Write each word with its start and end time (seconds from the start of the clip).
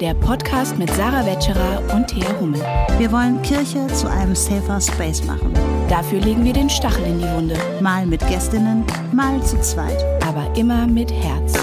der 0.00 0.12
Podcast 0.14 0.76
mit 0.78 0.90
Sarah 0.90 1.24
Wetscherer 1.24 1.82
und 1.94 2.06
Thea 2.08 2.38
Hummel. 2.38 2.60
Wir 2.98 3.10
wollen 3.10 3.40
Kirche 3.40 3.86
zu 3.88 4.10
einem 4.10 4.34
safer 4.34 4.78
Space 4.80 5.24
machen. 5.24 5.54
Dafür 5.88 6.20
legen 6.20 6.44
wir 6.44 6.52
den 6.52 6.68
Stachel 6.68 7.04
in 7.04 7.18
die 7.18 7.30
Wunde. 7.30 7.56
Mal 7.80 8.04
mit 8.04 8.20
Gästinnen, 8.28 8.84
mal 9.12 9.42
zu 9.42 9.58
zweit. 9.62 10.04
Aber 10.26 10.54
immer 10.56 10.86
mit 10.86 11.10
Herz. 11.10 11.54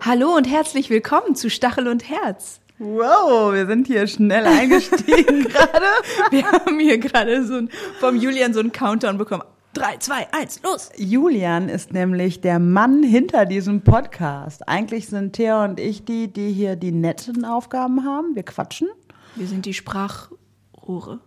Hallo 0.00 0.36
und 0.36 0.44
herzlich 0.44 0.90
willkommen 0.90 1.34
zu 1.34 1.50
Stachel 1.50 1.88
und 1.88 2.08
Herz. 2.08 2.60
Wow, 2.78 3.52
wir 3.52 3.66
sind 3.66 3.86
hier 3.88 4.06
schnell 4.06 4.46
eingestiegen 4.46 5.44
gerade. 5.48 5.86
Wir 6.30 6.44
haben 6.52 6.78
hier 6.78 6.98
gerade 6.98 7.44
so 7.44 7.54
ein, 7.54 7.70
vom 7.98 8.16
Julian 8.16 8.54
so 8.54 8.60
einen 8.60 8.70
Countdown 8.72 9.18
bekommen. 9.18 9.42
Drei, 9.74 9.96
zwei, 9.96 10.28
eins, 10.32 10.62
los! 10.62 10.90
Julian 10.96 11.68
ist 11.68 11.92
nämlich 11.92 12.40
der 12.40 12.60
Mann 12.60 13.02
hinter 13.02 13.44
diesem 13.44 13.82
Podcast. 13.82 14.68
Eigentlich 14.68 15.08
sind 15.08 15.32
Thea 15.32 15.64
und 15.64 15.80
ich 15.80 16.04
die, 16.04 16.32
die 16.32 16.52
hier 16.52 16.76
die 16.76 16.92
netten 16.92 17.44
Aufgaben 17.44 18.04
haben. 18.04 18.36
Wir 18.36 18.44
quatschen. 18.44 18.86
Wir 19.34 19.48
sind 19.48 19.66
die 19.66 19.74
Sprachrohre. 19.74 21.18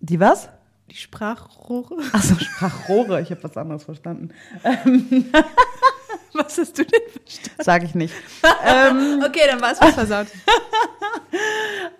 Die 0.00 0.18
was? 0.18 0.48
Die 0.90 0.96
Sprachrohre? 0.96 1.98
Achso, 2.12 2.34
Sprachrohre. 2.34 3.22
Ich 3.22 3.30
habe 3.30 3.44
was 3.44 3.56
anderes 3.56 3.84
verstanden. 3.84 4.30
Was 6.34 6.58
hast 6.58 6.76
du 6.76 6.84
denn 6.84 7.00
verstanden? 7.12 7.62
Sag 7.62 7.84
ich 7.84 7.94
nicht. 7.94 8.12
ähm, 8.66 9.22
okay, 9.24 9.42
dann 9.48 9.60
war 9.60 9.70
es 9.70 9.80
was 9.80 9.94
versaut. 9.94 10.26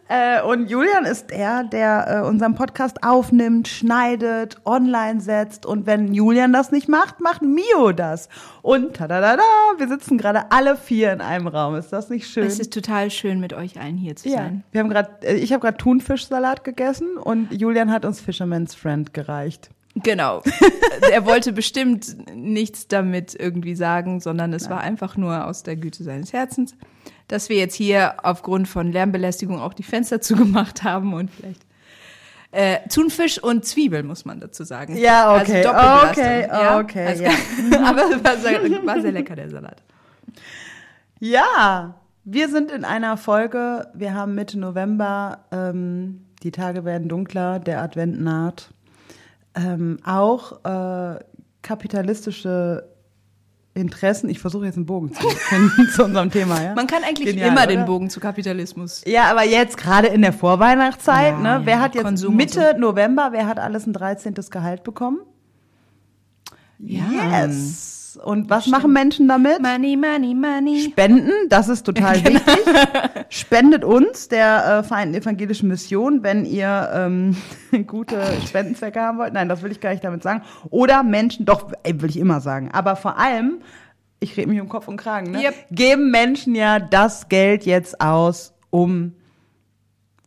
äh, 0.08 0.42
und 0.42 0.70
Julian 0.70 1.04
ist 1.04 1.30
der, 1.30 1.64
der 1.64 2.22
äh, 2.22 2.28
unseren 2.28 2.54
Podcast 2.54 3.02
aufnimmt, 3.02 3.68
schneidet, 3.68 4.58
online 4.64 5.20
setzt. 5.20 5.66
Und 5.66 5.86
wenn 5.86 6.14
Julian 6.14 6.52
das 6.52 6.72
nicht 6.72 6.88
macht, 6.88 7.20
macht 7.20 7.42
Mio 7.42 7.92
das. 7.92 8.28
Und 8.62 8.94
tadadada, 8.94 9.42
wir 9.76 9.88
sitzen 9.88 10.18
gerade 10.18 10.50
alle 10.50 10.76
vier 10.76 11.12
in 11.12 11.20
einem 11.20 11.46
Raum. 11.46 11.74
Ist 11.76 11.92
das 11.92 12.10
nicht 12.10 12.26
schön? 12.28 12.46
Es 12.46 12.58
ist 12.58 12.72
total 12.72 13.10
schön, 13.10 13.40
mit 13.40 13.52
euch 13.52 13.80
allen 13.80 13.96
hier 13.96 14.16
zu 14.16 14.28
ja. 14.28 14.36
sein. 14.36 14.64
Wir 14.72 14.80
haben 14.80 14.90
gerade, 14.90 15.10
äh, 15.22 15.34
ich 15.34 15.52
habe 15.52 15.60
gerade 15.60 15.76
Thunfischsalat 15.78 16.64
gegessen 16.64 17.16
und 17.16 17.52
Julian 17.52 17.90
hat 17.90 18.04
uns 18.04 18.20
Fisherman's 18.20 18.74
Friend 18.74 19.12
gereicht. 19.14 19.70
Genau. 19.94 20.42
er 21.12 21.24
wollte 21.24 21.52
bestimmt 21.52 22.16
nichts 22.34 22.88
damit 22.88 23.34
irgendwie 23.34 23.74
sagen, 23.74 24.20
sondern 24.20 24.52
es 24.52 24.64
Nein. 24.64 24.70
war 24.72 24.80
einfach 24.80 25.16
nur 25.16 25.46
aus 25.46 25.62
der 25.62 25.76
Güte 25.76 26.02
seines 26.02 26.32
Herzens, 26.32 26.74
dass 27.28 27.48
wir 27.48 27.56
jetzt 27.56 27.74
hier 27.74 28.14
aufgrund 28.22 28.66
von 28.66 28.90
Lärmbelästigung 28.90 29.60
auch 29.60 29.74
die 29.74 29.82
Fenster 29.82 30.20
zugemacht 30.20 30.82
haben 30.82 31.14
und 31.14 31.30
vielleicht 31.30 31.62
äh, 32.50 32.86
Thunfisch 32.88 33.42
und 33.42 33.64
Zwiebel, 33.64 34.04
muss 34.04 34.24
man 34.24 34.38
dazu 34.38 34.62
sagen. 34.62 34.96
Ja, 34.96 35.40
okay. 35.40 35.66
Also 35.66 36.10
okay, 36.10 36.46
ja? 36.48 36.78
okay. 36.78 37.06
Also, 37.06 37.24
ja. 37.24 37.30
aber 37.84 38.24
war 38.24 38.36
sehr, 38.36 38.86
war 38.86 39.00
sehr 39.00 39.12
lecker, 39.12 39.34
der 39.34 39.50
Salat. 39.50 39.82
Ja, 41.18 41.94
wir 42.24 42.48
sind 42.48 42.70
in 42.70 42.84
einer 42.84 43.16
Folge, 43.16 43.88
wir 43.94 44.14
haben 44.14 44.34
Mitte 44.34 44.58
November, 44.58 45.46
ähm, 45.50 46.26
die 46.42 46.52
Tage 46.52 46.84
werden 46.84 47.08
dunkler, 47.08 47.58
der 47.58 47.82
Advent 47.82 48.20
naht 48.20 48.73
ähm, 49.54 49.98
auch 50.04 50.64
äh, 50.64 51.18
kapitalistische 51.62 52.88
Interessen. 53.74 54.28
Ich 54.28 54.38
versuche 54.38 54.66
jetzt 54.66 54.76
einen 54.76 54.86
Bogen 54.86 55.12
zu 55.12 55.28
finden 55.28 55.88
zu 55.94 56.04
unserem 56.04 56.30
Thema. 56.30 56.62
Ja? 56.62 56.74
Man 56.74 56.86
kann 56.86 57.02
eigentlich 57.02 57.26
Genial, 57.28 57.48
immer 57.48 57.62
oder? 57.62 57.66
den 57.68 57.84
Bogen 57.86 58.08
zu 58.08 58.20
Kapitalismus. 58.20 59.02
Ja, 59.06 59.30
aber 59.30 59.44
jetzt 59.44 59.76
gerade 59.76 60.06
in 60.08 60.22
der 60.22 60.32
Vorweihnachtszeit, 60.32 61.32
Ja, 61.34 61.38
ne? 61.40 61.48
ja, 61.48 61.66
Wer 61.66 61.80
hat 61.80 61.94
jetzt 61.94 62.04
Konsum 62.04 62.36
Mitte 62.36 62.76
November, 62.78 63.30
wer 63.32 63.46
hat 63.46 63.58
alles 63.58 63.86
ein 63.86 63.92
13. 63.92 64.34
Gehalt 64.50 64.84
bekommen? 64.84 65.18
Ja. 66.78 67.44
Yes. 67.46 68.03
Und 68.16 68.50
was 68.50 68.66
machen 68.66 68.92
Menschen 68.92 69.28
damit? 69.28 69.60
Money, 69.60 69.96
money, 69.96 70.34
money. 70.34 70.80
Spenden, 70.90 71.30
das 71.48 71.68
ist 71.68 71.84
total 71.84 72.20
Genau. 72.22 72.40
wichtig. 72.40 72.58
Spendet 73.28 73.84
uns, 73.84 74.28
der 74.28 74.78
äh, 74.78 74.82
Vereinten 74.82 75.14
Evangelischen 75.14 75.68
Mission, 75.68 76.22
wenn 76.22 76.44
ihr 76.44 76.90
ähm, 76.92 77.36
gute 77.86 78.20
Spendenzwecke 78.46 79.00
haben 79.00 79.18
wollt. 79.18 79.32
Nein, 79.32 79.48
das 79.48 79.62
will 79.62 79.72
ich 79.72 79.80
gar 79.80 79.90
nicht 79.90 80.04
damit 80.04 80.22
sagen. 80.22 80.42
Oder 80.70 81.02
Menschen, 81.02 81.44
doch, 81.46 81.72
ey, 81.82 82.00
will 82.00 82.10
ich 82.10 82.18
immer 82.18 82.40
sagen. 82.40 82.70
Aber 82.72 82.96
vor 82.96 83.18
allem, 83.18 83.60
ich 84.20 84.36
rede 84.36 84.48
mich 84.48 84.60
um 84.60 84.68
Kopf 84.68 84.88
und 84.88 84.96
Kragen, 84.96 85.32
ne? 85.32 85.42
Yep. 85.42 85.54
geben 85.70 86.10
Menschen 86.10 86.54
ja 86.54 86.78
das 86.78 87.28
Geld 87.28 87.66
jetzt 87.66 88.00
aus, 88.00 88.54
um 88.70 89.12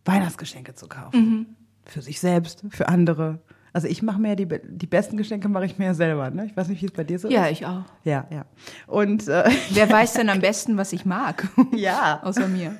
Weihnachtsgeschenke 0.05 0.73
zu 0.75 0.87
kaufen. 0.87 1.19
Mhm. 1.19 1.45
Für 1.85 2.01
sich 2.01 2.19
selbst, 2.19 2.63
für 2.69 2.87
andere. 2.89 3.39
Also 3.77 3.87
ich 3.89 4.01
mache 4.01 4.19
mir 4.19 4.29
ja 4.29 4.35
die, 4.35 4.47
die 4.63 4.87
besten 4.87 5.17
Geschenke 5.17 5.47
mache 5.49 5.65
ich 5.67 5.77
mir 5.77 5.85
ja 5.85 5.93
selber. 5.93 6.31
Ne? 6.31 6.47
Ich 6.47 6.57
weiß 6.57 6.67
nicht, 6.67 6.81
wie 6.81 6.87
es 6.87 6.91
bei 6.93 7.03
dir 7.03 7.19
so 7.19 7.29
Ja, 7.29 7.45
ist. 7.45 7.51
ich 7.51 7.65
auch. 7.67 7.83
Ja, 8.03 8.25
ja. 8.31 8.45
Und 8.87 9.27
äh, 9.27 9.43
Wer 9.69 9.87
weiß 9.87 10.13
denn 10.13 10.29
am 10.29 10.39
besten, 10.41 10.77
was 10.77 10.93
ich 10.93 11.05
mag? 11.05 11.47
ja. 11.75 12.19
Außer 12.23 12.47
mir. 12.47 12.75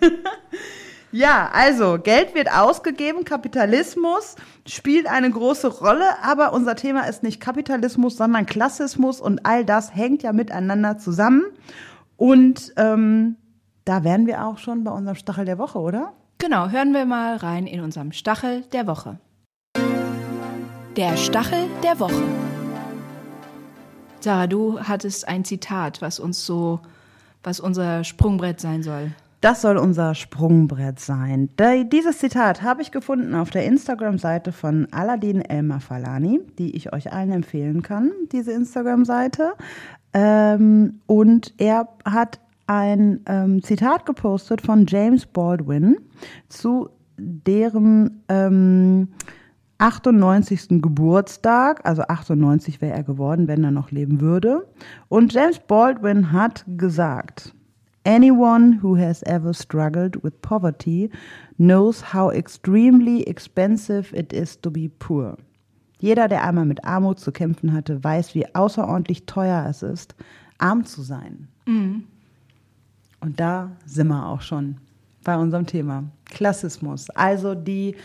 Ja, 1.11 1.51
also 1.53 1.99
Geld 2.01 2.33
wird 2.33 2.51
ausgegeben, 2.51 3.25
Kapitalismus 3.25 4.37
spielt 4.67 5.05
eine 5.05 5.29
große 5.29 5.67
Rolle, 5.67 6.05
aber 6.23 6.51
unser 6.51 6.75
Thema 6.75 7.01
ist 7.07 7.21
nicht 7.21 7.39
Kapitalismus, 7.39 8.17
sondern 8.17 8.47
Klassismus 8.47 9.21
und 9.21 9.45
all 9.45 9.65
das 9.65 9.93
hängt 9.93 10.23
ja 10.23 10.33
miteinander 10.33 10.97
zusammen. 10.97 11.43
Und 12.15 12.73
ähm, 12.75 13.35
da 13.85 14.03
wären 14.03 14.25
wir 14.25 14.43
auch 14.47 14.57
schon 14.57 14.83
bei 14.83 14.89
unserem 14.89 15.15
Stachel 15.15 15.45
der 15.45 15.59
Woche, 15.59 15.77
oder? 15.77 16.13
Genau, 16.39 16.69
hören 16.69 16.91
wir 16.95 17.05
mal 17.05 17.35
rein 17.35 17.67
in 17.67 17.81
unserem 17.81 18.13
Stachel 18.13 18.61
der 18.73 18.87
Woche. 18.87 19.19
Der 20.97 21.15
Stachel 21.15 21.65
der 21.83 21.99
Woche. 21.99 22.23
Sarah, 24.19 24.47
du 24.47 24.79
hattest 24.79 25.27
ein 25.27 25.45
Zitat, 25.45 26.01
was 26.01 26.19
uns 26.19 26.43
so, 26.43 26.79
was 27.43 27.59
unser 27.59 28.03
Sprungbrett 28.03 28.59
sein 28.59 28.81
soll. 28.81 29.11
Das 29.39 29.61
soll 29.61 29.77
unser 29.77 30.15
Sprungbrett 30.15 30.99
sein. 30.99 31.49
Dieses 31.91 32.17
Zitat 32.17 32.63
habe 32.63 32.81
ich 32.81 32.89
gefunden 32.89 33.35
auf 33.35 33.51
der 33.51 33.65
Instagram-Seite 33.65 34.51
von 34.51 34.87
Aladin 34.89 35.41
Elmar 35.41 35.81
Falani, 35.81 36.39
die 36.57 36.75
ich 36.75 36.91
euch 36.91 37.13
allen 37.13 37.31
empfehlen 37.31 37.83
kann, 37.83 38.11
diese 38.31 38.53
Instagram-Seite. 38.53 39.53
Ähm, 40.13 41.01
und 41.05 41.53
er 41.59 41.89
hat 42.05 42.39
ein 42.65 43.21
ähm, 43.27 43.61
Zitat 43.61 44.07
gepostet 44.07 44.63
von 44.63 44.87
James 44.87 45.27
Baldwin 45.27 45.97
zu 46.49 46.89
deren 47.19 48.23
ähm, 48.29 49.09
98. 49.79 50.81
Geburtstag, 50.81 51.85
also 51.85 52.01
98 52.03 52.81
wäre 52.81 52.93
er 52.93 53.03
geworden, 53.03 53.47
wenn 53.47 53.63
er 53.63 53.71
noch 53.71 53.91
leben 53.91 54.21
würde. 54.21 54.67
Und 55.09 55.33
James 55.33 55.59
Baldwin 55.59 56.31
hat 56.31 56.65
gesagt, 56.77 57.53
Anyone 58.05 58.79
who 58.81 58.95
has 58.95 59.21
ever 59.23 59.53
struggled 59.53 60.23
with 60.23 60.41
poverty 60.41 61.11
knows 61.57 62.13
how 62.13 62.31
extremely 62.31 63.23
expensive 63.23 64.15
it 64.15 64.31
is 64.31 64.59
to 64.61 64.71
be 64.71 64.89
poor. 64.99 65.37
Jeder, 65.99 66.29
der 66.29 66.43
einmal 66.45 66.65
mit 66.65 66.85
Armut 66.85 67.19
zu 67.19 67.33
kämpfen 67.33 67.73
hatte, 67.73 68.01
weiß, 68.01 68.33
wie 68.33 68.55
außerordentlich 68.55 69.25
teuer 69.25 69.65
es 69.67 69.83
ist, 69.83 70.15
arm 70.57 70.85
zu 70.85 71.01
sein. 71.01 71.49
Und 73.19 73.39
da 73.39 73.71
sind 73.85 74.07
wir 74.07 74.25
auch 74.25 74.41
schon 74.41 74.77
bei 75.23 75.35
unserem 75.35 75.65
Thema. 75.65 76.05
Klassismus, 76.25 77.09
also 77.09 77.55
die 77.55 77.95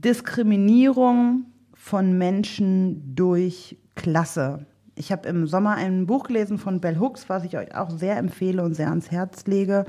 Diskriminierung 0.00 1.46
von 1.74 2.16
Menschen 2.16 3.14
durch 3.14 3.76
Klasse. 3.96 4.66
Ich 4.94 5.12
habe 5.12 5.28
im 5.28 5.46
Sommer 5.46 5.74
ein 5.74 6.06
Buch 6.06 6.24
gelesen 6.24 6.58
von 6.58 6.80
Bell 6.80 6.98
Hooks, 6.98 7.28
was 7.28 7.44
ich 7.44 7.56
euch 7.56 7.74
auch 7.74 7.90
sehr 7.90 8.16
empfehle 8.16 8.62
und 8.62 8.74
sehr 8.74 8.88
ans 8.88 9.10
Herz 9.10 9.46
lege. 9.46 9.84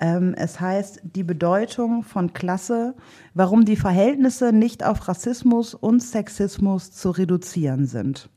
Ähm, 0.00 0.34
es 0.36 0.60
heißt 0.60 1.02
Die 1.04 1.22
Bedeutung 1.22 2.02
von 2.02 2.32
Klasse, 2.32 2.94
warum 3.34 3.64
die 3.64 3.76
Verhältnisse 3.76 4.52
nicht 4.52 4.84
auf 4.84 5.06
Rassismus 5.06 5.74
und 5.74 6.02
Sexismus 6.02 6.90
zu 6.92 7.10
reduzieren 7.10 7.86
sind. 7.86 8.28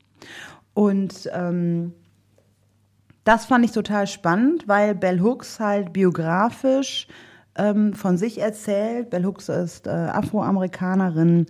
Und 0.74 1.28
ähm, 1.32 1.94
das 3.24 3.46
fand 3.46 3.64
ich 3.64 3.72
total 3.72 4.06
spannend, 4.06 4.68
weil 4.68 4.94
Bell 4.94 5.20
Hooks 5.20 5.58
halt 5.58 5.92
biografisch 5.92 7.08
ähm, 7.58 7.92
von 7.92 8.16
sich 8.16 8.40
erzählt. 8.40 9.10
Bell 9.10 9.24
Hooks 9.24 9.48
ist 9.48 9.86
äh, 9.86 9.90
Afroamerikanerin, 9.90 11.46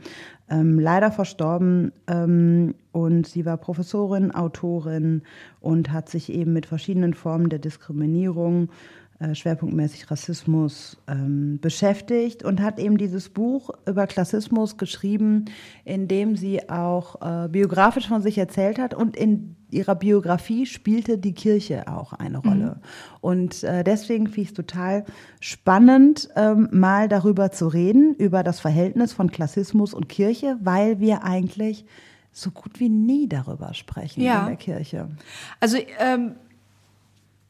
ähm, 0.50 0.78
leider 0.78 1.12
verstorben 1.12 1.93
ähm, 2.06 2.75
und 2.93 3.26
sie 3.26 3.44
war 3.44 3.58
Professorin, 3.58 4.34
Autorin 4.34 5.22
und 5.60 5.93
hat 5.93 6.08
sich 6.08 6.32
eben 6.32 6.52
mit 6.52 6.66
verschiedenen 6.66 7.14
Formen 7.14 7.50
der 7.50 7.58
Diskriminierung, 7.58 8.70
schwerpunktmäßig 9.35 10.11
Rassismus, 10.11 10.97
ähm, 11.09 11.59
beschäftigt 11.61 12.44
und 12.44 12.62
hat 12.62 12.79
eben 12.79 12.99
dieses 12.99 13.29
Buch 13.29 13.70
über 13.87 14.06
Klassismus 14.06 14.76
geschrieben, 14.76 15.47
in 15.85 16.06
dem 16.06 16.37
sie 16.37 16.69
auch 16.70 17.20
äh, 17.20 17.49
biografisch 17.49 18.06
von 18.09 18.23
sich 18.23 18.38
erzählt 18.38 18.79
hat 18.79 18.94
und 18.94 19.17
in 19.17 19.56
ihrer 19.70 19.97
Biografie 19.97 20.67
spielte 20.67 21.19
die 21.19 21.35
Kirche 21.35 21.88
auch 21.88 22.12
eine 22.15 22.38
Rolle. 22.38 22.81
Und 23.20 23.65
äh, 23.65 23.85
deswegen 23.85 24.26
finde 24.26 24.41
ich 24.43 24.49
es 24.49 24.55
total 24.55 25.05
spannend, 25.41 26.29
ähm, 26.37 26.69
mal 26.73 27.09
darüber 27.09 27.50
zu 27.50 27.69
reden, 27.69 28.14
über 28.14 28.43
das 28.43 28.61
Verhältnis 28.61 29.12
von 29.12 29.31
Klassismus 29.31 29.93
und 29.94 30.09
Kirche, 30.09 30.56
weil 30.62 31.00
wir 31.00 31.25
eigentlich 31.25 31.85
so 32.32 32.50
gut 32.50 32.79
wie 32.81 32.88
nie 32.88 33.29
darüber 33.29 33.75
sprechen 33.75 34.23
Ja. 34.23 34.41
in 34.43 34.47
der 34.47 34.56
Kirche. 34.56 35.09
Also 35.61 35.76
ähm, 35.99 36.37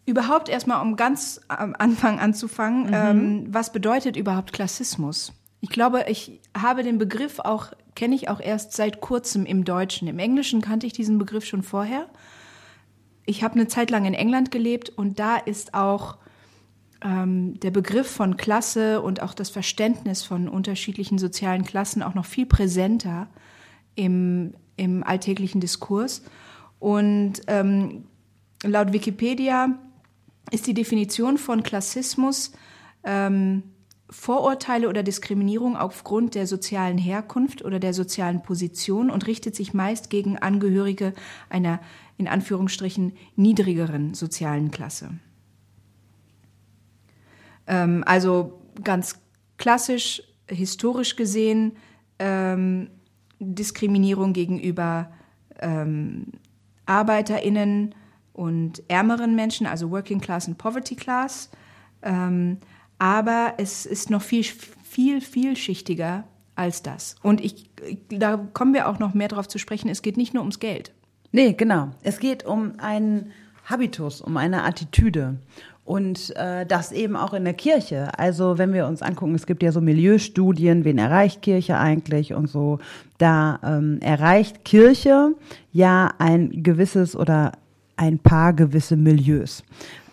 überhaupt 0.09 0.49
erstmal, 0.49 0.83
um 0.83 0.97
ganz 0.97 1.41
am 1.49 1.75
Anfang 1.79 2.19
anzufangen, 2.19 2.91
ähm, 2.93 3.47
was 3.49 3.73
bedeutet 3.73 4.17
überhaupt 4.17 4.53
Klassismus? 4.53 5.33
Ich 5.61 5.71
glaube, 5.71 6.05
ich 6.09 6.41
habe 6.57 6.83
den 6.83 6.99
Begriff 6.99 7.41
auch, 7.41 7.73
kenne 7.95 8.15
ich 8.15 8.29
auch 8.29 8.41
erst 8.41 8.73
seit 8.73 9.01
kurzem 9.01 9.45
im 9.45 9.65
Deutschen. 9.65 10.09
Im 10.09 10.19
Englischen 10.19 10.61
kannte 10.61 10.87
ich 10.87 10.93
diesen 10.93 11.19
Begriff 11.19 11.45
schon 11.45 11.63
vorher. 11.63 12.07
Ich 13.27 13.43
habe 13.43 13.55
eine 13.55 13.69
Zeit 13.69 13.91
lang 13.91 14.05
in 14.05 14.15
England 14.15 14.51
gelebt 14.51 14.89
und 14.91 15.19
da 15.19 15.37
ist 15.37 15.75
auch 15.75 16.17
ähm, 17.03 17.59
der 17.61 17.71
Begriff 17.71 18.09
von 18.11 18.37
Klasse 18.37 19.03
und 19.03 19.23
auch 19.23 19.35
das 19.35 19.51
Verständnis 19.51 20.23
von 20.23 20.49
unterschiedlichen 20.49 21.19
sozialen 21.19 21.65
Klassen 21.65 22.03
auch 22.03 22.15
noch 22.15 22.25
viel 22.25 22.47
präsenter 22.47 23.29
im, 23.97 24.55
im 24.77 25.03
alltäglichen 25.05 25.61
Diskurs. 25.61 26.23
Und 26.79 27.43
ähm, 27.49 28.05
laut 28.63 28.93
Wikipedia 28.93 29.79
ist 30.51 30.67
die 30.67 30.75
Definition 30.75 31.39
von 31.39 31.63
Klassismus 31.63 32.53
ähm, 33.05 33.63
Vorurteile 34.11 34.89
oder 34.89 35.03
Diskriminierung 35.03 35.77
aufgrund 35.77 36.35
der 36.35 36.47
sozialen 36.47 36.97
Herkunft 36.97 37.63
oder 37.63 37.79
der 37.79 37.93
sozialen 37.93 38.43
Position 38.43 39.11
und 39.11 39.27
richtet 39.27 39.55
sich 39.55 39.75
meist 39.75 40.09
gegen 40.09 40.39
Angehörige 40.39 41.13
einer 41.51 41.81
in 42.17 42.27
Anführungsstrichen 42.27 43.13
niedrigeren 43.37 44.15
sozialen 44.15 44.71
Klasse. 44.71 45.11
Ähm, 47.67 48.03
also 48.07 48.63
ganz 48.83 49.21
klassisch, 49.59 50.23
historisch 50.49 51.17
gesehen, 51.17 51.73
ähm, 52.19 52.89
Diskriminierung 53.41 54.33
gegenüber 54.33 55.13
ähm, 55.61 56.33
ArbeiterInnen 56.87 57.95
und 58.39 58.85
ärmeren 58.87 59.35
Menschen, 59.35 59.67
also 59.67 59.91
Working 59.91 60.21
Class 60.21 60.47
und 60.47 60.59
Poverty 60.59 60.95
Class. 60.95 61.51
Ähm, 62.03 62.59
aber 62.99 63.55
es 63.59 63.85
ist 63.85 64.11
noch 64.11 64.23
viel, 64.23 64.45
viel, 64.45 65.21
vielschichtiger 65.21 66.23
als 66.55 66.83
das. 66.83 67.17
Und 67.23 67.45
ich, 67.45 67.69
da 68.09 68.37
kommen 68.53 68.75
wir 68.75 68.89
auch 68.89 69.01
noch 69.01 69.13
mehr 69.13 69.27
darauf 69.27 69.49
zu 69.49 69.59
sprechen, 69.59 69.89
es 69.89 70.03
geht 70.03 70.17
nicht 70.17 70.35
nur 70.35 70.45
ums 70.45 70.61
Geld. 70.61 70.93
Nee, 71.33 71.55
genau. 71.55 71.91
Es 72.05 72.21
geht 72.21 72.47
um 72.47 72.75
einen 72.79 73.33
Habitus, 73.65 74.21
um 74.21 74.37
eine 74.37 74.63
Attitüde. 74.63 75.39
Und 75.85 76.37
äh, 76.37 76.65
das 76.65 76.93
eben 76.93 77.17
auch 77.17 77.33
in 77.33 77.45
der 77.45 77.55
Kirche. 77.55 78.17
Also 78.19 78.57
wenn 78.57 78.73
wir 78.73 78.87
uns 78.87 79.03
angucken, 79.03 79.35
es 79.35 79.47
gibt 79.47 79.65
ja 79.65 79.73
so 79.73 79.81
Milieustudien, 79.81 80.85
wen 80.85 80.99
erreicht 80.99 81.43
Kirche 81.43 81.79
eigentlich 81.79 82.35
und 82.35 82.47
so. 82.47 82.79
Da 83.17 83.59
ähm, 83.65 83.99
erreicht 84.01 84.65
Kirche 84.65 85.35
ja 85.73 86.13
ein 86.19 86.63
gewisses 86.63 87.17
oder 87.17 87.53
ein 87.99 88.19
paar 88.19 88.53
gewisse 88.53 88.97
Milieus. 88.97 89.65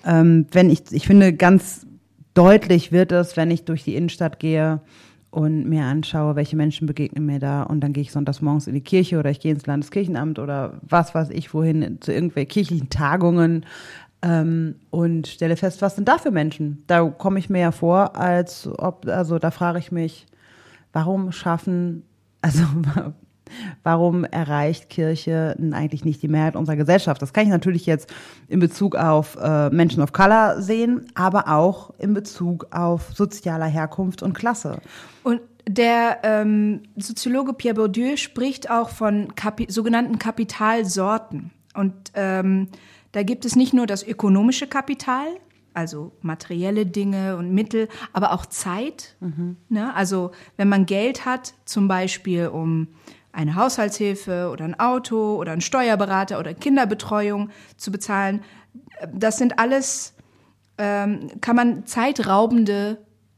Ähm, 0.06 0.48
wenn 0.52 0.70
ich, 0.70 0.92
ich 0.92 1.08
finde, 1.08 1.34
ganz 1.34 1.86
deutlich 2.34 2.92
wird 2.92 3.12
es, 3.12 3.38
wenn 3.38 3.52
ich 3.52 3.64
durch 3.64 3.84
die 3.84 3.96
Innenstadt 3.96 4.40
gehe 4.40 4.82
und 5.30 5.68
mir 5.68 5.84
anschaue, 5.84 6.36
welche 6.36 6.56
Menschen 6.56 6.88
begegnen 6.88 7.26
mir 7.26 7.40
da 7.40 7.64
und 7.64 7.82
dann 7.82 7.94
gehe 7.94 8.02
ich 8.02 8.12
sonntags 8.12 8.42
morgens 8.42 8.68
in 8.68 8.74
die 8.74 8.82
Kirche 8.82 9.20
oder 9.20 9.30
ich 9.30 9.40
gehe 9.40 9.54
ins 9.54 9.66
Landeskirchenamt 9.66 10.40
oder 10.40 10.80
was 10.82 11.14
weiß 11.14 11.30
ich 11.30 11.54
wohin 11.54 12.00
zu 12.02 12.12
irgendwelchen 12.12 12.50
kirchlichen 12.50 12.90
Tagungen 12.90 13.66
ähm, 14.22 14.76
und 14.90 15.28
stelle 15.28 15.56
fest, 15.56 15.82
was 15.82 15.96
sind 15.96 16.08
da 16.08 16.18
für 16.18 16.32
Menschen? 16.32 16.84
Da 16.88 17.08
komme 17.08 17.40
ich 17.40 17.50
mir 17.50 17.60
ja 17.60 17.72
vor, 17.72 18.16
als 18.16 18.68
ob, 18.78 19.08
also 19.08 19.40
da 19.40 19.52
frage 19.52 19.80
ich 19.80 19.92
mich, 19.92 20.26
warum 20.92 21.32
schaffen, 21.32 22.04
also 22.42 22.64
warum 23.84 24.24
erreicht 24.24 24.90
Kirche 24.90 25.56
eigentlich 25.72 26.06
nicht 26.06 26.22
die 26.22 26.28
Mehrheit 26.28 26.56
unserer 26.56 26.76
Gesellschaft? 26.76 27.22
Das 27.22 27.34
kann 27.34 27.44
ich 27.44 27.50
natürlich 27.50 27.86
jetzt 27.86 28.14
in 28.48 28.60
Bezug 28.60 28.96
auf 28.96 29.38
äh, 29.42 29.70
Menschen 29.70 30.02
of 30.02 30.14
Color 30.14 30.62
sehen, 30.62 31.06
aber 31.16 31.48
auch 31.48 31.92
in 31.98 32.14
Bezug 32.14 32.68
auf 32.72 33.14
sozialer 33.14 33.68
Herkunft 33.68 34.24
und 34.24 34.34
Klasse. 34.34 34.80
Und 35.24 35.42
der 35.68 36.20
ähm, 36.24 36.84
Soziologe 36.96 37.54
Pierre 37.54 37.76
Bourdieu 37.76 38.18
spricht 38.18 38.70
auch 38.70 38.90
von 38.90 39.34
Kapi 39.36 39.68
sogenannten 39.70 40.20
Kapitalsorten. 40.20 41.52
Und 41.74 41.94
ähm, 42.14 42.70
da 43.12 43.24
gibt 43.24 43.46
es 43.46 43.56
nicht 43.56 43.74
nur 43.74 43.88
das 43.88 44.06
ökonomische 44.06 44.68
Kapital, 44.68 45.26
also 45.74 46.12
materielle 46.22 46.86
Dinge 46.86 47.38
und 47.38 47.54
Mittel, 47.54 47.90
aber 48.14 48.34
auch 48.34 48.46
Zeit. 48.46 49.16
Ne? 49.70 49.94
Also 49.96 50.32
wenn 50.58 50.70
man 50.70 50.86
Geld 50.86 51.26
hat, 51.26 51.54
zum 51.66 51.88
Beispiel 51.88 52.48
um 52.48 52.88
eine 53.36 53.56
Haushaltshilfe 53.56 54.50
oder 54.52 54.66
ein 54.66 54.80
Auto 54.80 55.36
oder 55.36 55.52
einen 55.52 55.62
Steuerberater 55.62 56.40
oder 56.40 56.54
Kinderbetreuung 56.54 57.50
zu 57.78 57.92
bezahlen, 57.92 58.42
das 59.14 59.38
sind 59.38 59.60
alles, 59.60 60.14
ähm, 60.78 61.30
kann 61.42 61.56
man 61.56 61.86
zeitraubende 61.86 62.98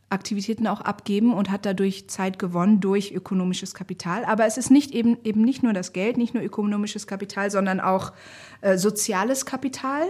Aktivitäten 0.10 0.68
auch 0.68 0.82
abgeben 0.82 1.34
und 1.34 1.50
hat 1.50 1.66
dadurch 1.66 2.10
Zeit 2.10 2.40
gewonnen 2.40 2.80
durch 2.80 3.12
ökonomisches 3.12 3.74
Kapital. 3.74 4.24
Aber 4.24 4.46
es 4.46 4.58
ist 4.58 4.72
nicht 4.72 4.92
eben, 4.92 5.18
eben 5.24 5.42
nicht 5.42 5.64
nur 5.64 5.74
das 5.74 5.92
Geld, 5.92 6.16
nicht 6.16 6.34
nur 6.34 6.44
ökonomisches 6.44 7.08
Kapital, 7.08 7.52
sondern 7.52 7.82
auch 7.82 8.14
äh, 8.62 8.78
soziales 8.78 9.46
Kapital, 9.46 10.04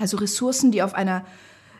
also 0.00 0.16
Ressourcen, 0.16 0.70
die 0.70 0.82
auf 0.82 0.94
einer 0.94 1.24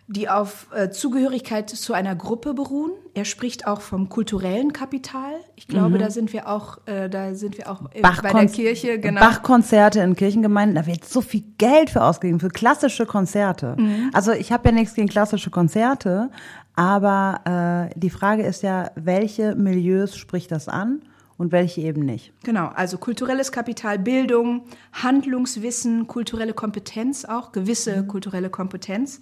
die 0.06 0.29
auf 0.29 0.67
äh, 0.75 0.91
Zugehörigkeit 0.91 1.71
zu 1.71 1.95
einer 1.95 2.15
Gruppe 2.15 2.53
beruhen. 2.53 2.93
Er 3.15 3.25
spricht 3.25 3.67
auch 3.67 3.81
vom 3.81 4.11
kulturellen 4.11 4.73
Kapital. 4.73 5.33
Ich 5.56 5.67
glaube, 5.67 5.97
da 5.97 6.11
sind 6.11 6.33
wir 6.35 6.49
auch, 6.49 6.79
äh, 6.87 7.09
da 7.09 7.35
sind 7.35 7.56
wir 7.56 7.71
auch 7.71 7.83
äh, 7.93 8.03
bei 8.03 8.33
der 8.33 8.47
Kirche, 8.47 8.99
genau. 8.99 9.21
Bachkonzerte 9.21 10.01
in 10.01 10.15
Kirchengemeinden, 10.15 10.75
da 10.75 10.87
wird 10.87 11.06
so 11.06 11.23
viel 11.23 11.45
Geld 11.56 11.89
für 11.91 12.03
ausgegeben, 12.03 12.39
für 12.39 12.51
klassische 12.51 13.06
Konzerte. 13.06 13.77
Mhm. 13.79 14.11
Also 14.12 14.33
ich 14.33 14.53
habe 14.53 14.69
ja 14.69 14.75
nichts 14.75 14.95
gegen 14.95 15.09
klassische 15.09 15.51
Konzerte, 15.51 16.31
aber 16.77 17.89
äh, 17.95 17.99
die 17.99 18.11
Frage 18.11 18.43
ist 18.43 18.62
ja, 18.62 18.91
welche 18.97 19.55
Milieus 19.55 20.17
spricht 20.17 20.51
das 20.53 20.69
an 20.69 21.01
und 21.39 21.51
welche 21.51 21.81
eben 21.81 22.03
nicht? 22.05 22.33
Genau, 22.45 22.67
also 22.75 22.99
kulturelles 22.99 23.53
Kapital, 23.53 23.99
Bildung, 23.99 24.65
Handlungswissen, 24.93 26.06
kulturelle 26.09 26.53
Kompetenz 26.53 27.25
auch, 27.25 27.53
gewisse 27.53 28.03
Mhm. 28.03 28.09
kulturelle 28.09 28.51
Kompetenz. 28.51 29.21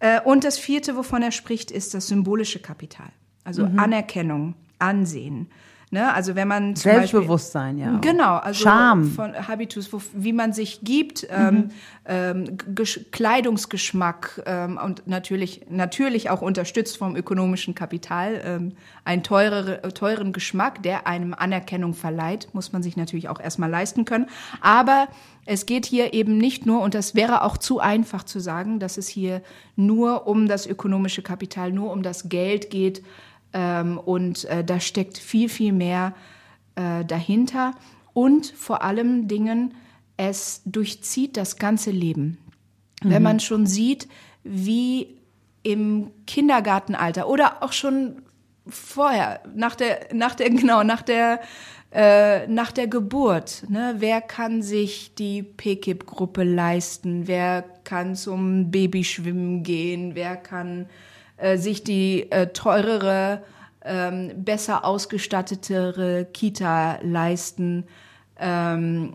Äh, 0.00 0.20
Und 0.24 0.44
das 0.44 0.58
vierte, 0.58 0.96
wovon 0.96 1.22
er 1.22 1.30
spricht, 1.30 1.70
ist 1.70 1.94
das 1.94 2.08
symbolische 2.08 2.58
Kapital. 2.58 3.08
Also 3.44 3.66
Mhm. 3.66 3.78
Anerkennung, 3.78 4.54
Ansehen. 4.78 5.48
Ne? 5.92 6.12
Also 6.14 6.36
wenn 6.36 6.46
man 6.46 6.76
zum 6.76 6.92
Selbstbewusstsein, 6.92 7.76
ja. 7.76 7.96
auch. 7.96 8.00
Genau, 8.00 8.36
also 8.36 8.62
Charme. 8.62 9.06
von 9.10 9.48
Habitus, 9.48 9.92
wo, 9.92 10.00
wie 10.14 10.32
man 10.32 10.52
sich 10.52 10.82
gibt, 10.82 11.26
ähm, 11.30 11.70
ähm, 12.06 12.56
Gesch 12.76 13.00
Kleidungsgeschmack 13.10 14.42
ähm, 14.46 14.78
und 14.82 15.08
natürlich 15.08 15.66
natürlich 15.68 16.30
auch 16.30 16.42
unterstützt 16.42 16.96
vom 16.96 17.16
ökonomischen 17.16 17.74
Kapital 17.74 18.40
ähm, 18.44 18.72
einen 19.04 19.24
teurere, 19.24 19.82
teuren 19.92 20.32
Geschmack, 20.32 20.80
der 20.84 21.08
einem 21.08 21.34
Anerkennung 21.34 21.94
verleiht, 21.94 22.48
muss 22.52 22.72
man 22.72 22.84
sich 22.84 22.96
natürlich 22.96 23.28
auch 23.28 23.40
erstmal 23.40 23.68
leisten 23.70 24.04
können. 24.04 24.26
Aber 24.60 25.08
es 25.46 25.66
geht 25.66 25.86
hier 25.86 26.12
eben 26.12 26.38
nicht 26.38 26.66
nur, 26.66 26.82
und 26.82 26.94
das 26.94 27.14
wäre 27.14 27.42
auch 27.42 27.56
zu 27.56 27.80
einfach 27.80 28.24
zu 28.24 28.40
sagen, 28.40 28.78
dass 28.78 28.98
es 28.98 29.08
hier 29.08 29.42
nur 29.76 30.26
um 30.26 30.46
das 30.46 30.66
ökonomische 30.66 31.22
Kapital, 31.22 31.72
nur 31.72 31.90
um 31.92 32.02
das 32.02 32.28
Geld 32.28 32.70
geht, 32.70 33.02
ähm, 33.52 33.98
und 33.98 34.44
äh, 34.44 34.64
da 34.64 34.80
steckt 34.80 35.18
viel, 35.18 35.48
viel 35.48 35.72
mehr 35.72 36.14
äh, 36.76 37.04
dahinter. 37.04 37.72
Und 38.12 38.46
vor 38.46 38.82
allem 38.82 39.28
Dingen, 39.28 39.74
es 40.16 40.62
durchzieht 40.64 41.36
das 41.36 41.56
ganze 41.56 41.90
Leben. 41.90 42.38
Wenn 43.02 43.22
man 43.22 43.40
schon 43.40 43.66
sieht, 43.66 44.08
wie 44.44 45.16
im 45.62 46.10
Kindergartenalter 46.26 47.28
oder 47.28 47.62
auch 47.62 47.72
schon 47.72 48.22
vorher, 48.66 49.40
nach 49.54 49.74
der, 49.74 50.08
nach 50.12 50.34
der, 50.34 50.50
genau, 50.50 50.82
nach 50.82 51.02
der, 51.02 51.40
äh, 51.92 52.46
nach 52.46 52.70
der 52.70 52.86
Geburt, 52.86 53.64
ne, 53.68 53.96
wer 53.98 54.20
kann 54.20 54.62
sich 54.62 55.14
die 55.16 55.42
PKIP-Gruppe 55.42 56.44
leisten? 56.44 57.26
Wer 57.26 57.64
kann 57.82 58.14
zum 58.14 58.70
Babyschwimmen 58.70 59.64
gehen? 59.64 60.14
Wer 60.14 60.36
kann 60.36 60.86
äh, 61.36 61.56
sich 61.56 61.82
die 61.82 62.30
äh, 62.30 62.48
teurere, 62.52 63.42
ähm, 63.84 64.30
besser 64.36 64.84
ausgestattetere 64.84 66.26
Kita 66.32 67.00
leisten? 67.02 67.84
Ähm, 68.38 69.14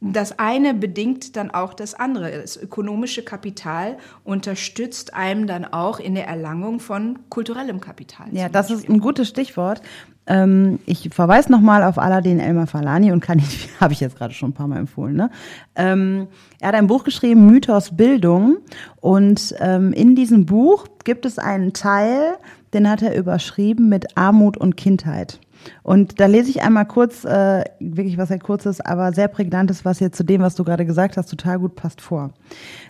das 0.00 0.38
eine 0.38 0.74
bedingt 0.74 1.36
dann 1.36 1.50
auch 1.50 1.74
das 1.74 1.94
andere. 1.94 2.30
Das 2.30 2.56
ökonomische 2.56 3.24
Kapital 3.24 3.98
unterstützt 4.22 5.12
einem 5.12 5.48
dann 5.48 5.64
auch 5.64 5.98
in 5.98 6.14
der 6.14 6.28
Erlangung 6.28 6.78
von 6.78 7.18
kulturellem 7.30 7.80
Kapital. 7.80 8.28
Ja, 8.30 8.48
das 8.48 8.68
Beispiel. 8.68 8.84
ist 8.84 8.94
ein 8.94 9.00
gutes 9.00 9.28
Stichwort. 9.28 9.82
Ähm, 10.28 10.78
ich 10.84 11.08
verweise 11.10 11.50
nochmal 11.50 11.82
auf 11.82 11.98
Aladdin 11.98 12.38
Elmar 12.38 12.66
Falani 12.66 13.10
und 13.12 13.20
kann 13.20 13.38
ich, 13.38 13.70
habe 13.80 13.94
ich 13.94 14.00
jetzt 14.00 14.16
gerade 14.16 14.34
schon 14.34 14.50
ein 14.50 14.54
paar 14.54 14.68
Mal 14.68 14.78
empfohlen. 14.78 15.16
Ne? 15.16 15.30
Ähm, 15.74 16.28
er 16.60 16.68
hat 16.68 16.74
ein 16.74 16.86
Buch 16.86 17.02
geschrieben, 17.02 17.46
Mythos 17.46 17.96
Bildung. 17.96 18.58
Und 19.00 19.54
ähm, 19.58 19.92
in 19.94 20.14
diesem 20.14 20.44
Buch 20.44 20.86
gibt 21.04 21.24
es 21.24 21.38
einen 21.38 21.72
Teil, 21.72 22.36
den 22.74 22.88
hat 22.88 23.00
er 23.00 23.16
überschrieben 23.16 23.88
mit 23.88 24.18
Armut 24.18 24.58
und 24.58 24.76
Kindheit. 24.76 25.40
Und 25.82 26.20
da 26.20 26.26
lese 26.26 26.50
ich 26.50 26.62
einmal 26.62 26.86
kurz, 26.86 27.24
äh, 27.24 27.64
wirklich 27.80 28.18
was 28.18 28.28
sehr 28.28 28.38
kurzes, 28.38 28.80
aber 28.80 29.12
sehr 29.12 29.28
prägnantes, 29.28 29.84
was 29.84 29.98
jetzt 29.98 30.16
zu 30.16 30.24
dem, 30.24 30.42
was 30.42 30.54
du 30.54 30.62
gerade 30.62 30.84
gesagt 30.84 31.16
hast, 31.16 31.30
total 31.30 31.58
gut 31.58 31.74
passt 31.74 32.00
vor. 32.00 32.30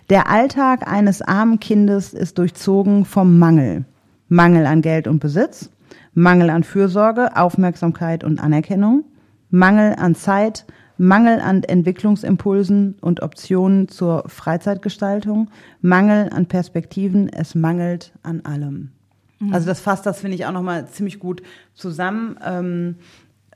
Der 0.09 0.29
Alltag 0.29 0.91
eines 0.91 1.21
armen 1.21 1.59
Kindes 1.59 2.13
ist 2.13 2.37
durchzogen 2.37 3.05
vom 3.05 3.39
Mangel. 3.39 3.85
Mangel 4.27 4.65
an 4.65 4.81
Geld 4.81 5.07
und 5.07 5.19
Besitz, 5.19 5.69
Mangel 6.13 6.49
an 6.49 6.63
Fürsorge, 6.63 7.35
Aufmerksamkeit 7.35 8.23
und 8.23 8.39
Anerkennung, 8.39 9.05
Mangel 9.49 9.95
an 9.97 10.15
Zeit, 10.15 10.65
Mangel 10.97 11.39
an 11.39 11.63
Entwicklungsimpulsen 11.63 12.95
und 12.99 13.21
Optionen 13.21 13.87
zur 13.87 14.27
Freizeitgestaltung, 14.27 15.49
Mangel 15.81 16.29
an 16.33 16.47
Perspektiven, 16.47 17.29
es 17.29 17.55
mangelt 17.55 18.11
an 18.21 18.41
allem. 18.41 18.91
Mhm. 19.39 19.53
Also 19.53 19.67
das 19.67 19.79
fasst 19.79 20.05
das, 20.05 20.19
finde 20.19 20.35
ich, 20.35 20.45
auch 20.45 20.51
nochmal 20.51 20.87
ziemlich 20.87 21.19
gut 21.19 21.41
zusammen. 21.73 22.37
Ähm, 22.43 22.95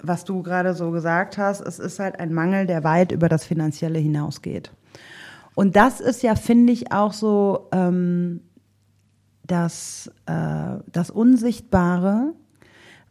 was 0.01 0.25
du 0.25 0.43
gerade 0.43 0.73
so 0.73 0.91
gesagt 0.91 1.37
hast, 1.37 1.61
es 1.61 1.79
ist 1.79 1.99
halt 1.99 2.19
ein 2.19 2.33
Mangel, 2.33 2.65
der 2.65 2.83
weit 2.83 3.11
über 3.11 3.29
das 3.29 3.45
Finanzielle 3.45 3.99
hinausgeht. 3.99 4.71
Und 5.55 5.75
das 5.75 5.99
ist 5.99 6.23
ja, 6.23 6.35
finde 6.35 6.73
ich, 6.73 6.91
auch 6.91 7.13
so 7.13 7.69
ähm, 7.71 8.41
das, 9.45 10.11
äh, 10.25 10.79
das 10.91 11.09
Unsichtbare, 11.09 12.33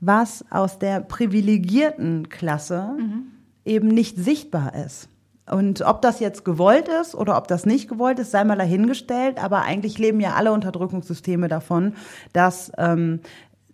was 0.02 0.44
aus 0.50 0.80
der 0.80 1.00
privilegierten 1.00 2.28
Klasse 2.28 2.90
mhm. 2.99 3.23
eben 3.64 3.88
nicht 3.88 4.18
sichtbar 4.18 4.75
ist. 4.75 5.09
Und 5.49 5.82
ob 5.82 6.02
das 6.02 6.18
jetzt 6.18 6.44
gewollt 6.44 6.88
ist 6.88 7.14
oder 7.14 7.37
ob 7.37 7.47
das 7.47 7.66
nicht 7.66 7.88
gewollt 7.88 8.18
ist, 8.18 8.32
sei 8.32 8.42
mal 8.44 8.56
dahingestellt. 8.56 9.42
Aber 9.42 9.62
eigentlich 9.62 9.99
leben 9.99 10.21
ja 10.21 10.35
alle 10.35 10.52
Unterdrückungssysteme 10.52 11.47
davon, 11.47 11.94
dass 12.32 12.73
ähm, 12.78 13.21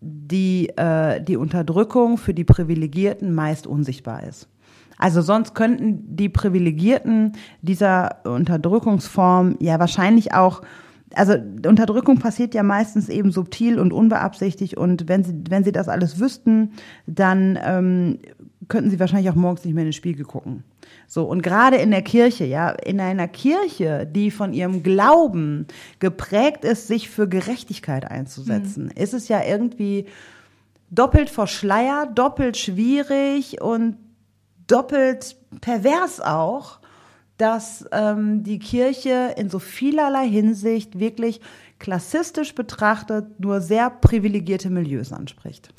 die, 0.01 0.69
äh, 0.77 1.23
die 1.23 1.37
Unterdrückung 1.37 2.19
für 2.19 2.35
die 2.35 2.45
Privilegierten 2.45 3.35
meist 3.35 3.67
unsichtbar 3.67 4.23
ist. 4.25 4.49
Also 4.99 5.23
sonst 5.23 5.55
könnten 5.55 6.17
die 6.17 6.29
Privilegierten 6.29 7.33
dieser 7.63 8.17
Unterdrückungsform 8.25 9.57
ja 9.61 9.79
wahrscheinlich 9.79 10.35
auch 10.35 10.61
also 11.15 11.35
Unterdrückung 11.67 12.19
passiert 12.19 12.55
ja 12.55 12.63
meistens 12.63 13.09
eben 13.09 13.31
subtil 13.31 13.79
und 13.79 13.93
unbeabsichtigt 13.93 14.77
und 14.77 15.09
wenn 15.09 15.25
sie, 15.25 15.43
wenn 15.49 15.65
sie 15.65 15.73
das 15.73 15.89
alles 15.89 16.21
wüssten, 16.21 16.73
dann 17.07 17.59
ähm, 17.63 18.19
könnten 18.69 18.91
sie 18.91 19.01
wahrscheinlich 19.01 19.31
auch 19.31 19.35
morgens 19.35 19.65
nicht 19.65 19.75
mehr 19.75 19.83
in 19.83 19.89
den 19.89 19.95
Spiegel 19.95 20.25
gucken. 20.25 20.65
So, 21.07 21.25
und 21.25 21.43
gerade 21.43 21.77
in 21.77 21.91
der 21.91 22.03
Kirche, 22.03 22.45
ja, 22.45 22.71
in 22.71 23.01
einer 23.01 23.29
Kirche, 23.29 24.07
die 24.07 24.31
von 24.31 24.53
ihrem 24.53 24.83
Glauben 24.83 25.67
geprägt 26.01 26.65
ist, 26.65 26.87
sich 26.87 27.09
für 27.09 27.29
Gerechtigkeit 27.29 28.11
einzusetzen, 28.11 28.85
mhm. 28.85 29.03
ist 29.03 29.15
es 29.15 29.29
ja 29.29 29.43
irgendwie 29.43 30.07
doppelt 30.91 31.31
verschleiert, 31.31 32.19
doppelt 32.19 32.57
schwierig 32.57 33.61
und 33.61 33.97
doppelt 34.67 35.37
pervers 35.61 36.21
auch, 36.21 36.79
dass 37.39 37.85
ähm, 37.93 38.43
die 38.43 38.59
Kirche 38.59 39.35
in 39.37 39.49
so 39.49 39.59
vielerlei 39.59 40.29
Hinsicht 40.29 40.99
wirklich 40.99 41.41
klassistisch 41.79 42.55
betrachtet 42.55 43.39
nur 43.41 43.61
sehr 43.61 43.89
privilegierte 43.91 44.69
Milieus 44.69 45.13
anspricht. 45.13 45.71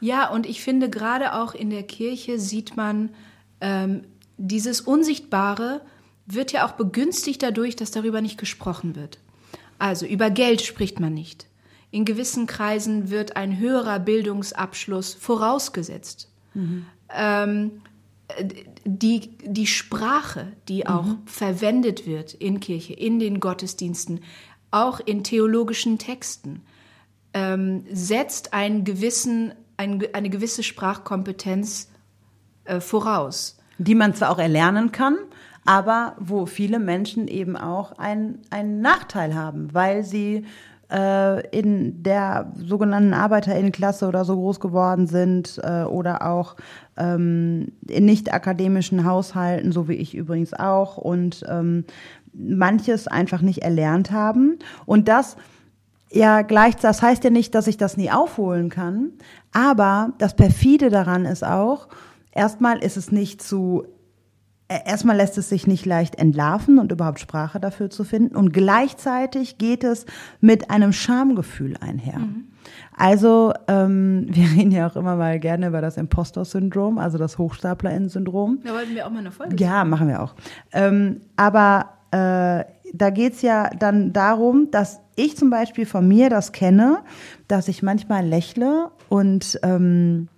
Ja, 0.00 0.30
und 0.30 0.46
ich 0.46 0.62
finde, 0.62 0.88
gerade 0.88 1.34
auch 1.34 1.54
in 1.54 1.70
der 1.70 1.82
Kirche 1.82 2.38
sieht 2.38 2.76
man, 2.76 3.10
ähm, 3.60 4.02
dieses 4.36 4.80
Unsichtbare 4.80 5.80
wird 6.26 6.52
ja 6.52 6.66
auch 6.66 6.72
begünstigt 6.72 7.42
dadurch, 7.42 7.74
dass 7.74 7.90
darüber 7.90 8.20
nicht 8.20 8.38
gesprochen 8.38 8.94
wird. 8.94 9.18
Also 9.78 10.06
über 10.06 10.30
Geld 10.30 10.62
spricht 10.62 11.00
man 11.00 11.14
nicht. 11.14 11.46
In 11.90 12.04
gewissen 12.04 12.46
Kreisen 12.46 13.10
wird 13.10 13.36
ein 13.36 13.58
höherer 13.58 13.98
Bildungsabschluss 13.98 15.14
vorausgesetzt. 15.14 16.30
Mhm. 16.54 16.86
Ähm, 17.12 17.80
die, 18.96 19.36
die 19.44 19.66
Sprache, 19.66 20.52
die 20.68 20.86
auch 20.86 21.04
mhm. 21.04 21.18
verwendet 21.26 22.06
wird 22.06 22.34
in 22.34 22.60
Kirche, 22.60 22.94
in 22.94 23.18
den 23.18 23.40
Gottesdiensten, 23.40 24.20
auch 24.70 25.00
in 25.00 25.24
theologischen 25.24 25.98
Texten, 25.98 26.62
ähm, 27.34 27.84
setzt 27.92 28.54
einen 28.54 28.84
gewissen, 28.84 29.52
ein, 29.76 30.02
eine 30.12 30.30
gewisse 30.30 30.62
Sprachkompetenz 30.62 31.90
äh, 32.64 32.80
voraus. 32.80 33.58
Die 33.78 33.94
man 33.94 34.14
zwar 34.14 34.30
auch 34.30 34.38
erlernen 34.38 34.90
kann, 34.90 35.18
aber 35.64 36.16
wo 36.18 36.46
viele 36.46 36.78
Menschen 36.78 37.28
eben 37.28 37.56
auch 37.56 37.92
einen, 37.92 38.40
einen 38.50 38.80
Nachteil 38.80 39.34
haben, 39.34 39.74
weil 39.74 40.02
sie 40.02 40.46
in 41.50 42.02
der 42.02 42.52
sogenannten 42.56 43.12
Arbeiterinnenklasse 43.12 44.08
oder 44.08 44.24
so 44.24 44.36
groß 44.36 44.58
geworden 44.58 45.06
sind 45.06 45.60
äh, 45.62 45.82
oder 45.82 46.26
auch 46.26 46.56
ähm, 46.96 47.72
in 47.86 48.06
nicht 48.06 48.32
akademischen 48.32 49.04
Haushalten, 49.04 49.70
so 49.70 49.86
wie 49.88 49.94
ich 49.94 50.14
übrigens 50.14 50.54
auch, 50.54 50.96
und 50.96 51.44
ähm, 51.48 51.84
manches 52.32 53.06
einfach 53.06 53.42
nicht 53.42 53.58
erlernt 53.58 54.12
haben. 54.12 54.58
Und 54.86 55.08
das 55.08 55.36
ja 56.10 56.42
gleich, 56.42 56.76
das 56.76 57.02
heißt 57.02 57.22
ja 57.24 57.30
nicht, 57.30 57.54
dass 57.54 57.66
ich 57.66 57.76
das 57.76 57.98
nie 57.98 58.10
aufholen 58.10 58.70
kann, 58.70 59.12
aber 59.52 60.12
das 60.18 60.36
perfide 60.36 60.88
daran 60.88 61.26
ist 61.26 61.44
auch, 61.44 61.88
erstmal 62.32 62.78
ist 62.78 62.96
es 62.96 63.12
nicht 63.12 63.42
zu 63.42 63.84
Erstmal 64.68 65.16
lässt 65.16 65.38
es 65.38 65.48
sich 65.48 65.66
nicht 65.66 65.86
leicht 65.86 66.16
entlarven 66.16 66.78
und 66.78 66.92
überhaupt 66.92 67.20
Sprache 67.20 67.58
dafür 67.58 67.88
zu 67.88 68.04
finden. 68.04 68.36
Und 68.36 68.52
gleichzeitig 68.52 69.56
geht 69.56 69.82
es 69.82 70.04
mit 70.40 70.70
einem 70.70 70.92
Schamgefühl 70.92 71.76
einher. 71.80 72.18
Mhm. 72.18 72.48
Also 72.96 73.54
ähm, 73.66 74.26
wir 74.30 74.44
reden 74.50 74.70
ja 74.70 74.86
auch 74.88 74.96
immer 74.96 75.16
mal 75.16 75.40
gerne 75.40 75.68
über 75.68 75.80
das 75.80 75.96
Impostor-Syndrom, 75.96 76.98
also 76.98 77.16
das 77.16 77.38
Hochstaplerinnen-Syndrom. 77.38 78.60
Da 78.64 78.74
wollten 78.74 78.94
wir 78.94 79.06
auch 79.06 79.10
mal 79.10 79.20
eine 79.20 79.30
Folge. 79.30 79.56
Ja, 79.56 79.84
machen 79.84 80.08
wir 80.08 80.22
auch. 80.22 80.34
Ähm, 80.72 81.22
aber 81.36 81.86
äh, 82.10 82.64
da 82.92 83.10
geht's 83.10 83.42
ja 83.42 83.70
dann 83.70 84.12
darum, 84.12 84.70
dass 84.70 85.00
ich 85.16 85.36
zum 85.36 85.50
Beispiel 85.50 85.86
von 85.86 86.06
mir 86.06 86.30
das 86.30 86.52
kenne, 86.52 86.98
dass 87.48 87.68
ich 87.68 87.82
manchmal 87.82 88.24
lächle 88.24 88.90
und 89.08 89.58
ähm, 89.62 90.28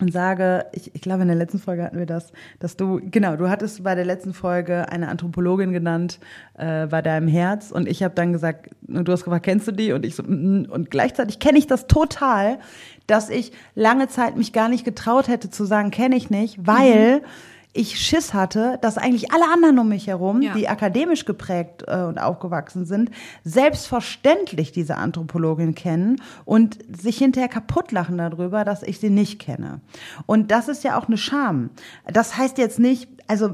und 0.00 0.12
sage, 0.12 0.66
ich, 0.72 0.94
ich 0.94 1.00
glaube, 1.00 1.22
in 1.22 1.28
der 1.28 1.36
letzten 1.36 1.58
Folge 1.58 1.82
hatten 1.82 1.98
wir 1.98 2.06
das, 2.06 2.32
dass 2.58 2.76
du, 2.76 3.00
genau, 3.10 3.36
du 3.36 3.48
hattest 3.48 3.82
bei 3.82 3.94
der 3.94 4.04
letzten 4.04 4.32
Folge 4.32 4.90
eine 4.90 5.08
Anthropologin 5.08 5.72
genannt 5.72 6.18
äh, 6.58 6.86
bei 6.86 7.02
deinem 7.02 7.28
Herz 7.28 7.70
und 7.70 7.88
ich 7.88 8.02
habe 8.02 8.14
dann 8.14 8.32
gesagt, 8.32 8.70
du 8.82 9.12
hast 9.12 9.24
gefragt, 9.24 9.44
kennst 9.44 9.68
du 9.68 9.72
die? 9.72 9.92
Und 9.92 10.04
ich 10.04 10.16
so, 10.16 10.22
mm, 10.22 10.66
und 10.70 10.90
gleichzeitig 10.90 11.38
kenne 11.38 11.58
ich 11.58 11.66
das 11.66 11.86
total, 11.86 12.58
dass 13.06 13.28
ich 13.28 13.52
lange 13.74 14.08
Zeit 14.08 14.36
mich 14.36 14.52
gar 14.52 14.68
nicht 14.68 14.84
getraut 14.84 15.28
hätte 15.28 15.50
zu 15.50 15.64
sagen, 15.64 15.90
kenne 15.90 16.16
ich 16.16 16.30
nicht, 16.30 16.66
weil 16.66 17.20
mhm 17.20 17.24
ich 17.72 18.00
Schiss 18.00 18.34
hatte, 18.34 18.78
dass 18.82 18.98
eigentlich 18.98 19.32
alle 19.32 19.44
anderen 19.52 19.78
um 19.78 19.88
mich 19.88 20.06
herum, 20.06 20.42
ja. 20.42 20.54
die 20.54 20.68
akademisch 20.68 21.24
geprägt 21.24 21.84
äh, 21.86 22.02
und 22.02 22.18
aufgewachsen 22.18 22.84
sind, 22.84 23.10
selbstverständlich 23.44 24.72
diese 24.72 24.96
Anthropologin 24.96 25.74
kennen 25.74 26.20
und 26.44 26.78
sich 27.00 27.18
hinterher 27.18 27.48
kaputtlachen 27.48 28.18
darüber, 28.18 28.64
dass 28.64 28.82
ich 28.82 28.98
sie 28.98 29.10
nicht 29.10 29.38
kenne. 29.38 29.80
Und 30.26 30.50
das 30.50 30.68
ist 30.68 30.82
ja 30.82 30.98
auch 30.98 31.06
eine 31.06 31.18
Scham. 31.18 31.70
Das 32.12 32.36
heißt 32.36 32.58
jetzt 32.58 32.80
nicht, 32.80 33.08
also 33.28 33.50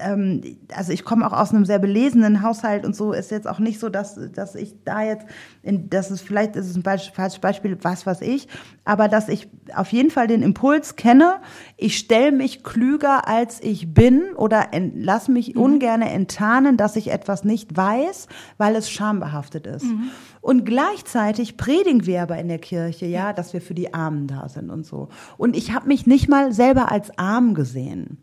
ähm, 0.00 0.42
also 0.74 0.92
ich 0.92 1.04
komme 1.04 1.26
auch 1.26 1.32
aus 1.32 1.52
einem 1.52 1.64
sehr 1.64 1.78
belesenen 1.78 2.42
Haushalt 2.42 2.84
und 2.84 2.94
so 2.94 3.12
ist 3.12 3.30
jetzt 3.30 3.48
auch 3.48 3.58
nicht 3.58 3.80
so, 3.80 3.88
dass, 3.88 4.18
dass 4.32 4.54
ich 4.54 4.74
da 4.84 5.02
jetzt, 5.02 5.26
in, 5.62 5.90
das 5.90 6.10
ist 6.10 6.22
vielleicht 6.22 6.56
ist 6.56 6.68
es 6.68 6.76
ein 6.76 6.82
falsches 6.82 7.38
Beispiel, 7.40 7.78
was 7.82 8.06
was 8.06 8.20
ich, 8.20 8.48
aber 8.84 9.08
dass 9.08 9.28
ich 9.28 9.48
auf 9.74 9.92
jeden 9.92 10.10
Fall 10.10 10.26
den 10.26 10.42
Impuls 10.42 10.96
kenne, 10.96 11.36
ich 11.76 11.98
stelle 11.98 12.32
mich 12.32 12.62
klüger 12.62 13.28
als 13.28 13.62
ich 13.62 13.92
bin 13.92 14.34
oder 14.36 14.68
lass 14.94 15.28
mich 15.28 15.54
mhm. 15.54 15.62
ungern 15.62 16.02
enttarnen, 16.02 16.76
dass 16.76 16.96
ich 16.96 17.10
etwas 17.10 17.44
nicht 17.44 17.76
weiß, 17.76 18.28
weil 18.56 18.76
es 18.76 18.90
schambehaftet 18.90 19.66
ist. 19.66 19.84
Mhm. 19.84 20.10
Und 20.40 20.64
gleichzeitig 20.64 21.56
predigen 21.56 22.06
wir 22.06 22.22
aber 22.22 22.38
in 22.38 22.48
der 22.48 22.58
Kirche, 22.58 23.06
ja, 23.06 23.32
dass 23.32 23.52
wir 23.52 23.60
für 23.60 23.74
die 23.74 23.92
Armen 23.92 24.26
da 24.26 24.48
sind 24.48 24.70
und 24.70 24.86
so. 24.86 25.08
Und 25.36 25.56
ich 25.56 25.74
habe 25.74 25.88
mich 25.88 26.06
nicht 26.06 26.28
mal 26.28 26.52
selber 26.52 26.90
als 26.90 27.16
arm 27.18 27.54
gesehen 27.54 28.18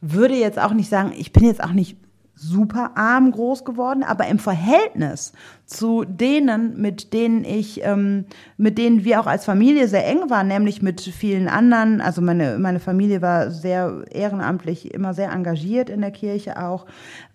würde 0.00 0.34
jetzt 0.34 0.58
auch 0.58 0.72
nicht 0.72 0.88
sagen, 0.88 1.12
ich 1.16 1.32
bin 1.32 1.44
jetzt 1.44 1.62
auch 1.62 1.72
nicht 1.72 1.96
super 2.38 2.90
arm 2.96 3.32
groß 3.32 3.64
geworden, 3.64 4.02
aber 4.02 4.26
im 4.26 4.38
Verhältnis 4.38 5.32
zu 5.64 6.04
denen, 6.04 6.80
mit 6.80 7.14
denen 7.14 7.44
ich, 7.44 7.82
ähm, 7.82 8.26
mit 8.58 8.76
denen 8.76 9.04
wir 9.04 9.20
auch 9.20 9.26
als 9.26 9.46
Familie 9.46 9.88
sehr 9.88 10.06
eng 10.06 10.28
waren, 10.28 10.46
nämlich 10.46 10.82
mit 10.82 11.00
vielen 11.00 11.48
anderen. 11.48 12.02
Also 12.02 12.20
meine 12.20 12.58
meine 12.58 12.78
Familie 12.78 13.22
war 13.22 13.50
sehr 13.50 14.04
ehrenamtlich, 14.10 14.92
immer 14.92 15.14
sehr 15.14 15.32
engagiert 15.32 15.88
in 15.88 16.02
der 16.02 16.10
Kirche 16.10 16.62
auch. 16.62 16.84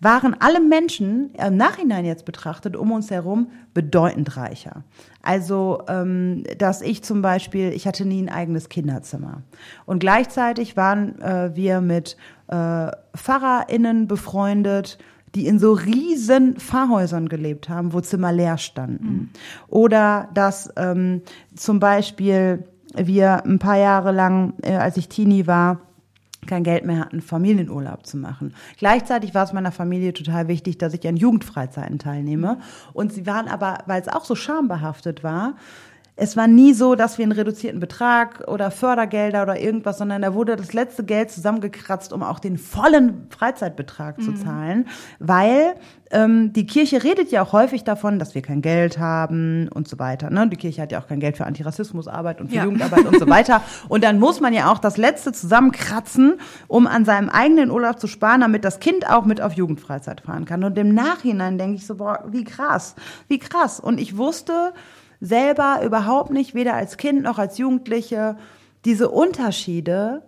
Waren 0.00 0.36
alle 0.38 0.60
Menschen 0.60 1.34
im 1.34 1.56
Nachhinein 1.56 2.04
jetzt 2.04 2.24
betrachtet 2.24 2.76
um 2.76 2.92
uns 2.92 3.10
herum 3.10 3.48
bedeutend 3.74 4.36
reicher. 4.36 4.84
Also 5.20 5.82
ähm, 5.88 6.44
dass 6.58 6.80
ich 6.80 7.02
zum 7.02 7.22
Beispiel, 7.22 7.72
ich 7.72 7.88
hatte 7.88 8.04
nie 8.04 8.22
ein 8.22 8.28
eigenes 8.28 8.68
Kinderzimmer 8.68 9.42
und 9.84 9.98
gleichzeitig 9.98 10.76
waren 10.76 11.20
äh, 11.20 11.56
wir 11.56 11.80
mit 11.80 12.16
äh, 12.52 12.90
PfarrerInnen 13.16 14.06
befreundet, 14.06 14.98
die 15.34 15.46
in 15.46 15.58
so 15.58 15.72
riesen 15.72 16.56
Pfarrhäusern 16.56 17.28
gelebt 17.28 17.68
haben, 17.70 17.94
wo 17.94 18.00
Zimmer 18.00 18.32
leer 18.32 18.58
standen. 18.58 19.30
Oder 19.68 20.28
dass 20.34 20.70
ähm, 20.76 21.22
zum 21.56 21.80
Beispiel 21.80 22.64
wir 22.94 23.44
ein 23.46 23.58
paar 23.58 23.78
Jahre 23.78 24.12
lang, 24.12 24.52
äh, 24.62 24.74
als 24.74 24.98
ich 24.98 25.08
Teenie 25.08 25.46
war, 25.46 25.80
kein 26.46 26.64
Geld 26.64 26.84
mehr 26.84 26.98
hatten, 26.98 27.22
Familienurlaub 27.22 28.04
zu 28.04 28.16
machen. 28.16 28.52
Gleichzeitig 28.76 29.32
war 29.32 29.44
es 29.44 29.52
meiner 29.52 29.72
Familie 29.72 30.12
total 30.12 30.48
wichtig, 30.48 30.76
dass 30.76 30.92
ich 30.92 31.06
an 31.06 31.16
Jugendfreizeiten 31.16 31.98
teilnehme. 31.98 32.58
Und 32.92 33.12
sie 33.12 33.26
waren 33.26 33.48
aber, 33.48 33.78
weil 33.86 34.02
es 34.02 34.08
auch 34.08 34.24
so 34.24 34.34
schambehaftet 34.34 35.22
war, 35.22 35.54
es 36.14 36.36
war 36.36 36.46
nie 36.46 36.74
so, 36.74 36.94
dass 36.94 37.16
wir 37.16 37.24
einen 37.24 37.32
reduzierten 37.32 37.80
Betrag 37.80 38.46
oder 38.46 38.70
Fördergelder 38.70 39.42
oder 39.42 39.58
irgendwas, 39.58 39.96
sondern 39.96 40.20
da 40.20 40.34
wurde 40.34 40.56
das 40.56 40.74
letzte 40.74 41.04
Geld 41.04 41.30
zusammengekratzt, 41.30 42.12
um 42.12 42.22
auch 42.22 42.38
den 42.38 42.58
vollen 42.58 43.26
Freizeitbetrag 43.30 44.20
zu 44.20 44.34
zahlen, 44.34 44.88
weil 45.20 45.74
ähm, 46.10 46.52
die 46.52 46.66
Kirche 46.66 47.02
redet 47.02 47.30
ja 47.30 47.42
auch 47.42 47.54
häufig 47.54 47.84
davon, 47.84 48.18
dass 48.18 48.34
wir 48.34 48.42
kein 48.42 48.60
Geld 48.60 48.98
haben 48.98 49.68
und 49.68 49.88
so 49.88 49.98
weiter. 49.98 50.28
Ne? 50.28 50.46
Die 50.48 50.56
Kirche 50.58 50.82
hat 50.82 50.92
ja 50.92 51.00
auch 51.00 51.06
kein 51.08 51.18
Geld 51.18 51.38
für 51.38 51.46
Antirassismusarbeit 51.46 52.42
und 52.42 52.50
für 52.50 52.56
Ja. 52.56 52.64
Jugendarbeit 52.64 53.06
und 53.06 53.18
so 53.18 53.26
weiter. 53.28 53.62
Und 53.88 54.04
dann 54.04 54.18
muss 54.18 54.40
man 54.40 54.52
ja 54.52 54.70
auch 54.70 54.78
das 54.78 54.98
letzte 54.98 55.32
zusammenkratzen, 55.32 56.34
um 56.68 56.86
an 56.86 57.04
seinem 57.06 57.30
eigenen 57.30 57.70
Urlaub 57.70 57.98
zu 57.98 58.06
sparen, 58.06 58.42
damit 58.42 58.64
das 58.64 58.80
Kind 58.80 59.08
auch 59.08 59.24
mit 59.24 59.40
auf 59.40 59.54
Jugendfreizeit 59.54 60.20
fahren 60.20 60.44
kann. 60.44 60.62
Und 60.64 60.76
im 60.78 60.94
Nachhinein 60.94 61.56
denke 61.56 61.76
ich 61.76 61.86
so, 61.86 61.96
boah, 61.96 62.24
wie 62.28 62.44
krass, 62.44 62.94
wie 63.28 63.38
krass. 63.38 63.80
Und 63.80 63.98
ich 63.98 64.16
wusste 64.18 64.72
selber 65.22 65.80
überhaupt 65.84 66.30
nicht, 66.30 66.52
weder 66.52 66.74
als 66.74 66.96
Kind 66.96 67.22
noch 67.22 67.38
als 67.38 67.56
Jugendliche, 67.56 68.36
diese 68.84 69.08
Unterschiede, 69.08 70.22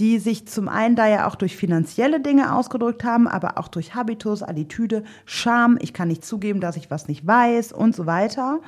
die 0.00 0.18
sich 0.18 0.48
zum 0.48 0.68
einen 0.68 0.96
da 0.96 1.06
ja 1.06 1.28
auch 1.28 1.36
durch 1.36 1.56
finanzielle 1.56 2.20
Dinge 2.20 2.54
ausgedrückt 2.54 3.04
haben, 3.04 3.28
aber 3.28 3.58
auch 3.58 3.68
durch 3.68 3.94
Habitus, 3.94 4.42
Attitüde, 4.42 5.04
Scham, 5.24 5.78
ich 5.80 5.92
kann 5.92 6.08
nicht 6.08 6.24
zugeben, 6.24 6.60
dass 6.60 6.76
ich 6.76 6.90
was 6.90 7.06
nicht 7.06 7.26
weiß 7.26 7.72
und 7.72 7.94
so 7.94 8.06
weiter. 8.06 8.60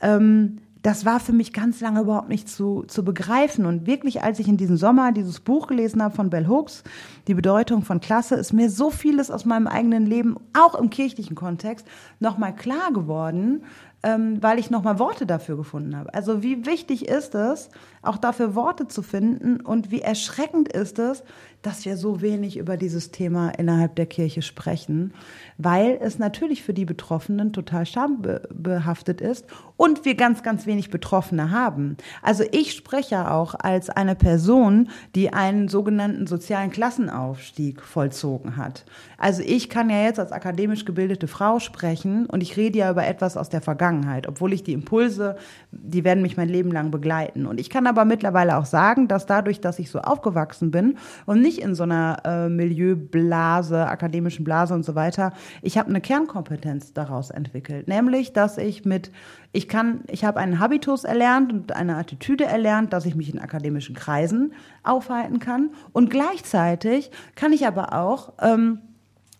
Ähm, 0.00 0.58
das 0.82 1.04
war 1.04 1.20
für 1.20 1.34
mich 1.34 1.52
ganz 1.52 1.80
lange 1.80 2.00
überhaupt 2.00 2.30
nicht 2.30 2.48
zu, 2.48 2.84
zu 2.88 3.04
begreifen. 3.04 3.66
Und 3.66 3.86
wirklich, 3.86 4.22
als 4.22 4.38
ich 4.38 4.48
in 4.48 4.56
diesem 4.56 4.78
Sommer 4.78 5.12
dieses 5.12 5.40
Buch 5.40 5.66
gelesen 5.66 6.02
habe 6.02 6.14
von 6.14 6.30
Bell 6.30 6.48
Hooks, 6.48 6.82
die 7.26 7.34
Bedeutung 7.34 7.82
von 7.82 8.00
Klasse, 8.00 8.36
ist 8.36 8.54
mir 8.54 8.70
so 8.70 8.90
vieles 8.90 9.30
aus 9.30 9.44
meinem 9.44 9.66
eigenen 9.66 10.06
Leben, 10.06 10.36
auch 10.58 10.74
im 10.74 10.88
kirchlichen 10.88 11.36
Kontext, 11.36 11.86
nochmal 12.18 12.54
klar 12.54 12.92
geworden, 12.92 13.62
ähm, 14.02 14.42
weil 14.42 14.58
ich 14.58 14.70
nochmal 14.70 14.98
Worte 14.98 15.26
dafür 15.26 15.56
gefunden 15.56 15.96
habe. 15.96 16.12
Also 16.14 16.42
wie 16.42 16.66
wichtig 16.66 17.08
ist 17.08 17.34
es, 17.34 17.70
auch 18.02 18.16
dafür 18.16 18.54
Worte 18.54 18.88
zu 18.88 19.02
finden 19.02 19.60
und 19.60 19.90
wie 19.90 20.00
erschreckend 20.00 20.72
ist 20.72 20.98
es, 20.98 21.22
dass 21.62 21.84
wir 21.84 21.96
so 21.96 22.22
wenig 22.22 22.56
über 22.56 22.78
dieses 22.78 23.10
Thema 23.10 23.50
innerhalb 23.50 23.94
der 23.96 24.06
Kirche 24.06 24.40
sprechen, 24.40 25.12
weil 25.58 25.98
es 26.00 26.18
natürlich 26.18 26.62
für 26.62 26.72
die 26.72 26.86
Betroffenen 26.86 27.52
total 27.52 27.84
schambehaftet 27.84 29.20
ist 29.20 29.44
und 29.76 30.06
wir 30.06 30.14
ganz, 30.14 30.42
ganz 30.42 30.64
wenig 30.64 30.88
Betroffene 30.88 31.50
haben. 31.50 31.98
Also 32.22 32.44
ich 32.50 32.72
spreche 32.72 33.14
ja 33.14 33.30
auch 33.34 33.54
als 33.54 33.90
eine 33.90 34.14
Person, 34.14 34.88
die 35.14 35.34
einen 35.34 35.68
sogenannten 35.68 36.26
sozialen 36.26 36.70
Klassenaufstieg 36.70 37.82
vollzogen 37.82 38.56
hat. 38.56 38.86
Also 39.18 39.42
ich 39.42 39.68
kann 39.68 39.90
ja 39.90 40.02
jetzt 40.02 40.18
als 40.18 40.32
akademisch 40.32 40.86
gebildete 40.86 41.28
Frau 41.28 41.58
sprechen 41.58 42.24
und 42.24 42.42
ich 42.42 42.56
rede 42.56 42.78
ja 42.78 42.90
über 42.90 43.06
etwas 43.06 43.36
aus 43.36 43.50
der 43.50 43.60
Vergangenheit, 43.60 44.26
obwohl 44.26 44.54
ich 44.54 44.64
die 44.64 44.72
Impulse, 44.72 45.36
die 45.72 46.04
werden 46.04 46.22
mich 46.22 46.38
mein 46.38 46.48
Leben 46.48 46.72
lang 46.72 46.90
begleiten. 46.90 47.44
Und 47.44 47.60
ich 47.60 47.68
kann 47.68 47.86
aber 47.90 48.04
mittlerweile 48.04 48.56
auch 48.56 48.64
sagen, 48.64 49.08
dass 49.08 49.26
dadurch, 49.26 49.60
dass 49.60 49.78
ich 49.78 49.90
so 49.90 50.00
aufgewachsen 50.00 50.70
bin 50.70 50.96
und 51.26 51.42
nicht 51.42 51.58
in 51.58 51.74
so 51.74 51.82
einer 51.82 52.22
äh, 52.24 52.48
Milieublase, 52.48 53.86
akademischen 53.86 54.44
Blase 54.44 54.72
und 54.72 54.84
so 54.84 54.94
weiter, 54.94 55.32
ich 55.60 55.76
habe 55.76 55.90
eine 55.90 56.00
Kernkompetenz 56.00 56.94
daraus 56.94 57.30
entwickelt, 57.30 57.88
nämlich, 57.88 58.32
dass 58.32 58.56
ich 58.56 58.84
mit 58.84 59.10
ich 59.52 59.66
kann, 59.66 60.04
ich 60.06 60.24
habe 60.24 60.38
einen 60.38 60.60
Habitus 60.60 61.02
erlernt 61.02 61.52
und 61.52 61.74
eine 61.74 61.96
Attitüde 61.96 62.44
erlernt, 62.44 62.92
dass 62.92 63.04
ich 63.04 63.16
mich 63.16 63.32
in 63.34 63.40
akademischen 63.40 63.96
Kreisen 63.96 64.52
aufhalten 64.84 65.40
kann. 65.40 65.70
Und 65.92 66.08
gleichzeitig 66.08 67.10
kann 67.34 67.52
ich 67.52 67.66
aber 67.66 67.94
auch 67.94 68.34
ähm, 68.40 68.78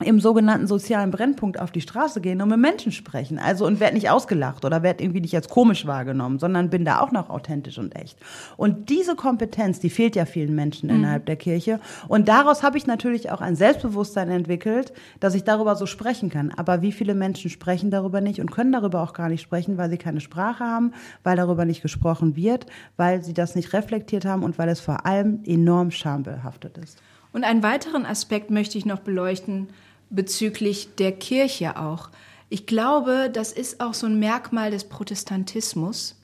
im 0.04 0.18
sogenannten 0.20 0.66
sozialen 0.66 1.10
Brennpunkt 1.10 1.60
auf 1.60 1.70
die 1.70 1.80
Straße 1.80 2.20
gehen 2.20 2.40
und 2.40 2.48
mit 2.48 2.58
Menschen 2.58 2.90
sprechen. 2.90 3.38
Also 3.38 3.66
und 3.66 3.80
werde 3.80 3.94
nicht 3.94 4.10
ausgelacht 4.10 4.64
oder 4.64 4.82
werde 4.82 5.04
irgendwie 5.04 5.20
nicht 5.20 5.34
als 5.34 5.48
komisch 5.48 5.86
wahrgenommen, 5.86 6.38
sondern 6.38 6.70
bin 6.70 6.84
da 6.84 7.00
auch 7.00 7.12
noch 7.12 7.28
authentisch 7.28 7.78
und 7.78 7.94
echt. 7.94 8.18
Und 8.56 8.88
diese 8.88 9.14
Kompetenz, 9.14 9.78
die 9.80 9.90
fehlt 9.90 10.16
ja 10.16 10.24
vielen 10.24 10.54
Menschen 10.54 10.88
innerhalb 10.88 11.26
der 11.26 11.36
Kirche. 11.36 11.80
Und 12.08 12.28
daraus 12.28 12.62
habe 12.62 12.78
ich 12.78 12.86
natürlich 12.86 13.30
auch 13.30 13.40
ein 13.40 13.56
Selbstbewusstsein 13.56 14.30
entwickelt, 14.30 14.92
dass 15.20 15.34
ich 15.34 15.44
darüber 15.44 15.76
so 15.76 15.86
sprechen 15.86 16.30
kann. 16.30 16.50
Aber 16.56 16.80
wie 16.80 16.92
viele 16.92 17.14
Menschen 17.14 17.50
sprechen 17.50 17.90
darüber 17.90 18.20
nicht 18.20 18.40
und 18.40 18.50
können 18.50 18.72
darüber 18.72 19.02
auch 19.02 19.12
gar 19.12 19.28
nicht 19.28 19.42
sprechen, 19.42 19.76
weil 19.76 19.90
sie 19.90 19.98
keine 19.98 20.20
Sprache 20.20 20.64
haben, 20.64 20.94
weil 21.24 21.36
darüber 21.36 21.66
nicht 21.66 21.82
gesprochen 21.82 22.36
wird, 22.36 22.66
weil 22.96 23.22
sie 23.22 23.34
das 23.34 23.54
nicht 23.54 23.72
reflektiert 23.74 24.24
haben 24.24 24.42
und 24.42 24.58
weil 24.58 24.68
es 24.70 24.80
vor 24.80 25.04
allem 25.04 25.40
enorm 25.44 25.90
schambehaftet 25.90 26.78
ist. 26.78 27.02
Und 27.32 27.44
einen 27.44 27.62
weiteren 27.62 28.06
Aspekt 28.06 28.50
möchte 28.50 28.78
ich 28.78 28.86
noch 28.86 29.00
beleuchten 29.00 29.68
bezüglich 30.10 30.94
der 30.96 31.12
Kirche 31.12 31.78
auch. 31.78 32.10
Ich 32.48 32.66
glaube, 32.66 33.30
das 33.32 33.52
ist 33.52 33.80
auch 33.80 33.94
so 33.94 34.06
ein 34.06 34.18
Merkmal 34.18 34.70
des 34.72 34.88
Protestantismus, 34.88 36.16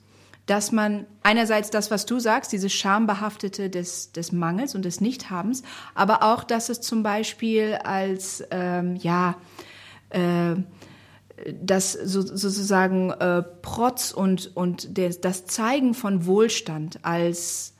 dass 0.45 0.71
man 0.71 1.05
einerseits 1.23 1.69
das, 1.69 1.89
was 1.89 2.05
du 2.05 2.19
sagst, 2.19 2.51
dieses 2.51 2.73
Schambehaftete 2.73 3.69
des, 3.69 4.11
des 4.11 4.31
Mangels 4.31 4.75
und 4.75 4.83
des 4.83 5.01
Nichthabens, 5.01 5.63
aber 5.95 6.23
auch, 6.23 6.43
dass 6.43 6.69
es 6.69 6.81
zum 6.81 7.01
Beispiel 7.03 7.79
als, 7.83 8.43
ähm, 8.51 8.97
ja, 8.97 9.35
äh, 10.09 10.55
das 11.61 11.93
so, 11.93 12.21
sozusagen 12.21 13.11
äh, 13.11 13.43
Protz 13.61 14.11
und, 14.11 14.55
und 14.55 14.97
des, 14.97 15.21
das 15.21 15.45
Zeigen 15.45 15.93
von 15.93 16.25
Wohlstand 16.25 16.99
als, 17.03 17.73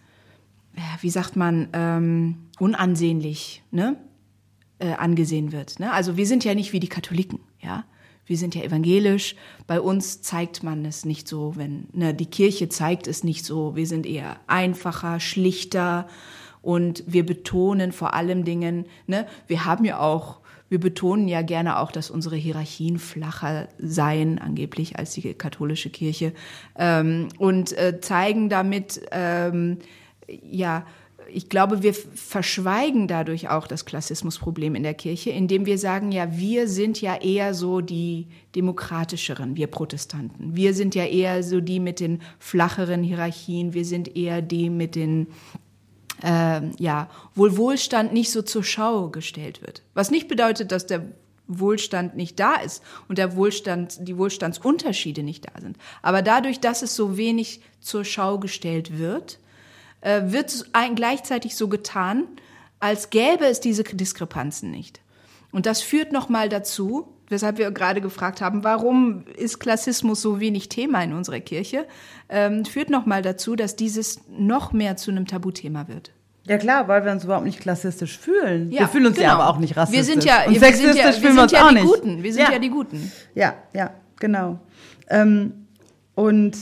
wie 1.01 1.09
sagt 1.09 1.35
man, 1.35 1.69
ähm, 1.73 2.49
unansehnlich 2.59 3.63
ne? 3.71 3.97
Äh, 4.79 4.93
angesehen 4.93 5.51
wird. 5.51 5.79
Ne? 5.79 5.91
Also 5.91 6.17
wir 6.17 6.25
sind 6.25 6.43
ja 6.43 6.55
nicht 6.55 6.73
wie 6.73 6.79
die 6.79 6.87
Katholiken, 6.87 7.39
ja. 7.61 7.85
Wir 8.25 8.37
sind 8.37 8.55
ja 8.55 8.63
evangelisch. 8.63 9.35
Bei 9.67 9.79
uns 9.79 10.21
zeigt 10.21 10.61
man 10.61 10.83
es 10.83 11.05
nicht 11.05 11.29
so, 11.29 11.55
wenn 11.55 11.87
ne, 11.93 12.13
die 12.13 12.25
Kirche 12.25 12.67
zeigt 12.67 13.07
es 13.07 13.23
nicht 13.23 13.45
so. 13.45 13.77
Wir 13.77 13.87
sind 13.87 14.05
eher 14.05 14.35
einfacher, 14.47 15.21
schlichter 15.21 16.07
und 16.61 17.05
wir 17.07 17.25
betonen 17.25 17.93
vor 17.93 18.13
allem 18.13 18.43
Dingen. 18.43 18.85
Ne, 19.07 19.27
wir 19.47 19.63
haben 19.63 19.85
ja 19.85 19.99
auch 19.99 20.41
wir 20.69 20.79
betonen 20.79 21.27
ja 21.27 21.41
gerne 21.41 21.79
auch, 21.79 21.91
dass 21.91 22.09
unsere 22.09 22.35
Hierarchien 22.35 22.99
flacher 22.99 23.69
seien, 23.77 24.37
angeblich 24.39 24.99
als 24.99 25.13
die 25.13 25.33
katholische 25.33 25.89
Kirche, 25.89 26.33
ähm, 26.77 27.29
und 27.37 27.71
äh, 27.77 28.01
zeigen 28.01 28.49
damit, 28.49 29.01
ähm, 29.11 29.77
ja, 30.27 30.85
ich 31.31 31.49
glaube, 31.49 31.83
wir 31.83 31.93
verschweigen 31.93 33.07
dadurch 33.07 33.49
auch 33.49 33.67
das 33.67 33.85
Klassismusproblem 33.85 34.75
in 34.75 34.83
der 34.83 34.93
Kirche, 34.93 35.31
indem 35.31 35.65
wir 35.65 35.77
sagen, 35.77 36.11
ja, 36.11 36.37
wir 36.37 36.67
sind 36.67 37.01
ja 37.01 37.15
eher 37.15 37.53
so 37.53 37.81
die 37.81 38.27
demokratischeren, 38.55 39.55
wir 39.55 39.67
Protestanten. 39.67 40.55
Wir 40.55 40.73
sind 40.73 40.95
ja 40.95 41.05
eher 41.05 41.43
so 41.43 41.61
die 41.61 41.79
mit 41.79 41.99
den 41.99 42.21
flacheren 42.39 43.03
Hierarchien, 43.03 43.73
wir 43.73 43.85
sind 43.85 44.15
eher 44.15 44.41
die 44.41 44.69
mit 44.69 44.95
den 44.95 45.27
äh, 46.23 46.61
ja, 46.77 47.09
wohl 47.35 47.57
Wohlstand 47.57 48.13
nicht 48.13 48.31
so 48.31 48.41
zur 48.41 48.63
Schau 48.63 49.09
gestellt 49.09 49.61
wird. 49.61 49.83
Was 49.93 50.11
nicht 50.11 50.27
bedeutet, 50.27 50.71
dass 50.71 50.87
der 50.87 51.05
Wohlstand 51.47 52.15
nicht 52.15 52.39
da 52.39 52.55
ist 52.55 52.83
und 53.07 53.17
der 53.17 53.35
Wohlstand, 53.35 54.07
die 54.07 54.17
Wohlstandsunterschiede 54.17 55.23
nicht 55.23 55.45
da 55.47 55.61
sind. 55.61 55.77
Aber 56.01 56.21
dadurch, 56.21 56.59
dass 56.59 56.81
es 56.81 56.95
so 56.95 57.17
wenig 57.17 57.61
zur 57.79 58.03
Schau 58.03 58.37
gestellt 58.39 58.97
wird, 58.97 59.39
äh, 60.01 60.21
wird 60.25 60.65
ein, 60.73 60.95
gleichzeitig 60.95 61.55
so 61.55 61.67
getan, 61.67 62.23
als 62.79 63.09
gäbe 63.09 63.45
es 63.45 63.59
diese 63.59 63.83
Diskrepanzen 63.83 64.71
nicht. 64.71 65.01
Und 65.51 65.65
das 65.65 65.81
führt 65.81 66.11
nochmal 66.11 66.49
dazu, 66.49 67.07
weshalb 67.29 67.57
wir 67.57 67.71
gerade 67.71 68.01
gefragt 68.01 68.41
haben, 68.41 68.63
warum 68.63 69.25
ist 69.35 69.59
Klassismus 69.59 70.21
so 70.21 70.39
wenig 70.39 70.69
Thema 70.69 71.03
in 71.03 71.13
unserer 71.13 71.39
Kirche, 71.39 71.87
ähm, 72.29 72.65
führt 72.65 72.89
nochmal 72.89 73.21
dazu, 73.21 73.55
dass 73.55 73.75
dieses 73.75 74.21
noch 74.29 74.71
mehr 74.73 74.97
zu 74.97 75.11
einem 75.11 75.25
Tabuthema 75.25 75.87
wird. 75.87 76.11
Ja 76.45 76.57
klar, 76.57 76.87
weil 76.87 77.03
wir 77.03 77.11
uns 77.11 77.25
überhaupt 77.25 77.45
nicht 77.45 77.59
klassistisch 77.59 78.17
fühlen. 78.17 78.71
Ja, 78.71 78.81
wir 78.81 78.87
fühlen 78.87 79.07
uns 79.07 79.17
genau. 79.17 79.27
ja 79.27 79.33
aber 79.35 79.49
auch 79.49 79.57
nicht 79.57 79.75
rassistisch. 79.75 79.97
Wir 80.07 80.13
sind 80.13 80.23
ja, 80.23 80.45
und 80.45 80.53
wir 80.53 80.73
sind 80.73 80.95
ja, 80.95 81.05
wir 81.05 81.33
sind 81.33 81.51
ja 81.51 81.67
die 81.67 81.73
nicht. 81.75 81.85
Guten. 81.85 82.23
Wir 82.23 82.33
sind 82.33 82.43
ja, 82.43 82.51
ja 82.53 82.59
die 82.59 82.69
Guten. 82.69 83.11
Ja, 83.35 83.55
ja, 83.73 83.91
genau. 84.17 84.59
Ähm, 85.09 85.67
und 86.15 86.55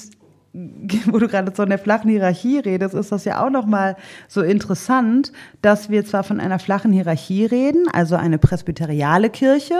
wo 1.05 1.19
du 1.19 1.27
gerade 1.27 1.51
so 1.55 1.63
in 1.63 1.69
der 1.69 1.79
flachen 1.79 2.09
Hierarchie 2.09 2.59
redest, 2.59 2.93
ist 2.93 3.11
das 3.11 3.25
ja 3.25 3.45
auch 3.45 3.49
nochmal 3.49 3.97
so 4.27 4.41
interessant, 4.41 5.31
dass 5.61 5.89
wir 5.89 6.05
zwar 6.05 6.23
von 6.23 6.39
einer 6.39 6.59
flachen 6.59 6.91
Hierarchie 6.91 7.45
reden, 7.45 7.87
also 7.91 8.15
eine 8.15 8.37
presbyteriale 8.37 9.29
Kirche. 9.29 9.75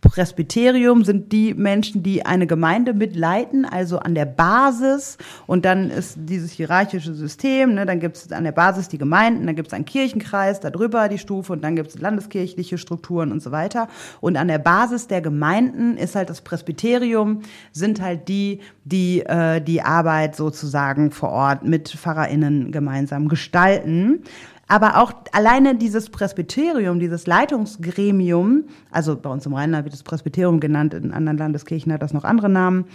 Presbyterium 0.00 1.04
sind 1.04 1.32
die 1.32 1.54
Menschen, 1.54 2.02
die 2.02 2.24
eine 2.24 2.46
Gemeinde 2.46 2.94
mitleiten, 2.94 3.64
also 3.64 3.98
an 3.98 4.14
der 4.14 4.26
Basis. 4.26 5.16
Und 5.46 5.64
dann 5.64 5.90
ist 5.90 6.16
dieses 6.16 6.52
hierarchische 6.52 7.14
System, 7.14 7.74
ne, 7.74 7.86
dann 7.86 7.98
gibt 8.00 8.16
es 8.16 8.30
an 8.32 8.44
der 8.44 8.52
Basis 8.52 8.88
die 8.88 8.98
Gemeinden, 8.98 9.46
dann 9.46 9.56
gibt 9.56 9.68
es 9.68 9.74
einen 9.74 9.84
Kirchenkreis, 9.84 10.60
darüber 10.60 11.08
die 11.08 11.18
Stufe 11.18 11.52
und 11.52 11.62
dann 11.64 11.76
gibt 11.76 11.88
es 11.88 11.98
landeskirchliche 11.98 12.78
Strukturen 12.78 13.32
und 13.32 13.42
so 13.42 13.50
weiter. 13.50 13.88
Und 14.20 14.36
an 14.36 14.48
der 14.48 14.58
Basis 14.58 15.08
der 15.08 15.20
Gemeinden 15.20 15.96
ist 15.96 16.14
halt 16.14 16.30
das 16.30 16.42
Presbyterium, 16.42 17.42
sind 17.72 18.00
halt 18.00 18.28
die, 18.28 18.60
die 18.84 19.20
äh, 19.20 19.60
die 19.60 19.82
Arbeit 19.82 20.36
sozusagen 20.36 21.10
vor 21.10 21.30
Ort 21.30 21.64
mit 21.64 21.88
PfarrerInnen 21.88 22.70
gemeinsam 22.70 23.28
gestalten. 23.28 24.22
Aber 24.68 25.00
auch 25.00 25.12
alleine 25.32 25.76
dieses 25.76 26.10
Presbyterium, 26.10 26.98
dieses 26.98 27.26
Leitungsgremium, 27.26 28.64
also 28.90 29.16
bei 29.16 29.30
uns 29.30 29.46
im 29.46 29.54
Rheinland 29.54 29.84
wird 29.84 29.94
das 29.94 30.02
Presbyterium 30.02 30.58
genannt, 30.58 30.92
in 30.92 31.12
anderen 31.12 31.38
Landeskirchen 31.38 31.92
hat 31.92 32.02
das 32.02 32.12
noch 32.12 32.24
andere 32.24 32.48
Namen, 32.48 32.86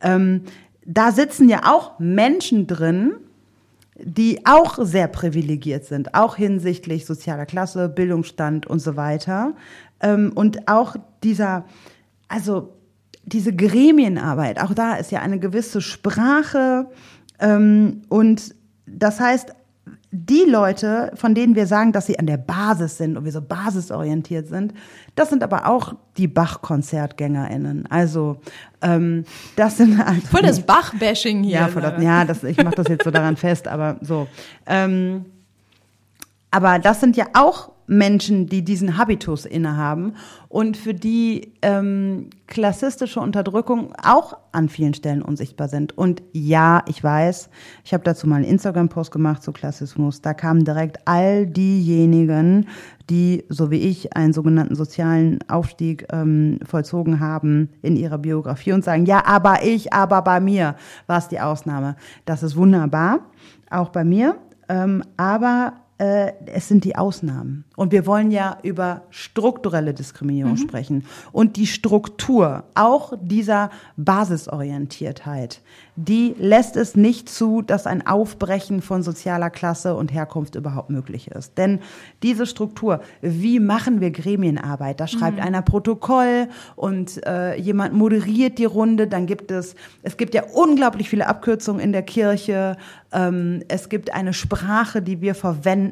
ähm, 0.00 0.42
da 0.84 1.10
sitzen 1.10 1.48
ja 1.48 1.62
auch 1.64 1.98
Menschen 1.98 2.68
drin, 2.68 3.14
die 3.98 4.46
auch 4.46 4.78
sehr 4.82 5.08
privilegiert 5.08 5.84
sind, 5.84 6.14
auch 6.14 6.36
hinsichtlich 6.36 7.06
sozialer 7.06 7.46
Klasse, 7.46 7.88
Bildungsstand 7.88 8.66
und 8.66 8.78
so 8.78 8.96
weiter. 8.96 9.54
Ähm, 10.00 10.32
und 10.34 10.68
auch 10.68 10.96
dieser, 11.24 11.64
also 12.28 12.74
diese 13.24 13.54
Gremienarbeit, 13.54 14.60
auch 14.60 14.74
da 14.74 14.94
ist 14.94 15.10
ja 15.10 15.20
eine 15.20 15.40
gewisse 15.40 15.80
Sprache 15.80 16.86
ähm, 17.40 18.02
und 18.08 18.54
das 18.86 19.18
heißt, 19.18 19.52
die 20.10 20.44
Leute, 20.48 21.12
von 21.14 21.34
denen 21.34 21.54
wir 21.54 21.66
sagen, 21.66 21.92
dass 21.92 22.06
sie 22.06 22.18
an 22.18 22.26
der 22.26 22.36
Basis 22.36 22.96
sind 22.96 23.16
und 23.16 23.24
wir 23.24 23.32
so 23.32 23.42
basisorientiert 23.42 24.48
sind, 24.48 24.72
das 25.14 25.30
sind 25.30 25.42
aber 25.42 25.66
auch 25.66 25.94
die 26.16 26.28
Bach-KonzertgängerInnen. 26.28 27.86
Also 27.90 28.40
ähm, 28.82 29.24
das 29.56 29.76
sind 29.78 30.00
also 30.00 30.20
voll 30.22 30.42
das 30.42 30.60
Bach-Bashing 30.60 31.42
hier. 31.42 31.60
Ja, 31.60 31.68
voll 31.68 31.82
das, 31.82 32.02
ja, 32.02 32.24
das, 32.24 32.44
ich 32.44 32.56
mache 32.56 32.76
das 32.76 32.88
jetzt 32.88 33.04
so 33.04 33.10
daran 33.10 33.36
fest, 33.36 33.68
aber 33.68 33.96
so. 34.00 34.28
Ähm, 34.66 35.26
aber 36.50 36.78
das 36.78 37.00
sind 37.00 37.16
ja 37.16 37.26
auch 37.34 37.72
Menschen, 37.86 38.46
die 38.46 38.64
diesen 38.64 38.96
Habitus 38.96 39.44
innehaben 39.44 40.14
und 40.48 40.76
für 40.76 40.94
die 40.94 41.52
ähm, 41.62 42.30
klassistische 42.46 43.20
Unterdrückung 43.20 43.92
auch 44.02 44.38
an 44.52 44.68
vielen 44.68 44.94
Stellen 44.94 45.22
unsichtbar 45.22 45.68
sind. 45.68 45.96
Und 45.96 46.22
ja, 46.32 46.82
ich 46.88 47.02
weiß, 47.02 47.50
ich 47.84 47.92
habe 47.92 48.04
dazu 48.04 48.26
mal 48.26 48.36
einen 48.36 48.44
Instagram-Post 48.44 49.10
gemacht 49.10 49.42
zu 49.42 49.52
Klassismus. 49.52 50.20
Da 50.20 50.34
kamen 50.34 50.64
direkt 50.64 50.98
all 51.06 51.46
diejenigen, 51.46 52.66
die, 53.10 53.44
so 53.48 53.70
wie 53.70 53.78
ich, 53.78 54.16
einen 54.16 54.32
sogenannten 54.32 54.74
sozialen 54.74 55.38
Aufstieg 55.48 56.06
ähm, 56.12 56.58
vollzogen 56.64 57.20
haben 57.20 57.68
in 57.82 57.96
ihrer 57.96 58.18
Biografie 58.18 58.72
und 58.72 58.84
sagen, 58.84 59.06
ja, 59.06 59.24
aber 59.24 59.64
ich, 59.64 59.92
aber 59.92 60.22
bei 60.22 60.40
mir 60.40 60.76
war 61.06 61.18
es 61.18 61.28
die 61.28 61.40
Ausnahme. 61.40 61.96
Das 62.24 62.42
ist 62.42 62.56
wunderbar, 62.56 63.20
auch 63.70 63.90
bei 63.90 64.04
mir. 64.04 64.36
Ähm, 64.68 65.04
aber 65.16 65.74
äh, 65.98 66.32
es 66.46 66.68
sind 66.68 66.84
die 66.84 66.96
Ausnahmen. 66.96 67.64
Und 67.74 67.90
wir 67.90 68.06
wollen 68.06 68.30
ja 68.30 68.58
über 68.62 69.02
strukturelle 69.10 69.94
Diskriminierung 69.94 70.52
mhm. 70.52 70.58
sprechen. 70.58 71.04
Und 71.32 71.56
die 71.56 71.66
Struktur 71.66 72.64
auch 72.74 73.14
dieser 73.20 73.70
Basisorientiertheit, 73.96 75.62
die 75.96 76.34
lässt 76.38 76.76
es 76.76 76.96
nicht 76.96 77.30
zu, 77.30 77.62
dass 77.62 77.86
ein 77.86 78.06
Aufbrechen 78.06 78.82
von 78.82 79.02
sozialer 79.02 79.48
Klasse 79.48 79.96
und 79.96 80.12
Herkunft 80.12 80.54
überhaupt 80.54 80.90
möglich 80.90 81.30
ist. 81.30 81.56
Denn 81.56 81.80
diese 82.22 82.44
Struktur, 82.44 83.00
wie 83.22 83.58
machen 83.58 84.02
wir 84.02 84.10
Gremienarbeit? 84.10 85.00
Da 85.00 85.06
schreibt 85.06 85.38
mhm. 85.38 85.44
einer 85.44 85.62
Protokoll 85.62 86.48
und 86.74 87.26
äh, 87.26 87.56
jemand 87.56 87.94
moderiert 87.94 88.58
die 88.58 88.66
Runde. 88.66 89.06
Dann 89.06 89.24
gibt 89.24 89.50
es, 89.50 89.74
es 90.02 90.18
gibt 90.18 90.34
ja 90.34 90.42
unglaublich 90.52 91.08
viele 91.08 91.26
Abkürzungen 91.26 91.80
in 91.80 91.92
der 91.92 92.02
Kirche. 92.02 92.76
Ähm, 93.12 93.62
es 93.68 93.88
gibt 93.88 94.12
eine 94.12 94.34
Sprache, 94.34 95.00
die 95.00 95.22
wir 95.22 95.34
verwenden. 95.34 95.85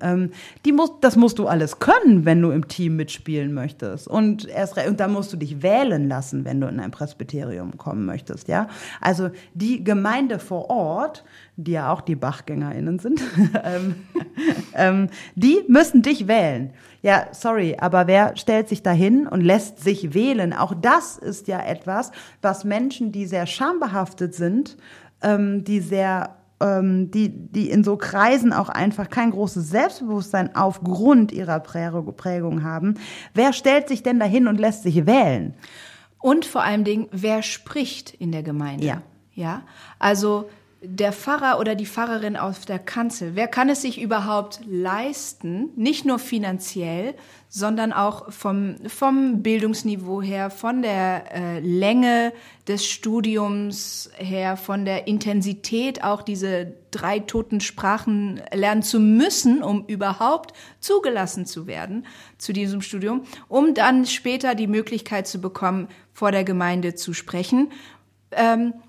Ähm, 0.00 0.30
die 0.64 0.72
muss, 0.72 0.92
das 1.00 1.16
musst 1.16 1.38
du 1.38 1.46
alles 1.46 1.78
können, 1.78 2.24
wenn 2.24 2.40
du 2.40 2.50
im 2.50 2.68
Team 2.68 2.96
mitspielen 2.96 3.52
möchtest. 3.52 4.08
Und 4.08 4.46
erst 4.46 4.76
und 4.86 5.00
da 5.00 5.08
musst 5.08 5.32
du 5.32 5.36
dich 5.36 5.62
wählen 5.62 6.08
lassen, 6.08 6.44
wenn 6.44 6.60
du 6.60 6.66
in 6.66 6.80
ein 6.80 6.90
Presbyterium 6.90 7.76
kommen 7.76 8.06
möchtest. 8.06 8.48
Ja, 8.48 8.68
also 9.00 9.30
die 9.54 9.84
Gemeinde 9.84 10.38
vor 10.38 10.70
Ort, 10.70 11.24
die 11.56 11.72
ja 11.72 11.92
auch 11.92 12.00
die 12.00 12.16
BachgängerInnen 12.16 12.98
sind, 12.98 13.22
ähm, 13.64 13.94
ähm, 14.74 15.08
die 15.34 15.64
müssen 15.68 16.02
dich 16.02 16.26
wählen. 16.28 16.72
Ja, 17.02 17.26
sorry, 17.32 17.76
aber 17.78 18.06
wer 18.06 18.36
stellt 18.36 18.68
sich 18.68 18.82
dahin 18.82 19.26
und 19.26 19.42
lässt 19.42 19.80
sich 19.80 20.14
wählen? 20.14 20.54
Auch 20.54 20.72
das 20.74 21.18
ist 21.18 21.48
ja 21.48 21.60
etwas, 21.62 22.12
was 22.40 22.64
Menschen, 22.64 23.12
die 23.12 23.26
sehr 23.26 23.46
schambehaftet 23.46 24.34
sind, 24.34 24.78
ähm, 25.22 25.64
die 25.64 25.80
sehr 25.80 26.36
ähm, 26.64 27.10
die, 27.10 27.28
die 27.28 27.70
in 27.70 27.84
so 27.84 27.96
Kreisen 27.96 28.52
auch 28.52 28.68
einfach 28.68 29.10
kein 29.10 29.30
großes 29.30 29.68
Selbstbewusstsein 29.68 30.56
aufgrund 30.56 31.30
ihrer 31.30 31.60
Prägung 31.60 32.64
haben. 32.64 32.94
Wer 33.34 33.52
stellt 33.52 33.88
sich 33.88 34.02
denn 34.02 34.18
dahin 34.18 34.48
und 34.48 34.58
lässt 34.58 34.82
sich 34.82 35.06
wählen? 35.06 35.54
Und 36.18 36.46
vor 36.46 36.62
allem 36.62 36.84
Dingen, 36.84 37.08
wer 37.12 37.42
spricht 37.42 38.14
in 38.14 38.32
der 38.32 38.42
Gemeinde? 38.42 38.86
Ja. 38.86 39.02
Ja, 39.36 39.62
also 39.98 40.48
der 40.86 41.12
Pfarrer 41.12 41.58
oder 41.58 41.74
die 41.74 41.86
Pfarrerin 41.86 42.36
auf 42.36 42.66
der 42.66 42.78
Kanzel, 42.78 43.32
wer 43.34 43.48
kann 43.48 43.68
es 43.68 43.82
sich 43.82 44.00
überhaupt 44.00 44.60
leisten, 44.66 45.70
nicht 45.76 46.04
nur 46.04 46.18
finanziell, 46.18 47.14
sondern 47.48 47.92
auch 47.92 48.32
vom, 48.32 48.76
vom 48.86 49.42
Bildungsniveau 49.42 50.20
her, 50.20 50.50
von 50.50 50.82
der 50.82 51.32
äh, 51.32 51.60
Länge 51.60 52.32
des 52.66 52.86
Studiums 52.86 54.10
her, 54.16 54.56
von 54.56 54.84
der 54.84 55.06
Intensität 55.06 56.02
auch 56.02 56.22
diese 56.22 56.72
drei 56.90 57.20
toten 57.20 57.60
Sprachen 57.60 58.40
lernen 58.52 58.82
zu 58.82 59.00
müssen, 59.00 59.62
um 59.62 59.84
überhaupt 59.86 60.52
zugelassen 60.80 61.46
zu 61.46 61.66
werden 61.66 62.06
zu 62.38 62.52
diesem 62.52 62.82
Studium, 62.82 63.22
um 63.48 63.74
dann 63.74 64.06
später 64.06 64.54
die 64.54 64.66
Möglichkeit 64.66 65.26
zu 65.26 65.40
bekommen, 65.40 65.88
vor 66.12 66.30
der 66.30 66.44
Gemeinde 66.44 66.94
zu 66.94 67.12
sprechen 67.12 67.70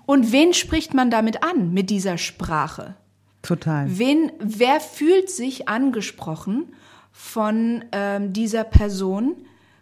und 0.06 0.32
wen 0.32 0.54
spricht 0.54 0.94
man 0.94 1.10
damit 1.10 1.42
an, 1.42 1.72
mit 1.72 1.90
dieser 1.90 2.18
Sprache? 2.18 2.96
Total. 3.42 3.86
Wen, 3.88 4.32
wer 4.40 4.80
fühlt 4.80 5.30
sich 5.30 5.68
angesprochen 5.68 6.74
von 7.12 7.84
ähm, 7.92 8.32
dieser 8.32 8.64
Person, 8.64 9.36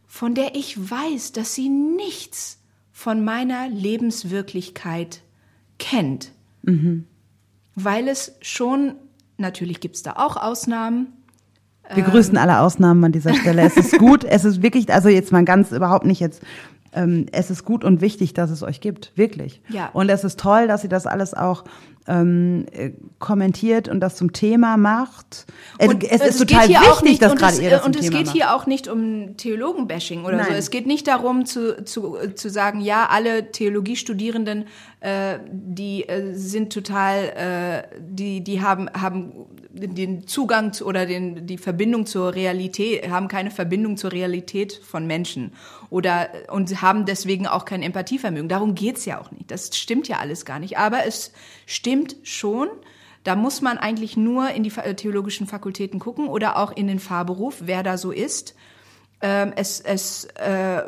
von 0.07 0.35
der 0.35 0.55
ich 0.55 0.91
weiß, 0.91 1.33
dass 1.33 1.55
sie 1.55 1.69
nichts 1.69 2.61
von 2.93 3.25
meiner 3.25 3.69
Lebenswirklichkeit 3.69 5.23
kennt? 5.79 6.33
Mhm. 6.63 7.07
Weil 7.75 8.09
es 8.09 8.37
schon, 8.43 8.97
natürlich 9.39 9.81
gibt 9.81 9.97
es 9.97 10.03
da 10.03 10.13
auch 10.17 10.37
Ausnahmen, 10.37 11.09
wir 11.93 12.03
grüßen 12.03 12.37
alle 12.39 12.61
Ausnahmen 12.61 13.05
an 13.05 13.13
dieser 13.13 13.35
Stelle. 13.35 13.63
Es 13.63 13.77
ist 13.77 13.99
gut, 13.99 14.25
es 14.25 14.45
ist 14.45 14.63
wirklich, 14.63 14.93
also 14.93 15.09
jetzt 15.09 15.33
mal 15.33 15.45
ganz 15.45 15.71
überhaupt 15.71 16.07
nicht 16.07 16.21
jetzt 16.21 16.43
ähm, 16.95 17.27
es 17.33 17.51
ist 17.51 17.65
gut 17.65 17.85
und 17.85 18.01
wichtig, 18.01 18.35
dass 18.35 18.51
es 18.51 18.63
euch 18.63 18.81
gibt, 18.81 19.13
wirklich. 19.17 19.61
Ja. 19.69 19.91
Und 19.93 20.09
es 20.09 20.25
ist 20.25 20.39
toll, 20.39 20.67
dass 20.69 20.85
ihr 20.85 20.91
das 20.91 21.07
alles 21.07 21.35
auch 21.35 21.65
ähm, 22.07 22.67
äh, 22.73 22.91
kommentiert 23.19 23.89
und 23.89 24.01
das 24.01 24.17
zum 24.17 24.33
Thema 24.33 24.77
macht. 24.77 25.47
Und 25.79 26.05
es, 26.05 26.21
es 26.21 26.41
ist 26.41 26.49
total 26.49 26.69
wichtig, 26.69 27.19
dass 27.19 27.35
gerade 27.35 27.63
ihr 27.63 27.71
das 27.71 27.83
zum 27.83 27.87
Und 27.87 27.97
es 27.97 28.03
Thema 28.03 28.19
geht 28.19 28.27
macht. 28.27 28.37
hier 28.37 28.55
auch 28.55 28.67
nicht 28.67 28.89
um 28.89 29.37
Theologenbashing 29.37 30.25
oder 30.25 30.37
Nein. 30.37 30.47
so. 30.49 30.53
Es 30.53 30.71
geht 30.71 30.87
nicht 30.87 31.07
darum 31.07 31.47
zu, 31.47 31.83
zu, 31.85 32.17
zu 32.35 32.51
sagen, 32.51 32.81
ja, 32.81 33.07
alle 33.11 33.51
Theologiestudierenden, 33.51 34.67
äh, 35.01 35.39
die 35.51 36.07
äh, 36.07 36.35
sind 36.35 36.73
total, 36.73 37.25
äh, 37.37 38.01
die, 38.01 38.43
die 38.45 38.61
haben, 38.61 38.91
haben 38.91 39.33
den 39.71 40.27
Zugang 40.27 40.73
zu, 40.73 40.87
oder 40.87 41.07
den, 41.07 41.47
die 41.47 41.59
Verbindung 41.59 42.07
zur 42.07 42.35
Realität, 42.35 43.11
haben 43.11 43.29
keine 43.29 43.51
Verbindung 43.51 43.97
zur 43.97 44.13
Realität 44.13 44.79
von 44.85 45.07
Menschen 45.07 45.53
oder 45.95 46.29
und 46.51 46.83
haben 46.83 47.05
deswegen 47.07 47.47
auch 47.47 47.65
kein 47.65 47.81
Empathievermögen. 47.81 48.49
Darum 48.49 48.75
geht's 48.75 49.05
ja 49.05 49.21
auch 49.21 49.31
nicht. 49.31 49.49
Das 49.49 49.79
stimmt 49.79 50.09
ja 50.09 50.19
alles 50.19 50.45
gar 50.45 50.59
nicht. 50.59 50.77
Aber 50.77 51.07
es 51.07 51.33
stimmt 51.67 52.17
schon. 52.25 52.67
Da 53.23 53.37
muss 53.37 53.63
man 53.63 53.79
eigentlich 53.79 54.17
nur 54.17 54.51
in 54.51 54.65
die 54.65 54.71
theologischen 54.71 55.47
Fakultäten 55.47 56.01
gucken 56.01 56.27
oder 56.27 56.59
auch 56.59 56.73
in 56.73 56.89
den 56.89 56.99
Fahrberuf, 56.99 57.59
wer 57.61 57.85
da 57.85 57.97
so 57.97 58.11
ist. 58.11 58.57
Ähm, 59.21 59.53
es, 59.55 59.79
es 59.79 60.25
äh, 60.35 60.83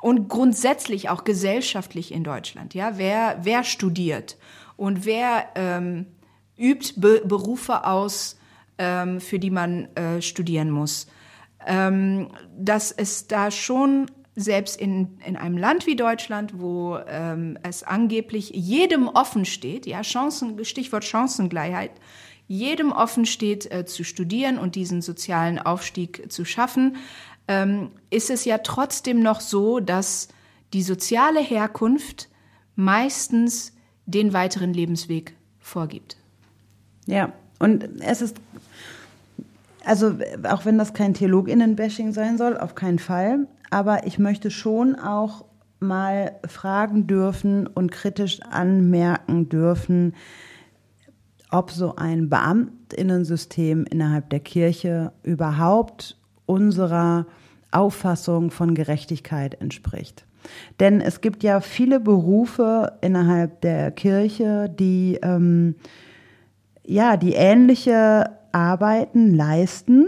und 0.00 0.28
grundsätzlich 0.28 1.08
auch 1.08 1.24
gesellschaftlich 1.24 2.12
in 2.12 2.22
Deutschland. 2.22 2.72
Ja, 2.72 2.96
wer 2.96 3.38
wer 3.42 3.64
studiert 3.64 4.36
und 4.76 5.06
wer 5.06 5.48
ähm, 5.56 6.06
übt 6.56 7.00
Be 7.00 7.20
Berufe 7.24 7.84
aus, 7.84 8.38
ähm, 8.78 9.20
für 9.20 9.40
die 9.40 9.50
man 9.50 9.88
äh, 9.96 10.22
studieren 10.22 10.70
muss. 10.70 11.08
Ähm, 11.66 12.28
dass 12.56 12.92
es 12.92 13.26
da 13.26 13.50
schon 13.50 14.06
selbst 14.36 14.80
in, 14.80 15.18
in 15.24 15.36
einem 15.36 15.56
Land 15.56 15.86
wie 15.86 15.96
Deutschland, 15.96 16.60
wo 16.60 16.98
ähm, 17.06 17.58
es 17.62 17.82
angeblich 17.82 18.50
jedem 18.50 19.08
offen 19.08 19.44
steht, 19.44 19.86
ja, 19.86 20.02
Chancen, 20.02 20.64
Stichwort 20.64 21.04
Chancengleichheit, 21.04 21.92
jedem 22.46 22.92
offen 22.92 23.26
steht, 23.26 23.70
äh, 23.72 23.86
zu 23.86 24.04
studieren 24.04 24.58
und 24.58 24.74
diesen 24.74 25.02
sozialen 25.02 25.58
Aufstieg 25.58 26.30
zu 26.30 26.44
schaffen, 26.44 26.96
ähm, 27.48 27.90
ist 28.10 28.30
es 28.30 28.44
ja 28.44 28.58
trotzdem 28.58 29.22
noch 29.22 29.40
so, 29.40 29.80
dass 29.80 30.28
die 30.72 30.82
soziale 30.82 31.40
Herkunft 31.40 32.28
meistens 32.74 33.72
den 34.06 34.32
weiteren 34.32 34.74
Lebensweg 34.74 35.34
vorgibt. 35.60 36.16
Ja, 37.06 37.32
und 37.58 37.88
es 38.00 38.20
ist, 38.20 38.36
also 39.84 40.16
auch 40.48 40.64
wenn 40.64 40.78
das 40.78 40.94
kein 40.94 41.14
Theologinnen-Bashing 41.14 42.12
sein 42.12 42.38
soll, 42.38 42.56
auf 42.56 42.74
keinen 42.74 42.98
Fall, 42.98 43.46
aber 43.70 44.06
ich 44.06 44.18
möchte 44.18 44.50
schon 44.50 44.94
auch 44.96 45.44
mal 45.80 46.32
fragen 46.46 47.06
dürfen 47.06 47.66
und 47.66 47.92
kritisch 47.92 48.40
anmerken 48.42 49.48
dürfen, 49.48 50.14
ob 51.50 51.70
so 51.70 51.96
ein 51.96 52.28
Beamtinnensystem 52.28 53.84
innerhalb 53.84 54.30
der 54.30 54.40
Kirche 54.40 55.12
überhaupt 55.22 56.16
unserer 56.46 57.26
Auffassung 57.70 58.50
von 58.50 58.74
Gerechtigkeit 58.74 59.60
entspricht. 59.60 60.26
Denn 60.80 61.00
es 61.00 61.20
gibt 61.20 61.42
ja 61.42 61.60
viele 61.60 62.00
Berufe 62.00 62.92
innerhalb 63.00 63.60
der 63.62 63.90
Kirche, 63.90 64.68
die 64.68 65.18
ähm, 65.22 65.74
ja 66.84 67.16
die 67.16 67.32
ähnliche 67.32 68.30
Arbeiten 68.54 69.34
leisten, 69.34 70.06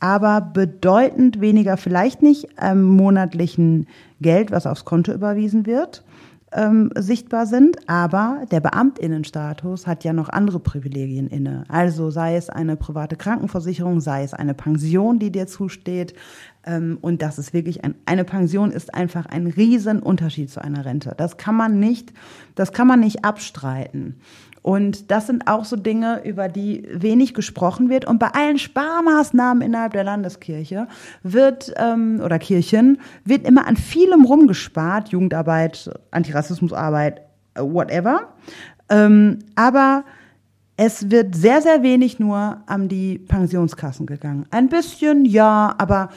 aber 0.00 0.40
bedeutend 0.40 1.40
weniger, 1.40 1.76
vielleicht 1.76 2.22
nicht 2.22 2.60
am 2.60 2.82
monatlichen 2.82 3.88
Geld, 4.20 4.50
was 4.50 4.66
aufs 4.66 4.84
Konto 4.84 5.12
überwiesen 5.12 5.66
wird, 5.66 6.04
ähm, 6.52 6.90
sichtbar 6.96 7.46
sind, 7.46 7.76
aber 7.88 8.44
der 8.50 8.60
Beamtinnenstatus 8.60 9.86
hat 9.86 10.04
ja 10.04 10.12
noch 10.12 10.28
andere 10.30 10.60
Privilegien 10.60 11.28
inne. 11.28 11.64
Also 11.68 12.10
sei 12.10 12.36
es 12.36 12.48
eine 12.48 12.76
private 12.76 13.16
Krankenversicherung, 13.16 14.00
sei 14.00 14.22
es 14.22 14.32
eine 14.32 14.54
Pension, 14.54 15.18
die 15.18 15.30
dir 15.30 15.46
zusteht. 15.46 16.14
Ähm, 16.64 16.98
und 17.02 17.20
das 17.20 17.38
ist 17.38 17.52
wirklich 17.52 17.84
ein, 17.84 17.94
eine 18.06 18.24
Pension 18.24 18.70
ist 18.70 18.94
einfach 18.94 19.26
ein 19.26 19.46
Riesenunterschied 19.46 20.50
zu 20.50 20.62
einer 20.62 20.86
Rente. 20.86 21.14
Das 21.18 21.36
kann 21.36 21.54
man 21.54 21.78
nicht, 21.78 22.14
das 22.54 22.72
kann 22.72 22.86
man 22.86 23.00
nicht 23.00 23.24
abstreiten. 23.24 24.16
Und 24.68 25.10
das 25.10 25.26
sind 25.26 25.48
auch 25.48 25.64
so 25.64 25.76
Dinge, 25.76 26.20
über 26.26 26.50
die 26.50 26.86
wenig 26.92 27.32
gesprochen 27.32 27.88
wird. 27.88 28.04
Und 28.04 28.18
bei 28.18 28.26
allen 28.26 28.58
Sparmaßnahmen 28.58 29.62
innerhalb 29.62 29.94
der 29.94 30.04
Landeskirche 30.04 30.88
wird, 31.22 31.72
ähm, 31.78 32.20
oder 32.22 32.38
Kirchen, 32.38 33.00
wird 33.24 33.46
immer 33.46 33.66
an 33.66 33.78
vielem 33.78 34.26
rumgespart. 34.26 35.08
Jugendarbeit, 35.08 35.90
Antirassismusarbeit, 36.10 37.22
äh, 37.54 37.62
whatever. 37.62 38.34
Ähm, 38.90 39.38
aber 39.54 40.04
es 40.76 41.10
wird 41.10 41.34
sehr, 41.34 41.62
sehr 41.62 41.82
wenig 41.82 42.18
nur 42.18 42.58
an 42.66 42.88
die 42.90 43.18
Pensionskassen 43.18 44.04
gegangen. 44.04 44.44
Ein 44.50 44.68
bisschen, 44.68 45.24
ja, 45.24 45.74
aber 45.78 46.10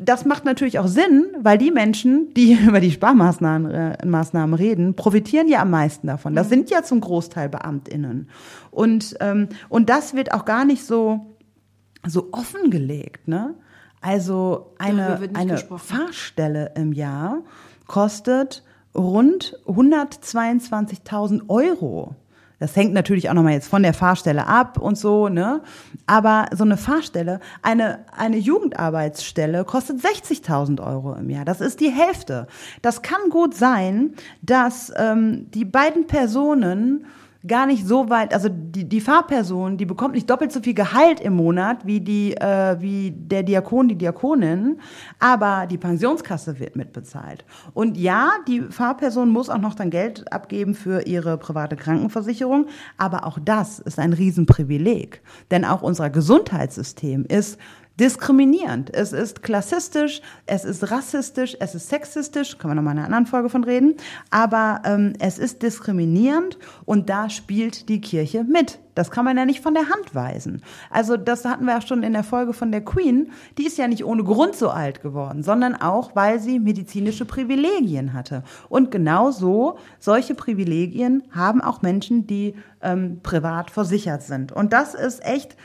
das 0.00 0.24
macht 0.24 0.44
natürlich 0.44 0.78
auch 0.78 0.86
Sinn, 0.86 1.26
weil 1.40 1.58
die 1.58 1.70
Menschen, 1.70 2.32
die 2.34 2.52
über 2.66 2.80
die 2.80 2.90
Sparmaßnahmen 2.90 3.70
äh, 3.70 4.06
Maßnahmen 4.06 4.54
reden, 4.54 4.94
profitieren 4.94 5.48
ja 5.48 5.62
am 5.62 5.70
meisten 5.70 6.06
davon. 6.06 6.34
Das 6.34 6.46
mhm. 6.46 6.50
sind 6.50 6.70
ja 6.70 6.82
zum 6.82 7.00
Großteil 7.00 7.48
BeamtInnen. 7.48 8.28
Und, 8.70 9.16
ähm, 9.20 9.48
und 9.68 9.90
das 9.90 10.14
wird 10.14 10.32
auch 10.32 10.44
gar 10.44 10.64
nicht 10.64 10.84
so, 10.84 11.36
so 12.06 12.28
offengelegt. 12.32 13.28
Ne? 13.28 13.54
Also 14.00 14.74
eine, 14.78 15.18
eine 15.34 15.58
Fahrstelle 15.58 16.72
im 16.76 16.92
Jahr 16.92 17.42
kostet 17.86 18.62
rund 18.94 19.58
122.000 19.66 21.48
Euro. 21.48 22.14
Das 22.58 22.74
hängt 22.74 22.92
natürlich 22.92 23.30
auch 23.30 23.34
nochmal 23.34 23.52
jetzt 23.52 23.68
von 23.68 23.82
der 23.82 23.94
Fahrstelle 23.94 24.46
ab 24.46 24.78
und 24.78 24.98
so, 24.98 25.28
ne? 25.28 25.62
Aber 26.06 26.46
so 26.52 26.64
eine 26.64 26.76
Fahrstelle, 26.76 27.38
eine, 27.62 28.04
eine 28.16 28.36
Jugendarbeitsstelle 28.36 29.64
kostet 29.64 30.00
60.000 30.00 30.84
Euro 30.84 31.14
im 31.14 31.30
Jahr. 31.30 31.44
Das 31.44 31.60
ist 31.60 31.80
die 31.80 31.90
Hälfte. 31.90 32.48
Das 32.82 33.02
kann 33.02 33.30
gut 33.30 33.54
sein, 33.54 34.14
dass 34.42 34.92
ähm, 34.96 35.50
die 35.52 35.64
beiden 35.64 36.06
Personen 36.06 37.06
gar 37.46 37.66
nicht 37.66 37.86
so 37.86 38.10
weit, 38.10 38.34
also 38.34 38.48
die, 38.50 38.88
die 38.88 39.00
Fahrperson, 39.00 39.76
die 39.76 39.86
bekommt 39.86 40.14
nicht 40.14 40.28
doppelt 40.28 40.50
so 40.50 40.60
viel 40.60 40.74
Gehalt 40.74 41.20
im 41.20 41.34
Monat 41.34 41.86
wie 41.86 42.00
die, 42.00 42.36
äh, 42.36 42.80
wie 42.80 43.12
der 43.12 43.44
Diakon, 43.44 43.88
die 43.88 43.94
Diakonin, 43.94 44.80
aber 45.20 45.66
die 45.66 45.78
Pensionskasse 45.78 46.58
wird 46.58 46.74
mitbezahlt. 46.74 47.44
Und 47.74 47.96
ja, 47.96 48.30
die 48.48 48.62
Fahrperson 48.62 49.30
muss 49.30 49.50
auch 49.50 49.58
noch 49.58 49.74
dann 49.74 49.90
Geld 49.90 50.32
abgeben 50.32 50.74
für 50.74 51.06
ihre 51.06 51.38
private 51.38 51.76
Krankenversicherung, 51.76 52.66
aber 52.96 53.24
auch 53.24 53.38
das 53.44 53.78
ist 53.78 54.00
ein 54.00 54.12
Riesenprivileg. 54.12 55.22
Denn 55.52 55.64
auch 55.64 55.82
unser 55.82 56.10
Gesundheitssystem 56.10 57.24
ist 57.24 57.58
diskriminierend. 57.98 58.94
Es 58.94 59.12
ist 59.12 59.42
klassistisch, 59.42 60.22
es 60.46 60.64
ist 60.64 60.90
rassistisch, 60.90 61.56
es 61.58 61.74
ist 61.74 61.88
sexistisch, 61.88 62.58
kann 62.58 62.68
man 62.68 62.76
nochmal 62.76 62.92
in 62.92 62.98
einer 62.98 63.06
anderen 63.06 63.26
Folge 63.26 63.48
von 63.48 63.64
reden, 63.64 63.96
aber 64.30 64.82
ähm, 64.84 65.14
es 65.18 65.38
ist 65.38 65.62
diskriminierend 65.62 66.58
und 66.84 67.08
da 67.10 67.28
spielt 67.28 67.88
die 67.88 68.00
Kirche 68.00 68.44
mit. 68.44 68.78
Das 68.94 69.10
kann 69.12 69.24
man 69.24 69.36
ja 69.36 69.44
nicht 69.44 69.60
von 69.60 69.74
der 69.74 69.88
Hand 69.88 70.14
weisen. 70.14 70.62
Also 70.90 71.16
das 71.16 71.44
hatten 71.44 71.66
wir 71.66 71.78
auch 71.78 71.86
schon 71.86 72.02
in 72.02 72.12
der 72.12 72.24
Folge 72.24 72.52
von 72.52 72.72
der 72.72 72.84
Queen. 72.84 73.30
Die 73.56 73.64
ist 73.64 73.78
ja 73.78 73.86
nicht 73.86 74.04
ohne 74.04 74.24
Grund 74.24 74.56
so 74.56 74.70
alt 74.70 75.02
geworden, 75.02 75.44
sondern 75.44 75.76
auch, 75.76 76.16
weil 76.16 76.40
sie 76.40 76.58
medizinische 76.58 77.24
Privilegien 77.24 78.12
hatte. 78.12 78.42
Und 78.68 78.90
genau 78.90 79.30
so, 79.30 79.78
solche 80.00 80.34
Privilegien 80.34 81.22
haben 81.30 81.60
auch 81.60 81.80
Menschen, 81.82 82.26
die 82.26 82.56
ähm, 82.82 83.20
privat 83.22 83.70
versichert 83.70 84.22
sind. 84.22 84.50
Und 84.50 84.72
das 84.72 84.94
ist 84.94 85.24
echt, 85.24 85.56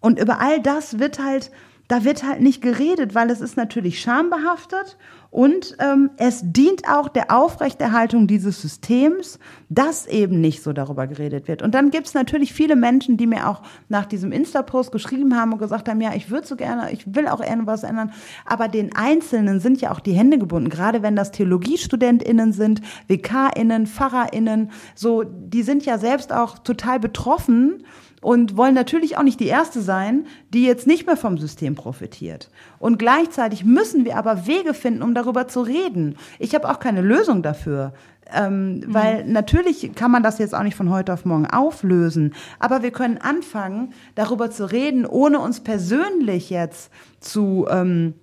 und 0.00 0.18
über 0.18 0.40
all 0.40 0.60
das 0.60 0.98
wird 0.98 1.22
halt 1.22 1.50
da 1.88 2.04
wird 2.04 2.22
halt 2.22 2.40
nicht 2.42 2.60
geredet, 2.62 3.14
weil 3.14 3.30
es 3.30 3.40
ist 3.40 3.56
natürlich 3.56 4.00
schambehaftet 4.00 4.98
und 5.30 5.76
ähm, 5.78 6.10
es 6.16 6.40
dient 6.42 6.88
auch 6.88 7.08
der 7.08 7.30
Aufrechterhaltung 7.30 8.26
dieses 8.26 8.60
Systems, 8.60 9.38
dass 9.68 10.06
eben 10.06 10.40
nicht 10.40 10.62
so 10.62 10.72
darüber 10.72 11.06
geredet 11.06 11.48
wird. 11.48 11.62
Und 11.62 11.74
dann 11.74 11.90
gibt's 11.90 12.14
natürlich 12.14 12.52
viele 12.52 12.76
Menschen, 12.76 13.16
die 13.16 13.26
mir 13.26 13.48
auch 13.48 13.62
nach 13.88 14.06
diesem 14.06 14.32
Insta-Post 14.32 14.92
geschrieben 14.92 15.36
haben 15.36 15.52
und 15.52 15.58
gesagt 15.58 15.88
haben, 15.88 16.00
ja, 16.00 16.14
ich 16.14 16.30
würde 16.30 16.46
so 16.46 16.56
gerne, 16.56 16.92
ich 16.92 17.14
will 17.14 17.26
auch 17.26 17.40
gerne 17.40 17.66
was 17.66 17.82
ändern, 17.82 18.12
aber 18.44 18.68
den 18.68 18.94
Einzelnen 18.94 19.60
sind 19.60 19.80
ja 19.80 19.90
auch 19.90 20.00
die 20.00 20.12
Hände 20.12 20.38
gebunden, 20.38 20.68
gerade 20.68 21.02
wenn 21.02 21.16
das 21.16 21.30
TheologiestudentInnen 21.32 22.52
sind, 22.52 22.82
WK-Innen, 23.08 23.86
PfarrerInnen, 23.86 24.70
so, 24.94 25.24
die 25.24 25.62
sind 25.62 25.84
ja 25.84 25.98
selbst 25.98 26.32
auch 26.32 26.58
total 26.58 27.00
betroffen 27.00 27.84
und 28.20 28.56
wollen 28.56 28.74
natürlich 28.74 29.16
auch 29.16 29.22
nicht 29.22 29.40
die 29.40 29.46
Erste 29.46 29.80
sein, 29.80 30.26
die 30.52 30.64
jetzt 30.64 30.86
nicht 30.86 31.06
mehr 31.06 31.16
vom 31.16 31.38
System 31.38 31.74
profitiert. 31.74 32.50
Und 32.78 32.98
gleichzeitig 32.98 33.64
müssen 33.64 34.04
wir 34.04 34.16
aber 34.16 34.46
Wege 34.46 34.74
finden, 34.74 35.02
um 35.02 35.14
darüber 35.14 35.48
zu 35.48 35.60
reden. 35.60 36.16
Ich 36.38 36.54
habe 36.54 36.68
auch 36.68 36.80
keine 36.80 37.00
Lösung 37.00 37.42
dafür. 37.42 37.92
Ähm, 38.32 38.80
mhm. 38.80 38.84
Weil 38.88 39.24
natürlich 39.24 39.94
kann 39.94 40.10
man 40.10 40.22
das 40.22 40.38
jetzt 40.38 40.54
auch 40.54 40.62
nicht 40.62 40.76
von 40.76 40.90
heute 40.90 41.14
auf 41.14 41.24
morgen 41.24 41.46
auflösen, 41.46 42.34
aber 42.58 42.82
wir 42.82 42.90
können 42.90 43.16
anfangen, 43.16 43.94
darüber 44.16 44.50
zu 44.50 44.70
reden, 44.70 45.06
ohne 45.06 45.38
uns 45.38 45.60
persönlich 45.60 46.50
jetzt 46.50 46.90
zu 47.20 47.66
ähm, 47.70 48.14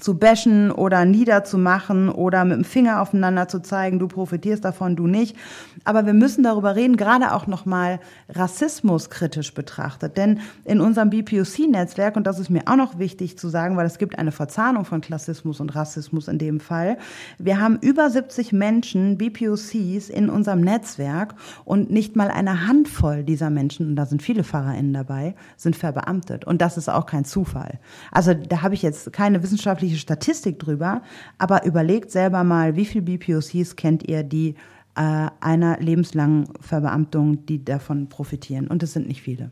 zu 0.00 0.18
bashen 0.18 0.70
oder 0.70 1.04
niederzumachen 1.04 2.08
oder 2.08 2.44
mit 2.44 2.56
dem 2.56 2.64
Finger 2.64 3.02
aufeinander 3.02 3.48
zu 3.48 3.60
zeigen, 3.60 3.98
du 3.98 4.08
profitierst 4.08 4.64
davon, 4.64 4.96
du 4.96 5.06
nicht. 5.06 5.36
Aber 5.84 6.06
wir 6.06 6.14
müssen 6.14 6.42
darüber 6.42 6.76
reden, 6.76 6.96
gerade 6.96 7.32
auch 7.32 7.46
nochmal 7.46 8.00
Rassismus 8.30 9.10
kritisch 9.10 9.52
betrachtet. 9.52 10.16
Denn 10.16 10.40
in 10.64 10.80
unserem 10.80 11.10
BPOC-Netzwerk, 11.10 12.16
und 12.16 12.26
das 12.26 12.38
ist 12.38 12.48
mir 12.48 12.62
auch 12.66 12.76
noch 12.76 12.98
wichtig 12.98 13.38
zu 13.38 13.48
sagen, 13.48 13.76
weil 13.76 13.86
es 13.86 13.98
gibt 13.98 14.18
eine 14.18 14.32
Verzahnung 14.32 14.84
von 14.84 15.02
Klassismus 15.02 15.60
und 15.60 15.74
Rassismus 15.74 16.28
in 16.28 16.38
dem 16.38 16.60
Fall, 16.60 16.96
wir 17.38 17.60
haben 17.60 17.78
über 17.80 18.08
70 18.08 18.52
Menschen, 18.52 19.18
BPOCs, 19.18 20.08
in 20.08 20.30
unserem 20.30 20.62
Netzwerk 20.62 21.34
und 21.64 21.90
nicht 21.90 22.16
mal 22.16 22.28
eine 22.28 22.66
Handvoll 22.66 23.24
dieser 23.24 23.50
Menschen, 23.50 23.88
und 23.88 23.96
da 23.96 24.06
sind 24.06 24.22
viele 24.22 24.42
PfarrerInnen 24.42 24.94
dabei, 24.94 25.34
sind 25.56 25.76
verbeamtet. 25.76 26.46
Und 26.46 26.62
das 26.62 26.78
ist 26.78 26.88
auch 26.88 27.06
kein 27.06 27.24
Zufall. 27.24 27.78
Also 28.10 28.32
da 28.32 28.62
habe 28.62 28.74
ich 28.74 28.82
jetzt 28.82 29.12
keine 29.12 29.42
wissenschaftliche 29.42 29.81
wissenschaftliche 29.82 29.98
Statistik 29.98 30.58
drüber, 30.58 31.02
aber 31.38 31.64
überlegt 31.64 32.10
selber 32.10 32.44
mal, 32.44 32.76
wie 32.76 32.84
viele 32.84 33.04
BPOCs 33.04 33.76
kennt 33.76 34.08
ihr, 34.08 34.22
die 34.22 34.54
äh, 34.94 35.28
einer 35.40 35.78
lebenslangen 35.80 36.48
Verbeamtung, 36.60 37.44
die 37.46 37.64
davon 37.64 38.08
profitieren. 38.08 38.68
Und 38.68 38.82
es 38.82 38.92
sind 38.92 39.08
nicht 39.08 39.22
viele. 39.22 39.50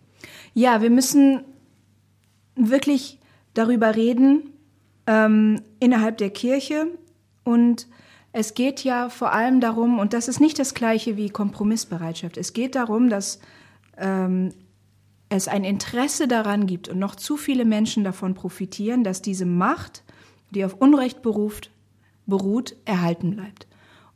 Ja, 0.55 0.83
wir 0.83 0.91
müssen 0.91 1.43
wirklich 2.57 3.19
darüber 3.55 3.97
reden 3.97 4.51
ähm, 5.07 5.63
innerhalb 5.81 6.19
der 6.19 6.31
Kirche. 6.31 6.87
Und 7.45 7.89
es 8.33 8.55
geht 8.55 8.85
ja 8.85 9.09
vor 9.09 9.33
allem 9.33 9.61
darum, 9.61 9.99
und 9.99 10.13
das 10.13 10.29
ist 10.29 10.41
nicht 10.41 10.59
das 10.59 10.75
gleiche 10.75 11.17
wie 11.17 11.31
Kompromissbereitschaft, 11.31 12.37
es 12.37 12.53
geht 12.53 12.75
darum, 12.77 13.09
dass 13.09 13.41
ähm, 13.97 14.53
es 15.31 15.49
ein 15.49 15.65
Interesse 15.65 16.29
daran 16.29 16.67
gibt 16.67 16.89
und 16.89 16.99
noch 16.99 17.15
zu 17.15 17.37
viele 17.37 17.65
Menschen 17.65 18.05
davon 18.05 18.35
profitieren, 18.35 19.05
dass 19.05 19.23
diese 19.23 19.47
Macht 19.47 20.03
die 20.51 20.65
auf 20.65 20.75
Unrecht 20.75 21.23
beruft, 21.23 21.71
beruht, 22.27 22.77
erhalten 22.85 23.37
bleibt. 23.37 23.67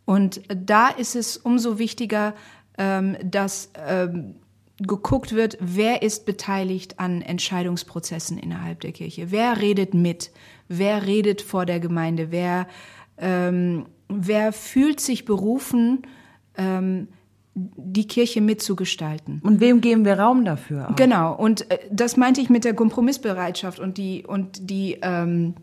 Und 0.05 0.43
da 0.49 0.89
ist 0.89 1.17
es 1.17 1.37
umso 1.37 1.79
wichtiger, 1.79 2.35
ähm, 2.77 3.17
dass 3.25 3.71
ähm, 3.87 4.35
geguckt 4.81 5.35
wird, 5.35 5.57
wer 5.61 6.03
ist 6.03 6.27
beteiligt 6.27 6.99
an 6.99 7.23
Entscheidungsprozessen 7.23 8.39
innerhalb 8.39 8.81
der 8.81 8.93
Kirche, 8.93 9.31
wer 9.31 9.61
redet 9.61 9.95
mit, 9.95 10.31
wer 10.69 11.07
redet 11.07 11.43
vor 11.43 11.65
der 11.65 11.81
Gemeinde, 11.81 12.31
wer, 12.31 12.67
ähm, 13.19 13.87
wer 14.09 14.53
fühlt 14.53 15.01
sich 15.01 15.25
berufen, 15.25 16.03
ähm, 16.57 17.09
die 17.55 18.09
Kirche 18.09 18.41
mitzugestalten. 18.41 19.41
Und 19.45 19.61
wem 19.61 19.81
geben 19.81 20.05
wir 20.05 20.19
Raum 20.19 20.45
dafür? 20.45 20.91
Auch? 20.91 20.97
Genau. 20.97 21.35
Und 21.35 21.71
äh, 21.71 21.79
das 21.91 22.17
meinte 22.17 22.41
ich 22.41 22.51
mit 22.51 22.65
der 22.65 22.75
Kompromissbereitschaft 22.75 23.79
und 23.79 23.97
die 23.97 24.25
und 24.27 24.71
die 24.71 24.99
ähm, 25.03 25.55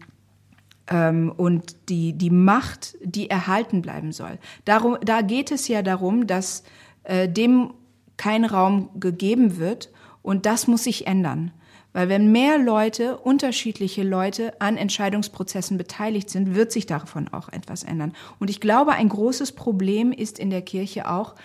und 0.89 1.89
die 1.89 2.13
die 2.13 2.29
Macht, 2.29 2.97
die 3.03 3.29
erhalten 3.29 3.81
bleiben 3.81 4.11
soll. 4.11 4.39
Darum, 4.65 4.97
da 5.03 5.21
geht 5.21 5.51
es 5.51 5.67
ja 5.67 5.81
darum, 5.81 6.27
dass 6.27 6.63
äh, 7.03 7.29
dem 7.29 7.73
kein 8.17 8.45
Raum 8.45 8.89
gegeben 8.99 9.57
wird 9.57 9.89
und 10.21 10.45
das 10.45 10.67
muss 10.67 10.83
sich 10.83 11.07
ändern. 11.07 11.51
Weil 11.93 12.07
wenn 12.07 12.31
mehr 12.31 12.57
Leute, 12.57 13.17
unterschiedliche 13.17 14.03
Leute 14.03 14.59
an 14.61 14.77
Entscheidungsprozessen 14.77 15.77
beteiligt 15.77 16.29
sind, 16.29 16.55
wird 16.55 16.71
sich 16.71 16.85
davon 16.85 17.27
auch 17.27 17.49
etwas 17.49 17.83
ändern. 17.83 18.13
Und 18.39 18.49
ich 18.49 18.61
glaube, 18.61 18.93
ein 18.93 19.09
großes 19.09 19.51
Problem 19.53 20.13
ist 20.13 20.39
in 20.39 20.49
der 20.49 20.61
Kirche 20.61 21.09
auch, 21.09 21.35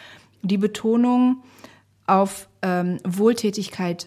die 0.43 0.59
Betonung 0.59 1.43
auf 2.07 2.49
ähm, 2.63 2.99
Wohltätigkeit 3.05 4.07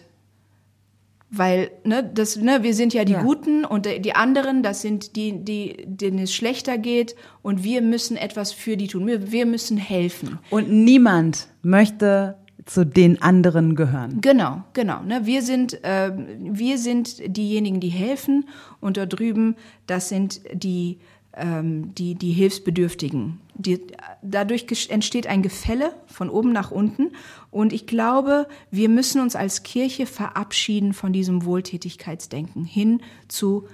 weil 1.30 1.70
ne, 1.84 2.08
das, 2.12 2.36
ne, 2.36 2.62
wir 2.62 2.74
sind 2.74 2.92
ja 2.92 3.04
die 3.04 3.12
ja. 3.12 3.22
Guten 3.22 3.64
und 3.64 3.86
die 3.86 4.14
anderen, 4.14 4.62
das 4.62 4.82
sind 4.82 5.14
die, 5.16 5.44
die, 5.44 5.76
denen 5.86 6.18
es 6.18 6.34
schlechter 6.34 6.76
geht 6.76 7.14
und 7.42 7.62
wir 7.62 7.82
müssen 7.82 8.16
etwas 8.16 8.52
für 8.52 8.76
die 8.76 8.88
tun. 8.88 9.06
Wir, 9.06 9.30
wir 9.30 9.46
müssen 9.46 9.76
helfen. 9.76 10.38
Und 10.50 10.70
niemand 10.70 11.48
möchte 11.62 12.36
zu 12.66 12.84
den 12.84 13.22
anderen 13.22 13.74
gehören. 13.74 14.20
Genau, 14.20 14.62
genau. 14.72 15.02
Ne, 15.02 15.24
wir 15.24 15.42
sind, 15.42 15.82
äh, 15.84 16.12
wir 16.38 16.78
sind 16.78 17.36
diejenigen, 17.36 17.80
die 17.80 17.88
helfen 17.88 18.48
und 18.80 18.96
da 18.96 19.06
drüben, 19.06 19.56
das 19.86 20.08
sind 20.08 20.40
die 20.52 20.98
die, 21.36 22.16
die 22.16 22.32
Hilfsbedürftigen. 22.32 23.40
Die, 23.54 23.80
dadurch 24.22 24.66
entsteht 24.88 25.26
ein 25.26 25.42
Gefälle 25.42 25.94
von 26.06 26.28
oben 26.28 26.52
nach 26.52 26.70
unten. 26.70 27.12
Und 27.50 27.72
ich 27.72 27.86
glaube, 27.86 28.48
wir 28.70 28.88
müssen 28.88 29.20
uns 29.20 29.36
als 29.36 29.62
Kirche 29.62 30.06
verabschieden 30.06 30.92
von 30.92 31.12
diesem 31.12 31.44
Wohltätigkeitsdenken 31.44 32.64
hin 32.64 33.00
zu 33.28 33.68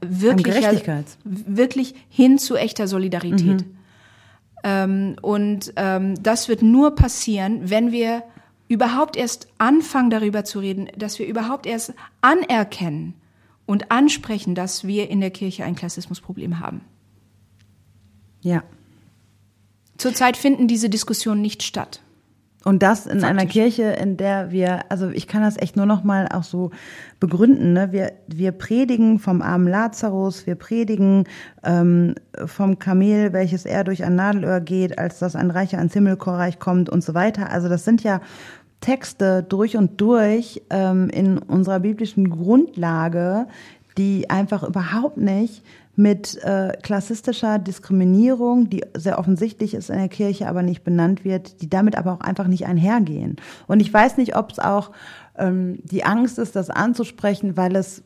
wirklicher, 0.00 1.04
wirklich 1.24 1.94
hin 2.08 2.38
zu 2.38 2.56
echter 2.56 2.86
Solidarität. 2.86 3.66
Mhm. 3.66 3.76
Ähm, 4.64 5.16
und 5.22 5.72
ähm, 5.76 6.22
das 6.22 6.48
wird 6.48 6.62
nur 6.62 6.94
passieren, 6.94 7.70
wenn 7.70 7.90
wir 7.90 8.22
überhaupt 8.68 9.16
erst 9.16 9.48
anfangen 9.58 10.10
darüber 10.10 10.44
zu 10.44 10.60
reden, 10.60 10.88
dass 10.96 11.18
wir 11.18 11.26
überhaupt 11.26 11.66
erst 11.66 11.94
anerkennen, 12.20 13.14
und 13.66 13.90
ansprechen, 13.90 14.54
dass 14.54 14.84
wir 14.84 15.10
in 15.10 15.20
der 15.20 15.30
Kirche 15.30 15.64
ein 15.64 15.74
Klassismusproblem 15.74 16.58
haben. 16.58 16.82
Ja. 18.40 18.64
Zurzeit 19.96 20.36
finden 20.36 20.66
diese 20.66 20.90
Diskussionen 20.90 21.42
nicht 21.42 21.62
statt. 21.62 22.02
Und 22.64 22.82
das 22.82 23.06
in 23.06 23.20
Faktisch. 23.20 23.28
einer 23.28 23.46
Kirche, 23.46 23.82
in 23.82 24.16
der 24.16 24.52
wir, 24.52 24.90
also 24.90 25.10
ich 25.10 25.26
kann 25.26 25.42
das 25.42 25.56
echt 25.56 25.76
nur 25.76 25.86
noch 25.86 26.04
mal 26.04 26.28
auch 26.28 26.44
so 26.44 26.70
begründen. 27.18 27.72
Ne? 27.72 27.90
Wir, 27.90 28.12
wir 28.28 28.52
predigen 28.52 29.18
vom 29.18 29.42
armen 29.42 29.66
Lazarus, 29.66 30.46
wir 30.46 30.54
predigen 30.54 31.24
ähm, 31.64 32.14
vom 32.46 32.78
Kamel, 32.78 33.32
welches 33.32 33.64
er 33.64 33.82
durch 33.82 34.04
ein 34.04 34.14
Nadelöhr 34.14 34.60
geht, 34.60 34.98
als 34.98 35.18
dass 35.18 35.34
ein 35.34 35.50
Reicher 35.50 35.78
ans 35.78 35.92
Himmelchorreich 35.92 36.60
kommt 36.60 36.88
und 36.88 37.02
so 37.02 37.14
weiter. 37.14 37.50
Also 37.50 37.68
das 37.68 37.84
sind 37.84 38.04
ja 38.04 38.20
Texte 38.82 39.42
durch 39.42 39.78
und 39.78 39.98
durch 40.02 40.60
ähm, 40.68 41.08
in 41.08 41.38
unserer 41.38 41.80
biblischen 41.80 42.28
Grundlage, 42.28 43.46
die 43.96 44.28
einfach 44.28 44.62
überhaupt 44.62 45.16
nicht 45.16 45.62
mit 45.94 46.42
äh, 46.42 46.72
klassistischer 46.82 47.58
Diskriminierung, 47.58 48.70
die 48.70 48.84
sehr 48.94 49.18
offensichtlich 49.18 49.74
ist 49.74 49.90
in 49.90 49.98
der 49.98 50.08
Kirche, 50.08 50.48
aber 50.48 50.62
nicht 50.62 50.84
benannt 50.84 51.24
wird, 51.24 51.60
die 51.60 51.68
damit 51.68 51.96
aber 51.96 52.12
auch 52.12 52.20
einfach 52.20 52.46
nicht 52.46 52.66
einhergehen. 52.66 53.36
Und 53.66 53.80
ich 53.80 53.92
weiß 53.92 54.16
nicht, 54.16 54.36
ob 54.36 54.52
es 54.52 54.58
auch 54.58 54.90
ähm, 55.36 55.78
die 55.84 56.04
Angst 56.04 56.38
ist, 56.38 56.56
das 56.56 56.70
anzusprechen, 56.70 57.56
weil 57.56 57.76
es 57.76 58.02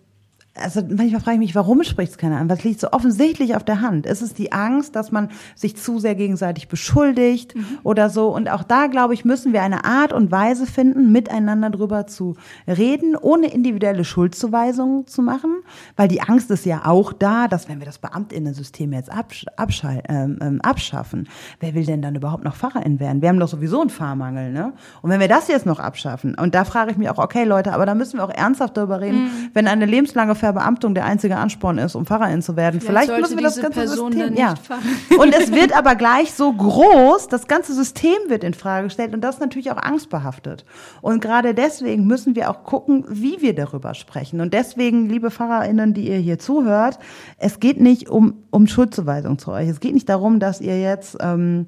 also 0.62 0.80
manchmal 0.88 1.20
frage 1.20 1.34
ich 1.34 1.40
mich, 1.40 1.54
warum 1.54 1.82
spricht 1.84 2.12
es 2.12 2.18
keiner 2.18 2.38
an? 2.38 2.48
Was 2.48 2.64
liegt 2.64 2.80
so 2.80 2.92
offensichtlich 2.92 3.54
auf 3.56 3.64
der 3.64 3.80
Hand? 3.80 4.06
Ist 4.06 4.22
es 4.22 4.34
die 4.34 4.52
Angst, 4.52 4.96
dass 4.96 5.12
man 5.12 5.30
sich 5.54 5.76
zu 5.76 5.98
sehr 5.98 6.14
gegenseitig 6.14 6.68
beschuldigt 6.68 7.54
mhm. 7.54 7.78
oder 7.82 8.10
so? 8.10 8.34
Und 8.34 8.50
auch 8.50 8.62
da, 8.62 8.86
glaube 8.86 9.14
ich, 9.14 9.24
müssen 9.24 9.52
wir 9.52 9.62
eine 9.62 9.84
Art 9.84 10.12
und 10.12 10.30
Weise 10.30 10.66
finden, 10.66 11.12
miteinander 11.12 11.70
drüber 11.70 12.06
zu 12.06 12.36
reden, 12.66 13.16
ohne 13.16 13.48
individuelle 13.48 14.04
Schuldzuweisungen 14.04 15.06
zu 15.06 15.22
machen, 15.22 15.56
weil 15.96 16.08
die 16.08 16.22
Angst 16.22 16.50
ist 16.50 16.64
ja 16.64 16.86
auch 16.86 17.12
da, 17.12 17.48
dass 17.48 17.68
wenn 17.68 17.78
wir 17.78 17.86
das 17.86 17.98
Beamtinnensystem 17.98 18.92
jetzt 18.92 19.10
absch 19.10 19.46
ähm, 20.08 20.38
ähm, 20.40 20.60
abschaffen, 20.62 21.28
wer 21.60 21.74
will 21.74 21.84
denn 21.84 22.02
dann 22.02 22.14
überhaupt 22.14 22.44
noch 22.44 22.56
Pfarrerin 22.56 23.00
werden? 23.00 23.22
Wir 23.22 23.28
haben 23.28 23.40
doch 23.40 23.48
sowieso 23.48 23.80
einen 23.80 23.90
Fahrmangel, 23.90 24.52
ne? 24.52 24.72
Und 25.02 25.10
wenn 25.10 25.20
wir 25.20 25.28
das 25.28 25.48
jetzt 25.48 25.66
noch 25.66 25.78
abschaffen, 25.78 26.34
und 26.34 26.54
da 26.54 26.64
frage 26.64 26.90
ich 26.90 26.96
mich 26.96 27.08
auch, 27.10 27.18
okay, 27.18 27.44
Leute, 27.44 27.72
aber 27.72 27.86
da 27.86 27.94
müssen 27.94 28.18
wir 28.18 28.24
auch 28.24 28.30
ernsthaft 28.30 28.76
darüber 28.76 29.00
reden, 29.00 29.24
mhm. 29.24 29.50
wenn 29.52 29.68
eine 29.68 29.86
lebenslange 29.86 30.34
Verbeamtung 30.46 30.94
der 30.94 31.04
einzige 31.04 31.36
Ansporn 31.36 31.78
ist, 31.78 31.96
um 31.96 32.06
Pfarrerin 32.06 32.40
zu 32.40 32.54
werden. 32.54 32.80
Vielleicht, 32.80 33.06
Vielleicht 33.06 33.20
müssen 33.22 33.36
wir 33.36 33.42
das 33.42 33.60
ganze 33.60 33.80
Person 33.80 34.12
System, 34.12 34.36
ja. 34.36 34.54
Und 35.18 35.34
es 35.34 35.50
wird 35.50 35.76
aber 35.76 35.96
gleich 35.96 36.32
so 36.32 36.52
groß, 36.52 37.26
das 37.26 37.48
ganze 37.48 37.74
System 37.74 38.16
wird 38.28 38.44
in 38.44 38.54
Frage 38.54 38.84
gestellt 38.84 39.12
und 39.12 39.22
das 39.22 39.36
ist 39.36 39.40
natürlich 39.40 39.72
auch 39.72 39.76
angstbehaftet. 39.76 40.64
Und 41.02 41.20
gerade 41.20 41.52
deswegen 41.52 42.06
müssen 42.06 42.36
wir 42.36 42.48
auch 42.48 42.62
gucken, 42.62 43.04
wie 43.08 43.40
wir 43.40 43.54
darüber 43.54 43.94
sprechen. 43.94 44.40
Und 44.40 44.54
deswegen, 44.54 45.08
liebe 45.08 45.32
Pfarrerinnen, 45.32 45.94
die 45.94 46.08
ihr 46.08 46.18
hier 46.18 46.38
zuhört, 46.38 47.00
es 47.38 47.58
geht 47.58 47.80
nicht 47.80 48.08
um, 48.08 48.44
um 48.50 48.68
Schuldzuweisung 48.68 49.38
zu 49.38 49.50
euch. 49.50 49.68
Es 49.68 49.80
geht 49.80 49.94
nicht 49.94 50.08
darum, 50.08 50.38
dass 50.38 50.60
ihr 50.60 50.80
jetzt 50.80 51.16
ähm, 51.20 51.66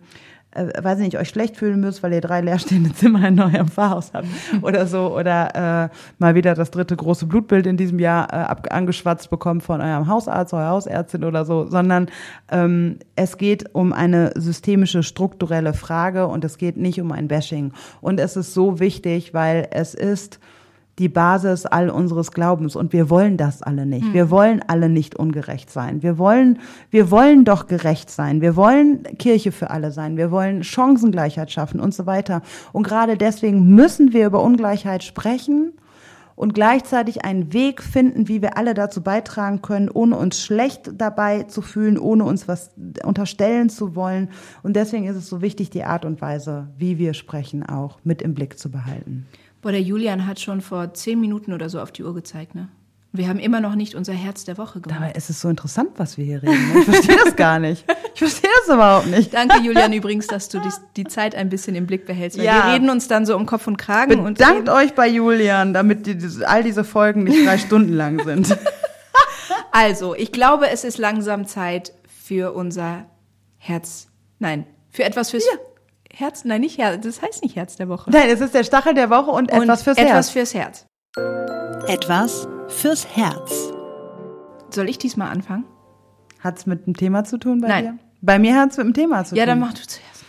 äh, 0.59 0.85
weiß 0.85 0.99
ich 0.99 1.05
nicht, 1.05 1.19
euch 1.19 1.29
schlecht 1.29 1.57
fühlen 1.57 1.81
müsst, 1.81 2.03
weil 2.03 2.13
ihr 2.13 2.21
drei 2.21 2.41
leerstehende 2.41 2.93
Zimmer 2.93 3.27
in 3.29 3.41
eurem 3.41 3.69
Pfarrhaus 3.69 4.13
habt 4.13 4.27
oder 4.63 4.87
so 4.87 5.17
oder 5.17 5.85
äh, 5.85 5.89
mal 6.19 6.35
wieder 6.35 6.55
das 6.55 6.71
dritte 6.71 6.97
große 6.97 7.27
Blutbild 7.27 7.67
in 7.67 7.77
diesem 7.77 7.99
Jahr 7.99 8.33
äh, 8.33 8.37
ab, 8.37 8.67
angeschwatzt 8.71 9.31
bekommt 9.31 9.63
von 9.63 9.81
eurem 9.81 10.09
Hausarzt, 10.09 10.53
eurer 10.53 10.71
Hausärztin 10.71 11.25
oder 11.25 11.45
so, 11.45 11.67
sondern 11.67 12.09
ähm, 12.51 12.99
es 13.17 13.37
geht 13.37 13.75
um 13.75 13.93
eine 13.93 14.33
systemische, 14.35 15.03
strukturelle 15.03 15.75
Frage 15.75 16.27
und 16.27 16.45
es 16.45 16.59
geht 16.59 16.77
nicht 16.77 17.01
um 17.01 17.13
ein 17.13 17.29
Bashing. 17.29 17.73
Und 18.01 18.21
es 18.21 18.37
ist 18.37 18.55
so 18.55 18.81
wichtig, 18.81 19.35
weil 19.35 19.69
es 19.71 19.95
ist 19.95 20.41
die 20.99 21.09
Basis 21.09 21.67
all 21.67 21.91
unseres 21.91 22.33
Glaubens 22.33 22.77
und 22.77 22.93
wir 22.93 23.09
wollen 23.11 23.37
das 23.37 23.63
alle 23.63 23.87
nicht. 23.87 24.09
Mhm. 24.09 24.15
Wir 24.15 24.31
wollen 24.31 24.63
alle 24.67 24.89
nicht 24.89 25.17
ungerecht 25.17 25.71
sein. 25.71 26.03
Wir 26.03 26.19
wollen, 26.19 26.59
wir 26.91 27.11
wollen 27.11 27.45
doch 27.45 27.67
gerecht 27.67 28.11
sein. 28.11 28.41
Wir 28.41 28.57
wollen 28.57 29.03
Kirche 29.19 29.53
für 29.53 29.71
alle 29.71 29.93
sein. 29.93 30.17
Wir 30.17 30.31
wollen 30.31 30.65
Chancengleichheit 30.65 31.51
schaffen 31.51 31.81
und 31.81 31.95
so 31.95 32.07
weiter. 32.07 32.43
Und 32.73 32.83
gerade 32.83 33.17
deswegen 33.17 33.75
müssen 33.75 34.13
wir 34.13 34.27
über 34.27 34.43
Ungleichheit 34.43 35.05
sprechen 35.05 35.73
und 36.39 36.55
gleichzeitig 36.55 37.25
einen 37.25 37.53
Weg 37.53 37.83
finden, 37.83 38.29
wie 38.29 38.43
wir 38.43 38.57
alle 38.57 38.73
dazu 38.73 39.03
beitragen 39.03 39.61
können, 39.61 39.89
ohne 39.89 40.17
uns 40.17 40.41
schlecht 40.41 40.93
dabei 40.97 41.43
zu 41.43 41.63
fühlen, 41.63 41.99
ohne 41.99 42.23
uns 42.23 42.47
was 42.47 42.71
unterstellen 43.03 43.71
zu 43.71 43.97
wollen. 43.97 44.31
Und 44.63 44.77
deswegen 44.77 45.07
ist 45.07 45.17
es 45.17 45.29
so 45.29 45.43
wichtig, 45.43 45.71
die 45.71 45.83
Art 45.83 46.05
und 46.05 46.21
Weise, 46.21 46.69
wie 46.79 46.97
wir 46.97 47.15
sprechen, 47.15 47.69
auch 47.69 47.99
mit 48.05 48.23
im 48.23 48.35
Blick 48.35 48.57
zu 48.57 48.71
behalten. 48.71 49.27
Boah, 49.61 49.73
der 49.73 49.83
Julian 49.83 50.27
hat 50.27 50.41
schon 50.41 50.61
vor 50.61 50.95
zehn 50.95 51.21
Minuten 51.21 51.53
oder 51.53 51.69
so 51.69 51.81
auf 51.81 51.93
die 51.93 52.05
Uhr 52.05 52.15
gezeigt, 52.15 52.55
ne? 52.55 52.69
Wir 53.11 53.29
haben 53.29 53.39
immer 53.39 53.61
noch 53.61 53.75
nicht 53.75 53.95
unser 53.95 54.13
Herz 54.13 54.45
der 54.45 54.59
Woche 54.59 54.81
gemacht. 54.81 55.01
Dabei 55.01 55.13
ist 55.13 55.31
es 55.31 55.41
so 55.41 55.49
interessant, 55.49 55.91
was 55.97 56.19
wir 56.19 56.27
hier 56.27 56.43
reden. 56.43 56.73
Ne? 56.75 56.81
Ich 56.81 56.85
verstehe 56.85 57.17
das 57.25 57.37
gar 57.37 57.59
nicht. 57.59 57.85
Ich 58.15 58.21
verstehe 58.21 58.51
das 58.61 58.75
überhaupt 58.75 59.07
nicht. 59.07 59.33
Danke, 59.33 59.61
Julian, 59.63 59.93
übrigens, 59.95 60.27
dass 60.27 60.49
du 60.51 60.59
die, 60.61 60.69
die 60.97 61.05
Zeit 61.05 61.35
ein 61.35 61.49
bisschen 61.49 61.75
im 61.75 61.87
Blick 61.87 62.05
behältst. 62.05 62.37
Weil 62.37 62.45
ja. 62.45 62.67
Wir 62.67 62.75
reden 62.75 62.91
uns 62.91 63.09
dann 63.09 63.25
so 63.25 63.35
um 63.35 63.47
Kopf 63.47 63.67
und 63.67 63.79
Kragen. 63.79 64.23
Bedankt 64.25 64.69
euch 64.69 64.95
bei 64.95 65.09
Julian, 65.09 65.73
damit 65.73 66.07
die, 66.07 66.19
all 66.45 66.63
diese 66.63 66.85
Folgen 66.85 67.25
nicht 67.25 67.47
drei 67.47 67.59
Stunden 67.59 67.95
lang 67.95 68.23
sind. 68.25 68.57
Also, 69.71 70.15
ich 70.17 70.33
glaube, 70.33 70.71
es 70.71 70.83
ist 70.83 70.99
langsam 70.99 71.47
Zeit 71.47 71.93
für 72.09 72.53
unser 72.53 73.07
Herz. 73.59 74.09
Nein, 74.41 74.67
für 74.91 75.05
etwas 75.05 75.31
fürs 75.31 75.45
ja. 75.45 75.59
Herz, 76.19 76.45
nein, 76.45 76.63
nicht 76.63 76.79
Herz, 76.79 77.07
das 77.07 77.23
heißt 77.23 77.45
nicht 77.45 77.55
Herz 77.55 77.77
der 77.77 77.89
Woche. 77.89 78.11
Nein, 78.11 78.29
es 78.29 78.41
ist 78.41 78.53
der 78.53 78.65
Stachel 78.65 78.93
der 78.93 79.09
Woche 79.09 79.31
und, 79.31 79.53
und 79.53 79.63
etwas 79.63 79.85
fürs 79.85 79.99
etwas 79.99 80.13
Herz. 80.13 80.27
Etwas 80.27 80.33
fürs 80.33 80.55
Herz. 80.55 80.87
Etwas 81.87 82.49
fürs 82.67 83.17
Herz. 83.17 83.73
Soll 84.71 84.89
ich 84.89 84.99
diesmal 84.99 85.31
anfangen? 85.31 85.65
Hat's 86.41 86.67
mit 86.67 86.89
dem 86.89 86.97
Thema 86.97 87.23
zu 87.23 87.39
tun 87.39 87.61
bei 87.61 87.69
nein. 87.69 87.85
dir? 87.85 87.99
Bei 88.21 88.41
mir 88.41 88.57
hat's 88.57 88.77
mit 88.79 88.87
dem 88.87 88.95
Thema 88.95 89.23
zu 89.23 89.31
tun. 89.31 89.39
Ja, 89.39 89.47
dann 89.47 89.61
mach 89.61 89.73
du 89.75 89.83
zuerst. 89.87 90.25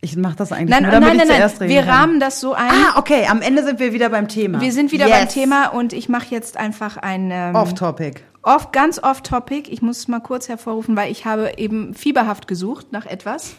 Ich 0.00 0.16
mach 0.16 0.36
das 0.36 0.52
eigentlich 0.52 0.70
nein, 0.70 0.84
nur, 0.84 0.92
damit 0.92 1.08
nein, 1.08 1.16
nein, 1.16 1.26
ich 1.26 1.34
zuerst 1.34 1.58
nein. 1.58 1.70
Wir 1.70 1.82
kann. 1.82 1.90
rahmen 1.90 2.20
das 2.20 2.38
so 2.38 2.54
ein. 2.54 2.70
Ah, 2.70 2.96
okay, 2.96 3.26
am 3.26 3.42
Ende 3.42 3.64
sind 3.64 3.80
wir 3.80 3.92
wieder 3.92 4.10
beim 4.10 4.28
Thema. 4.28 4.60
Wir 4.60 4.72
sind 4.72 4.92
wieder 4.92 5.08
yes. 5.08 5.18
beim 5.18 5.28
Thema 5.28 5.66
und 5.66 5.92
ich 5.92 6.08
mache 6.08 6.26
jetzt 6.30 6.56
einfach 6.56 6.98
ein 6.98 7.30
ähm, 7.32 7.56
Off-Topic. 7.56 8.20
oft, 8.42 8.72
ganz 8.72 9.02
off-topic. 9.02 9.72
Ich 9.72 9.82
muss 9.82 9.98
es 9.98 10.06
mal 10.06 10.20
kurz 10.20 10.48
hervorrufen, 10.48 10.96
weil 10.96 11.10
ich 11.10 11.24
habe 11.24 11.54
eben 11.56 11.94
fieberhaft 11.94 12.46
gesucht 12.46 12.92
nach 12.92 13.06
etwas, 13.06 13.56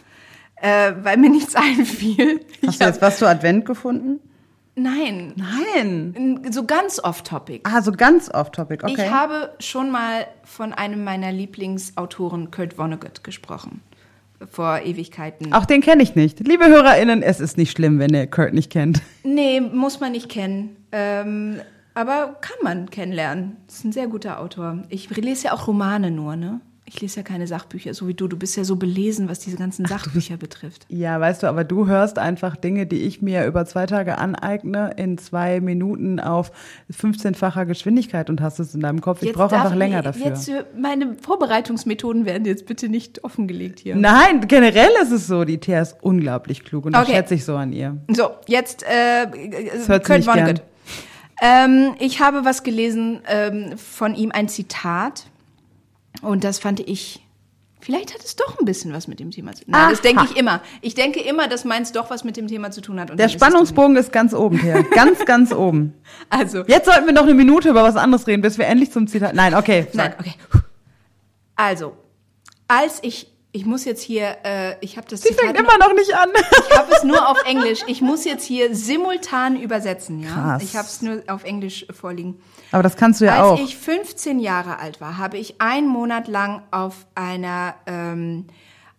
äh, 0.61 0.93
weil 1.01 1.17
mir 1.17 1.29
nichts 1.29 1.55
einfiel. 1.55 2.41
Hast 2.65 2.81
du 2.81 2.85
jetzt 2.85 3.01
was 3.01 3.17
zu 3.19 3.27
Advent 3.27 3.65
gefunden? 3.65 4.19
Nein, 4.79 5.33
Nein. 5.35 6.41
so 6.51 6.63
ganz 6.63 6.99
off-topic. 7.03 7.61
Ah, 7.63 7.81
so 7.81 7.91
ganz 7.91 8.29
off-topic, 8.31 8.83
okay. 8.83 8.93
Ich 8.95 9.11
habe 9.11 9.51
schon 9.59 9.89
mal 9.89 10.27
von 10.43 10.71
einem 10.71 11.03
meiner 11.03 11.31
Lieblingsautoren, 11.31 12.51
Kurt 12.51 12.75
Vonnegut, 12.75 13.23
gesprochen. 13.23 13.81
Vor 14.51 14.81
Ewigkeiten. 14.85 15.51
Auch 15.51 15.65
den 15.65 15.81
kenne 15.81 16.03
ich 16.03 16.13
nicht. 16.13 16.47
Liebe 16.47 16.67
HörerInnen, 16.67 17.23
es 17.23 17.39
ist 17.39 17.57
nicht 17.57 17.71
schlimm, 17.71 17.97
wenn 17.97 18.13
ihr 18.13 18.27
Kurt 18.27 18.53
nicht 18.53 18.71
kennt. 18.71 19.01
Nee, 19.23 19.61
muss 19.61 19.99
man 19.99 20.11
nicht 20.11 20.29
kennen. 20.29 20.77
Ähm, 20.91 21.59
aber 21.95 22.37
kann 22.41 22.57
man 22.61 22.89
kennenlernen. 22.91 23.57
Ist 23.67 23.83
ein 23.83 23.91
sehr 23.91 24.07
guter 24.07 24.39
Autor. 24.39 24.83
Ich 24.89 25.09
lese 25.09 25.45
ja 25.47 25.53
auch 25.53 25.65
Romane 25.67 26.11
nur, 26.11 26.35
ne? 26.35 26.61
Ich 26.89 27.01
lese 27.01 27.17
ja 27.17 27.23
keine 27.23 27.47
Sachbücher, 27.47 27.93
so 27.93 28.07
wie 28.07 28.13
du. 28.13 28.29
Du 28.29 28.37
bist 28.37 28.55
ja 28.55 28.63
so 28.63 28.77
belesen, 28.77 29.27
was 29.27 29.39
diese 29.39 29.57
ganzen 29.57 29.85
Sachbücher 29.85 30.37
betrifft. 30.37 30.85
Ja, 30.87 31.19
weißt 31.19 31.43
du, 31.43 31.47
aber 31.47 31.65
du 31.65 31.85
hörst 31.85 32.17
einfach 32.17 32.55
Dinge, 32.55 32.85
die 32.87 33.01
ich 33.01 33.21
mir 33.21 33.45
über 33.45 33.65
zwei 33.65 33.85
Tage 33.85 34.17
aneigne, 34.17 34.91
in 34.95 35.17
zwei 35.17 35.59
Minuten 35.59 36.21
auf 36.21 36.49
15-facher 36.97 37.65
Geschwindigkeit 37.65 38.29
und 38.29 38.39
hast 38.39 38.59
es 38.59 38.73
in 38.73 38.79
deinem 38.79 39.01
Kopf. 39.01 39.21
Ich 39.21 39.33
brauche 39.33 39.53
einfach 39.53 39.75
länger 39.75 40.01
dafür. 40.01 40.27
Jetzt, 40.27 40.47
äh, 40.47 40.63
meine 40.79 41.15
Vorbereitungsmethoden 41.21 42.25
werden 42.25 42.45
jetzt 42.45 42.65
bitte 42.65 42.87
nicht 42.87 43.21
offengelegt 43.25 43.79
hier. 43.79 43.97
Nein, 43.97 44.47
generell 44.47 44.91
ist 45.03 45.11
es 45.11 45.27
so, 45.27 45.43
die 45.43 45.57
Thea 45.57 45.81
ist 45.81 45.97
unglaublich 46.01 46.63
klug 46.63 46.85
und 46.85 46.93
das 46.93 47.03
Okay. 47.03 47.17
schätze 47.17 47.35
ich 47.35 47.43
so 47.43 47.57
an 47.57 47.73
ihr. 47.73 47.97
So, 48.15 48.29
jetzt 48.47 48.83
äh, 48.83 49.27
gern. 49.27 50.23
Vonnegut. 50.23 50.61
Ähm, 51.41 51.95
ich 51.99 52.21
habe 52.21 52.45
was 52.45 52.63
gelesen 52.63 53.19
ähm, 53.27 53.77
von 53.77 54.15
ihm, 54.15 54.31
ein 54.31 54.47
Zitat. 54.47 55.25
Und 56.21 56.43
das 56.43 56.59
fand 56.59 56.79
ich, 56.79 57.21
vielleicht 57.79 58.13
hat 58.13 58.23
es 58.23 58.35
doch 58.35 58.59
ein 58.59 58.65
bisschen 58.65 58.93
was 58.93 59.07
mit 59.07 59.19
dem 59.19 59.31
Thema 59.31 59.53
zu 59.53 59.63
tun. 59.63 59.71
Nein, 59.71 59.89
das 59.91 60.01
denke 60.01 60.25
ich 60.25 60.37
immer. 60.37 60.61
Ich 60.81 60.95
denke 60.95 61.19
immer, 61.19 61.47
dass 61.47 61.65
meins 61.65 61.91
doch 61.91 62.09
was 62.09 62.23
mit 62.23 62.37
dem 62.37 62.47
Thema 62.47 62.71
zu 62.71 62.81
tun 62.81 62.99
hat. 62.99 63.11
Und 63.11 63.17
Der 63.17 63.27
dann 63.27 63.35
ist 63.35 63.41
Spannungsbogen 63.41 63.95
ist 63.97 64.11
ganz 64.11 64.33
oben, 64.33 64.59
Thea. 64.59 64.81
Ganz, 64.93 65.25
ganz 65.25 65.53
oben. 65.53 65.93
Also, 66.29 66.63
Jetzt 66.67 66.85
sollten 66.85 67.05
wir 67.05 67.13
noch 67.13 67.23
eine 67.23 67.33
Minute 67.33 67.69
über 67.69 67.83
was 67.83 67.95
anderes 67.95 68.27
reden, 68.27 68.41
bis 68.41 68.57
wir 68.57 68.65
endlich 68.65 68.91
zum 68.91 69.07
Zitat. 69.07 69.33
Nein, 69.35 69.53
okay. 69.53 69.87
nein, 69.93 70.13
okay. 70.19 70.33
Also, 71.55 71.97
als 72.67 72.99
ich, 73.01 73.31
ich 73.57 73.65
muss 73.65 73.85
jetzt 73.85 74.03
hier, 74.03 74.37
äh, 74.43 74.75
ich 74.81 74.97
habe 74.97 75.07
das 75.09 75.21
Sie 75.21 75.33
fängt 75.33 75.57
immer 75.57 75.79
noch 75.79 75.93
nicht 75.93 76.13
an. 76.13 76.29
Ich 76.69 76.77
habe 76.77 76.91
es 76.91 77.03
nur 77.03 77.27
auf 77.27 77.43
Englisch. 77.43 77.79
Ich 77.87 78.01
muss 78.01 78.23
jetzt 78.23 78.45
hier 78.45 78.75
simultan 78.75 79.59
übersetzen, 79.59 80.19
ja? 80.19 80.29
Krass. 80.29 80.63
Ich 80.63 80.75
habe 80.75 80.87
es 80.87 81.01
nur 81.01 81.23
auf 81.27 81.43
Englisch 81.43 81.87
vorliegen. 81.89 82.39
Aber 82.71 82.83
das 82.83 82.97
kannst 82.97 83.19
du 83.19 83.25
ja 83.25 83.41
Als 83.41 83.59
auch. 83.59 83.59
ich 83.59 83.75
15 83.75 84.39
Jahre 84.39 84.77
alt 84.77 85.01
war, 85.01 85.17
habe 85.17 85.39
ich 85.39 85.59
einen 85.59 85.87
Monat 85.87 86.27
lang 86.27 86.61
auf 86.69 87.07
einer 87.15 87.73
ähm, 87.87 88.45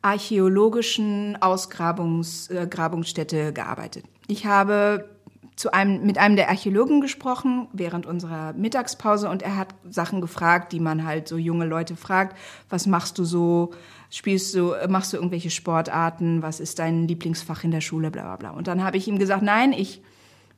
archäologischen 0.03 1.41
Ausgrabungs, 1.41 2.51
äh, 2.51 2.67
gearbeitet. 2.67 4.05
Ich 4.27 4.45
habe 4.45 5.09
zu 5.55 5.73
einem, 5.73 6.05
mit 6.05 6.19
einem 6.19 6.37
der 6.37 6.49
Archäologen 6.49 7.01
gesprochen 7.01 7.69
während 7.73 8.07
unserer 8.07 8.55
Mittagspause 8.55 9.29
und 9.29 9.43
er 9.43 9.57
hat 9.57 9.69
Sachen 9.89 10.21
gefragt, 10.21 10.73
die 10.73 10.81
man 10.81 11.05
halt 11.05 11.29
so 11.29 11.37
junge 11.37 11.65
Leute 11.65 11.97
fragt. 11.97 12.37
Was 12.69 12.87
machst 12.87 13.19
du 13.19 13.25
so? 13.25 13.73
Spielst 14.11 14.55
du, 14.55 14.73
äh, 14.73 14.89
machst 14.89 15.13
du 15.13 15.17
irgendwelche 15.17 15.51
Sportarten? 15.51 16.43
Was 16.43 16.61
ist 16.61 16.79
dein 16.79 17.07
Lieblingsfach 17.07 17.65
in 17.65 17.71
der 17.71 17.81
Schule? 17.81 18.11
Bla 18.11 18.23
bla 18.23 18.37
bla. 18.37 18.51
Und 18.51 18.67
dann 18.67 18.83
habe 18.83 18.97
ich 18.97 19.07
ihm 19.09 19.19
gesagt, 19.19 19.43
nein, 19.43 19.73
ich 19.73 20.03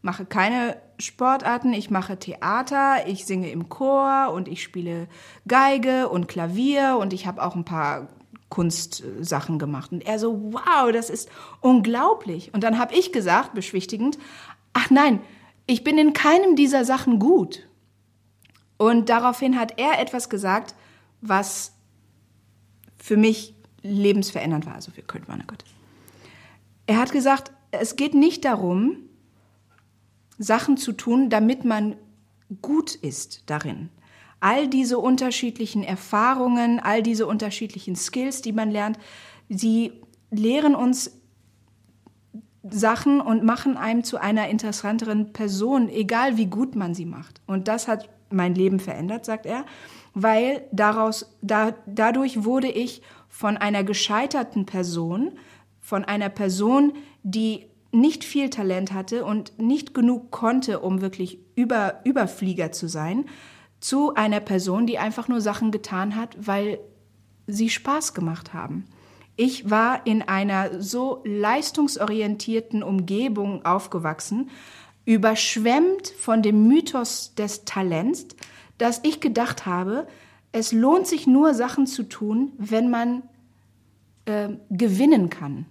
mache 0.03 0.24
keine 0.24 0.76
Sportarten, 0.98 1.72
ich 1.72 1.90
mache 1.90 2.18
Theater, 2.18 3.07
ich 3.07 3.26
singe 3.26 3.51
im 3.51 3.68
Chor 3.68 4.32
und 4.32 4.48
ich 4.48 4.62
spiele 4.62 5.09
Geige 5.46 6.09
und 6.09 6.28
Klavier 6.28 6.96
und 7.01 7.12
ich 7.12 7.26
habe 7.26 7.42
auch 7.42 7.55
ein 7.55 7.64
paar 7.64 8.09
Kunstsachen 8.48 9.59
gemacht. 9.59 9.92
Und 9.92 10.07
er 10.07 10.18
so, 10.18 10.53
wow, 10.53 10.90
das 10.92 11.11
ist 11.11 11.28
unglaublich. 11.61 12.53
Und 12.53 12.64
dann 12.64 12.78
habe 12.78 12.94
ich 12.94 13.12
gesagt, 13.12 13.55
beschwichtigend, 13.55 14.18
ach 14.72 14.90
nein, 14.90 15.20
ich 15.66 15.84
bin 15.84 15.98
in 15.98 16.12
keinem 16.12 16.57
dieser 16.57 16.84
Sachen 16.84 17.18
gut. 17.18 17.66
Und 18.76 19.09
daraufhin 19.09 19.59
hat 19.59 19.78
er 19.78 20.01
etwas 20.01 20.28
gesagt, 20.28 20.74
was 21.20 21.72
für 23.01 23.16
mich 23.16 23.55
lebensverändernd 23.82 24.66
war, 24.66 24.74
also 24.74 24.90
für 24.90 25.03
Kurt 25.03 25.26
Vonnegut. 25.26 25.64
Er 26.86 26.98
hat 26.98 27.12
gesagt, 27.12 27.53
es 27.70 27.96
geht 27.96 28.14
nicht 28.14 28.44
darum, 28.44 28.96
Sachen 30.38 30.76
zu 30.76 30.92
tun, 30.92 31.30
damit 31.30 31.64
man 31.64 31.96
gut 32.62 32.94
ist 32.94 33.44
darin. 33.46 33.90
All 34.40 34.68
diese 34.68 34.98
unterschiedlichen 34.98 35.82
Erfahrungen, 35.84 36.80
all 36.80 37.03
diese 37.03 37.26
unterschiedlichen 37.26 37.94
Skills, 37.94 38.42
die 38.42 38.53
man 38.53 38.70
lernt, 38.70 38.98
sie 39.48 39.92
lehren 40.30 40.74
uns 40.74 41.12
Sachen 42.62 43.20
und 43.20 43.44
machen 43.44 43.76
einem 43.76 44.05
zu 44.05 44.18
einer 44.18 44.48
interessanteren 44.48 45.32
Person, 45.32 45.88
egal 45.88 46.36
wie 46.36 46.46
gut 46.46 46.74
man 46.74 46.94
sie 46.94 47.07
macht. 47.07 47.40
Und 47.46 47.68
das 47.68 47.88
hat 47.88 48.09
mein 48.30 48.55
Leben 48.55 48.80
verändert, 48.80 49.24
sagt 49.24 49.46
er, 49.46 49.64
weil 50.15 50.63
daraus, 50.73 51.37
da, 51.43 51.75
dadurch 51.87 52.45
wurde 52.45 52.69
ich 52.69 53.03
von 53.29 53.57
einer 53.57 53.85
gescheiterten 53.85 54.67
Person, 54.67 55.39
von 55.81 56.05
einer 56.05 56.29
Person, 56.29 56.93
die 57.23 57.67
nicht 57.93 58.25
viel 58.25 58.51
Talent 58.51 58.93
hatte 58.93 59.25
und 59.25 59.59
nicht 59.59 59.95
genug 59.95 60.31
konnte, 60.31 60.81
um 60.81 61.01
wirklich 61.01 61.39
über, 61.57 62.01
Überflieger 62.05 62.73
zu 62.73 62.89
sein, 62.89 63.27
zu 63.81 64.15
einer 64.15 64.41
Person, 64.41 64.87
die 64.87 64.99
einfach 64.99 65.29
nur 65.29 65.41
Sachen 65.41 65.71
getan 65.71 66.15
hat, 66.15 66.37
weil 66.39 66.79
sie 67.47 67.71
Spaß 67.71 68.15
gemacht 68.15 68.53
haben. 68.53 68.85
Ich 69.37 69.71
war 69.71 70.07
in 70.07 70.23
einer 70.23 70.83
so 70.83 71.23
leistungsorientierten 71.25 72.83
Umgebung 72.83 73.65
aufgewachsen, 73.65 74.51
überschwemmt 75.07 76.09
von 76.09 76.43
dem 76.43 76.69
Mythos 76.69 77.35
des 77.35 77.65
Talents, 77.65 78.27
dass 78.81 79.01
ich 79.05 79.20
gedacht 79.20 79.66
habe, 79.66 80.07
es 80.53 80.72
lohnt 80.72 81.07
sich 81.07 81.26
nur 81.26 81.55
Sachen 81.55 81.87
zu 81.87 82.03
tun, 82.03 82.53
wenn 82.59 82.91
man 82.91 83.22
äh, 84.24 84.49
gewinnen 84.70 85.31
kann. 85.31 85.66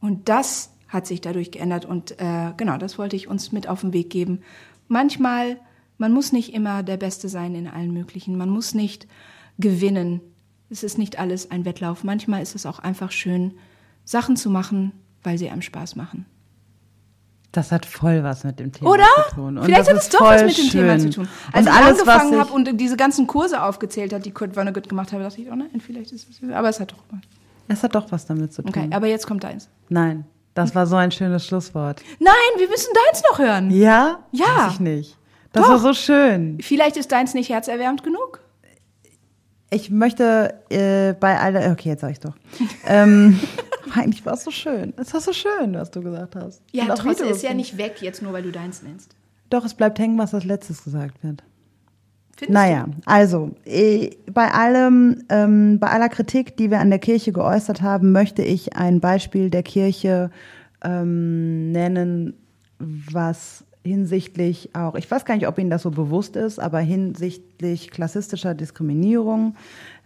Und 0.00 0.28
das 0.28 0.70
hat 0.86 1.06
sich 1.06 1.20
dadurch 1.20 1.50
geändert 1.50 1.84
und 1.84 2.20
äh, 2.20 2.52
genau, 2.56 2.78
das 2.78 2.98
wollte 2.98 3.16
ich 3.16 3.28
uns 3.28 3.52
mit 3.52 3.68
auf 3.68 3.80
den 3.80 3.92
Weg 3.92 4.10
geben. 4.10 4.42
Manchmal, 4.86 5.58
man 5.98 6.12
muss 6.12 6.32
nicht 6.32 6.54
immer 6.54 6.82
der 6.82 6.96
Beste 6.96 7.28
sein 7.28 7.54
in 7.54 7.66
allen 7.66 7.92
möglichen, 7.92 8.36
man 8.36 8.48
muss 8.48 8.74
nicht 8.74 9.06
gewinnen. 9.58 10.20
Es 10.70 10.82
ist 10.82 10.98
nicht 10.98 11.18
alles 11.18 11.50
ein 11.50 11.64
Wettlauf. 11.64 12.04
Manchmal 12.04 12.42
ist 12.42 12.54
es 12.54 12.66
auch 12.66 12.78
einfach 12.78 13.10
schön, 13.10 13.54
Sachen 14.04 14.36
zu 14.36 14.50
machen, 14.50 14.92
weil 15.22 15.38
sie 15.38 15.50
einem 15.50 15.62
Spaß 15.62 15.96
machen. 15.96 16.26
Das 17.52 17.72
hat 17.72 17.86
voll 17.86 18.22
was 18.22 18.44
mit 18.44 18.60
dem 18.60 18.72
Thema 18.72 18.90
Oder? 18.90 19.04
zu 19.30 19.34
tun. 19.36 19.58
Und 19.58 19.64
Vielleicht 19.64 19.88
hat 19.88 19.96
es 19.96 20.08
doch 20.10 20.20
was 20.20 20.44
mit 20.44 20.58
dem 20.58 20.68
Thema 20.68 20.96
zu 20.98 21.04
schön. 21.04 21.12
tun. 21.12 21.28
Als 21.52 21.66
und 21.66 21.72
ich 21.72 21.78
alles, 21.78 22.00
angefangen 22.00 22.38
habe 22.40 22.52
und 22.52 22.80
diese 22.80 22.96
ganzen 22.96 23.26
Kurse 23.26 23.62
aufgezählt 23.62 24.12
hat, 24.12 24.26
die 24.26 24.32
Kurt 24.32 24.54
Vonnegut 24.54 24.88
gemacht 24.88 25.12
hat, 25.12 25.20
dachte 25.22 25.40
ich, 25.40 25.50
oh 25.50 25.54
nein, 25.54 25.80
vielleicht 25.80 26.12
ist 26.12 26.28
es. 26.28 26.50
Aber 26.52 26.68
es 26.68 26.78
hat 26.78 26.92
doch 26.92 26.98
was. 27.10 27.20
es 27.68 27.82
hat 27.82 27.94
doch 27.94 28.10
was 28.12 28.26
damit 28.26 28.52
zu 28.52 28.62
tun. 28.62 28.68
Okay, 28.68 28.88
aber 28.92 29.06
jetzt 29.06 29.26
kommt 29.26 29.44
deins. 29.44 29.68
Nein, 29.88 30.26
das 30.54 30.74
war 30.74 30.86
so 30.86 30.96
ein 30.96 31.10
schönes 31.10 31.46
Schlusswort. 31.46 32.02
Nein, 32.18 32.34
wir 32.58 32.68
müssen 32.68 32.92
deins 33.06 33.22
noch 33.30 33.38
hören. 33.38 33.70
Ja? 33.70 34.18
Ja. 34.32 34.44
Weiß 34.66 34.72
ich 34.74 34.80
nicht. 34.80 35.16
Das 35.52 35.62
Doch. 35.62 35.70
war 35.70 35.78
so 35.78 35.94
schön. 35.94 36.58
Vielleicht 36.60 36.98
ist 36.98 37.10
deins 37.12 37.32
nicht 37.32 37.48
herzerwärmend 37.48 38.02
genug. 38.02 38.40
Ich 39.70 39.90
möchte 39.90 40.54
äh, 40.70 41.12
bei 41.14 41.38
aller, 41.38 41.70
okay, 41.72 41.90
jetzt 41.90 42.00
sag 42.00 42.12
ich 42.12 42.20
doch. 42.20 42.34
ähm, 42.86 43.38
eigentlich 43.94 44.24
war 44.24 44.34
es 44.34 44.44
so 44.44 44.50
schön. 44.50 44.94
Es 44.96 45.12
war 45.12 45.20
so 45.20 45.32
schön, 45.32 45.74
was 45.74 45.90
du 45.90 46.02
gesagt 46.02 46.36
hast. 46.36 46.62
Ja, 46.72 46.94
du 46.94 47.10
ist 47.10 47.42
ja 47.42 47.52
nicht 47.54 47.76
weg, 47.76 47.96
jetzt 48.00 48.22
nur 48.22 48.32
weil 48.32 48.42
du 48.42 48.50
deins 48.50 48.82
nennst. 48.82 49.14
Doch, 49.50 49.64
es 49.64 49.74
bleibt 49.74 49.98
hängen, 49.98 50.18
was 50.18 50.34
als 50.34 50.44
letztes 50.44 50.84
gesagt 50.84 51.22
wird. 51.22 51.42
Findest 52.36 52.54
Naja, 52.54 52.86
also 53.04 53.50
äh, 53.64 54.10
bei 54.30 54.50
allem, 54.52 55.24
ähm, 55.28 55.78
bei 55.80 55.88
aller 55.88 56.08
Kritik, 56.08 56.56
die 56.56 56.70
wir 56.70 56.78
an 56.78 56.90
der 56.90 57.00
Kirche 57.00 57.32
geäußert 57.32 57.82
haben, 57.82 58.12
möchte 58.12 58.42
ich 58.42 58.76
ein 58.76 59.00
Beispiel 59.00 59.50
der 59.50 59.64
Kirche 59.64 60.30
ähm, 60.84 61.72
nennen, 61.72 62.34
was 62.78 63.64
hinsichtlich 63.88 64.74
auch, 64.74 64.94
ich 64.94 65.10
weiß 65.10 65.24
gar 65.24 65.34
nicht, 65.34 65.48
ob 65.48 65.58
Ihnen 65.58 65.70
das 65.70 65.82
so 65.82 65.90
bewusst 65.90 66.36
ist, 66.36 66.58
aber 66.58 66.78
hinsichtlich 66.78 67.90
klassistischer 67.90 68.54
Diskriminierung 68.54 69.56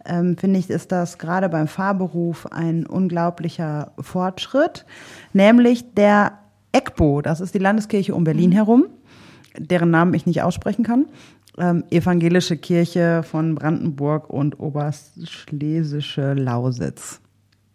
ähm, 0.04 0.36
finde 0.36 0.58
ich, 0.58 0.70
ist 0.70 0.92
das 0.92 1.18
gerade 1.18 1.48
beim 1.48 1.68
Fahrberuf 1.68 2.46
ein 2.46 2.86
unglaublicher 2.86 3.92
Fortschritt, 4.00 4.84
nämlich 5.32 5.94
der 5.94 6.38
ECBO, 6.72 7.22
das 7.22 7.40
ist 7.40 7.54
die 7.54 7.58
Landeskirche 7.58 8.14
um 8.14 8.24
Berlin 8.24 8.52
herum, 8.52 8.86
deren 9.58 9.90
Namen 9.90 10.14
ich 10.14 10.26
nicht 10.26 10.42
aussprechen 10.42 10.84
kann. 10.84 11.06
Ähm, 11.58 11.84
Evangelische 11.90 12.56
Kirche 12.56 13.22
von 13.22 13.54
Brandenburg 13.54 14.30
und 14.30 14.58
Oberschlesische 14.58 16.32
Lausitz. 16.32 17.20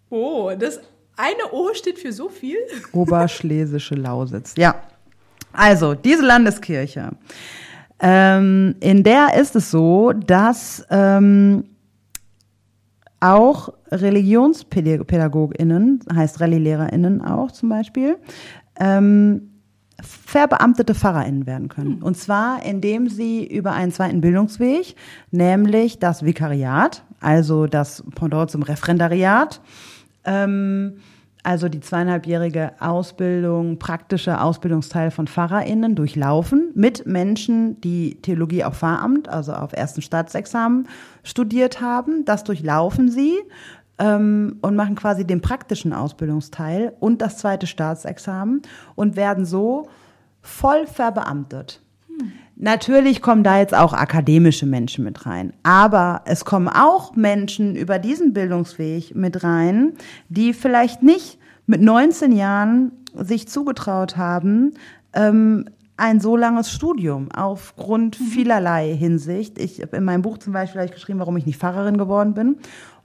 Oh, 0.10 0.52
das 0.58 0.80
eine 1.16 1.52
O 1.52 1.74
steht 1.74 2.00
für 2.00 2.12
so 2.12 2.30
viel? 2.30 2.58
Oberschlesische 2.94 3.96
Lausitz. 3.96 4.54
Ja. 4.58 4.76
Also, 5.54 5.96
diese 5.96 6.26
Landeskirche 6.26 7.12
Ähm, 8.00 8.76
in 8.80 9.04
der 9.04 9.34
ist 9.40 9.56
es 9.56 9.72
so, 9.72 10.14
dass 10.14 10.86
ähm, 10.92 11.64
auch 13.20 13.70
ReligionspädagogInnen, 13.92 16.02
heißt 16.14 16.40
Rallye-LehrerInnen 16.40 17.24
auch 17.24 17.52
zum 17.52 17.70
Beispiel, 17.70 18.18
ähm, 18.80 19.54
verbeamtete 20.00 20.94
PfarrerInnen 20.94 21.48
werden 21.48 21.70
können. 21.70 22.04
Und 22.04 22.18
zwar, 22.18 22.62
indem 22.64 23.10
sie 23.10 23.48
über 23.48 23.72
einen 23.72 23.92
zweiten 23.92 24.22
Bildungsweg, 24.22 24.94
nämlich 25.32 25.98
das 25.98 26.24
Vikariat, 26.24 27.04
also 27.20 27.66
das 27.66 28.04
Pendant 28.14 28.52
zum 28.52 28.62
Referendariat, 28.62 29.60
ähm, 30.24 31.00
also 31.48 31.70
die 31.70 31.80
zweieinhalbjährige 31.80 32.74
Ausbildung, 32.82 33.80
praktische 33.80 34.42
Ausbildungsteil 34.42 35.12
von 35.12 35.28
PfarrerInnen 35.28 35.96
durchlaufen 35.96 36.74
mit 36.76 37.06
Menschen, 37.06 37.80
die 37.80 38.22
Theologie 38.22 38.66
auf 38.66 38.80
Pfarramt, 38.80 39.30
also 39.30 39.54
auf 39.54 39.72
ersten 39.72 40.02
Staatsexamen 40.02 40.90
studiert 41.24 41.80
haben. 41.80 42.26
Das 42.26 42.44
durchlaufen 42.44 43.10
sie 43.10 43.38
ähm, 43.98 44.58
und 44.62 44.76
machen 44.76 44.96
quasi 44.96 45.26
den 45.26 45.40
praktischen 45.40 45.94
Ausbildungsteil 45.94 46.92
und 47.00 47.22
das 47.22 47.38
zweite 47.38 47.66
Staatsexamen 47.66 48.62
und 48.96 49.16
werden 49.16 49.46
so 49.46 49.88
voll 50.42 50.86
verbeamtet. 50.86 51.82
Natürlich 52.60 53.22
kommen 53.22 53.44
da 53.44 53.60
jetzt 53.60 53.76
auch 53.76 53.94
akademische 53.94 54.66
Menschen 54.66 55.04
mit 55.04 55.28
rein. 55.28 55.54
Aber 55.62 56.22
es 56.26 56.44
kommen 56.44 56.68
auch 56.68 57.16
Menschen 57.16 57.76
über 57.76 58.00
diesen 58.00 58.34
Bildungsweg 58.34 59.16
mit 59.16 59.44
rein, 59.44 59.94
die 60.30 60.54
vielleicht 60.54 61.04
nicht 61.04 61.38
mit 61.68 61.82
19 61.82 62.32
Jahren 62.32 62.92
sich 63.14 63.48
zugetraut 63.48 64.18
haben, 64.18 64.74
ähm, 65.14 65.66
ein 65.98 66.20
so 66.20 66.36
langes 66.36 66.72
Studium 66.72 67.32
aufgrund 67.32 68.16
vielerlei 68.16 68.96
Hinsicht. 68.96 69.60
Ich 69.60 69.82
habe 69.82 69.98
in 69.98 70.04
meinem 70.04 70.22
Buch 70.22 70.38
zum 70.38 70.54
Beispiel 70.54 70.88
geschrieben, 70.88 71.20
warum 71.20 71.38
ich 71.38 71.46
nicht 71.46 71.60
Pfarrerin 71.60 71.98
geworden 71.98 72.34
bin. 72.34 72.58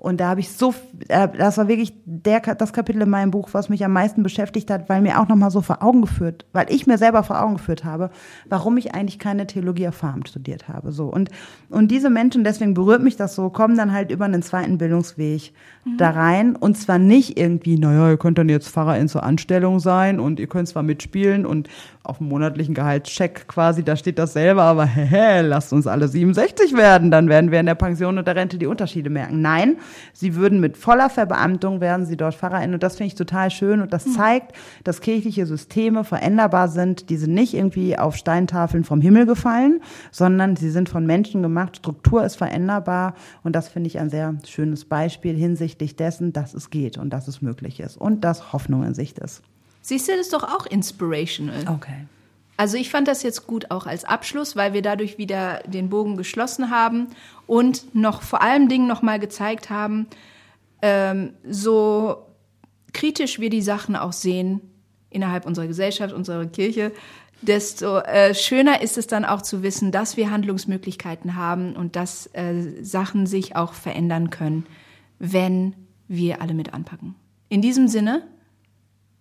Und 0.03 0.18
da 0.18 0.30
habe 0.30 0.40
ich 0.40 0.50
so, 0.50 0.74
äh, 1.07 1.28
das 1.38 1.59
war 1.59 1.68
wirklich 1.68 1.92
der, 2.05 2.40
das 2.40 2.72
Kapitel 2.72 3.03
in 3.03 3.09
meinem 3.09 3.30
Buch, 3.30 3.50
was 3.53 3.68
mich 3.68 3.84
am 3.84 3.92
meisten 3.92 4.24
beschäftigt 4.24 4.68
hat, 4.68 4.88
weil 4.88 5.00
mir 5.00 5.20
auch 5.20 5.28
nochmal 5.28 5.53
so 5.53 5.61
vor 5.61 5.80
Augen 5.80 6.00
geführt, 6.00 6.44
weil 6.53 6.66
ich 6.70 6.88
mir 6.88 6.98
selber 6.98 7.22
vor 7.22 7.40
Augen 7.40 7.55
geführt 7.55 7.84
habe, 7.84 8.11
warum 8.48 8.76
ich 8.78 8.96
eigentlich 8.96 9.20
keine 9.20 9.46
Theologie 9.46 9.92
Farm 9.92 10.26
studiert 10.26 10.66
habe. 10.66 10.90
So. 10.90 11.05
Und, 11.05 11.30
und 11.68 11.92
diese 11.92 12.11
Menschen, 12.11 12.42
deswegen 12.42 12.74
berührt 12.74 13.00
mich 13.00 13.14
das 13.14 13.36
so, 13.36 13.48
kommen 13.50 13.76
dann 13.76 13.92
halt 13.92 14.11
über 14.11 14.24
einen 14.24 14.42
zweiten 14.42 14.76
Bildungsweg 14.76 15.53
mhm. 15.84 15.96
da 15.98 16.11
rein. 16.11 16.57
Und 16.57 16.76
zwar 16.76 16.98
nicht 16.98 17.38
irgendwie, 17.38 17.78
naja, 17.78 18.11
ihr 18.11 18.16
könnt 18.16 18.38
dann 18.38 18.48
jetzt 18.48 18.70
Pfarrer 18.70 18.98
in 18.98 19.07
zur 19.07 19.22
Anstellung 19.22 19.78
sein 19.78 20.18
und 20.18 20.40
ihr 20.40 20.48
könnt 20.48 20.66
zwar 20.66 20.82
mitspielen 20.82 21.46
und 21.46 21.68
auf 22.03 22.18
dem 22.18 22.28
monatlichen 22.28 22.74
Gehaltscheck 22.74 23.46
quasi, 23.46 23.84
da 23.84 23.94
steht 23.94 24.18
das 24.18 24.32
selber, 24.32 24.62
aber 24.62 24.84
hä, 24.86 25.42
lasst 25.42 25.72
uns 25.72 25.86
alle 25.86 26.09
67 26.09 26.74
werden, 26.76 27.12
dann 27.12 27.28
werden 27.28 27.53
wir 27.53 27.61
in 27.61 27.66
der 27.66 27.76
Pension 27.76 28.18
und 28.18 28.26
der 28.26 28.34
Rente 28.34 28.59
die 28.59 28.66
Unterschiede 28.66 29.11
merken. 29.11 29.40
Nein, 29.40 29.76
Sie 30.12 30.34
würden 30.34 30.61
mit 30.61 30.76
voller 30.76 31.11
Verbeamtung 31.11 31.80
werden 31.80 32.07
Sie 32.07 32.16
dort 32.16 32.34
PfarrerInnen. 32.34 32.74
Und 32.74 32.82
das 32.82 32.97
finde 32.97 33.09
ich 33.09 33.14
total 33.14 33.51
schön. 33.51 33.80
Und 33.80 33.93
das 33.93 34.05
hm. 34.05 34.12
zeigt, 34.12 34.57
dass 34.84 35.01
kirchliche 35.01 35.47
Systeme 35.47 36.05
veränderbar 36.05 36.68
sind. 36.68 37.11
Die 37.11 37.16
sind 37.16 37.34
nicht 37.34 37.55
irgendwie 37.55 37.99
auf 37.99 38.16
Steintafeln 38.16 38.84
vom 38.84 39.01
Himmel 39.01 39.26
gefallen, 39.26 39.80
sondern 40.11 40.57
sie 40.57 40.70
sind 40.70 40.88
von 40.88 41.07
Menschen 41.07 41.43
gemacht. 41.43 41.76
Struktur 41.76 42.24
ist 42.24 42.36
veränderbar. 42.36 43.14
Und 43.43 43.57
das 43.57 43.68
finde 43.68 43.88
ich 43.88 43.99
ein 43.99 44.11
sehr 44.11 44.34
schönes 44.47 44.84
Beispiel 44.84 45.36
hinsichtlich 45.36 45.97
dessen, 45.97 46.32
dass 46.32 46.55
es 46.55 46.70
geht 46.70 46.99
und 46.99 47.11
dass 47.11 47.28
es 47.28 47.43
möglich 47.43 47.80
ist 47.80 47.97
und 47.97 48.22
dass 48.24 48.53
Hoffnung 48.53 48.84
in 48.84 48.95
Sicht 48.95 49.18
ist. 49.18 49.43
Siehst 49.82 50.09
du, 50.09 50.12
das 50.12 50.22
ist 50.22 50.32
doch 50.32 50.45
auch 50.45 50.66
inspirational. 50.66 51.68
Okay. 51.68 52.07
Also 52.57 52.76
ich 52.76 52.90
fand 52.90 53.09
das 53.09 53.22
jetzt 53.22 53.46
gut 53.46 53.70
auch 53.70 53.86
als 53.86 54.05
Abschluss, 54.05 54.57
weil 54.57 54.72
wir 54.72 54.82
dadurch 54.82 55.18
wieder 55.18 55.62
den 55.66 55.88
Bogen 55.88 56.16
geschlossen 56.16 56.70
haben 56.70 57.09
und 57.46 57.94
noch 57.94 58.22
vor 58.22 58.42
allem 58.42 58.68
Dingen 58.68 58.86
noch 58.86 59.03
mal 59.03 59.18
gezeigt 59.18 59.70
haben, 59.70 60.07
ähm, 60.82 61.32
so 61.48 62.26
kritisch 62.92 63.38
wir 63.40 63.50
die 63.50 63.62
Sachen 63.62 63.96
auch 63.96 64.12
sehen 64.12 64.61
innerhalb 65.11 65.46
unserer 65.46 65.66
Gesellschaft, 65.66 66.14
unserer 66.14 66.46
Kirche, 66.46 66.92
desto 67.42 67.98
äh, 67.98 68.34
schöner 68.34 68.80
ist 68.82 68.96
es 68.96 69.07
dann 69.07 69.24
auch 69.24 69.42
zu 69.42 69.62
wissen, 69.62 69.92
dass 69.92 70.16
wir 70.16 70.30
Handlungsmöglichkeiten 70.30 71.36
haben 71.36 71.74
und 71.74 71.96
dass 71.96 72.26
äh, 72.34 72.82
Sachen 72.82 73.26
sich 73.26 73.57
auch 73.57 73.74
verändern 73.74 74.30
können, 74.30 74.66
wenn 75.18 75.74
wir 76.09 76.40
alle 76.40 76.55
mit 76.55 76.72
anpacken. 76.72 77.16
In 77.48 77.61
diesem 77.61 77.88
Sinne 77.88 78.22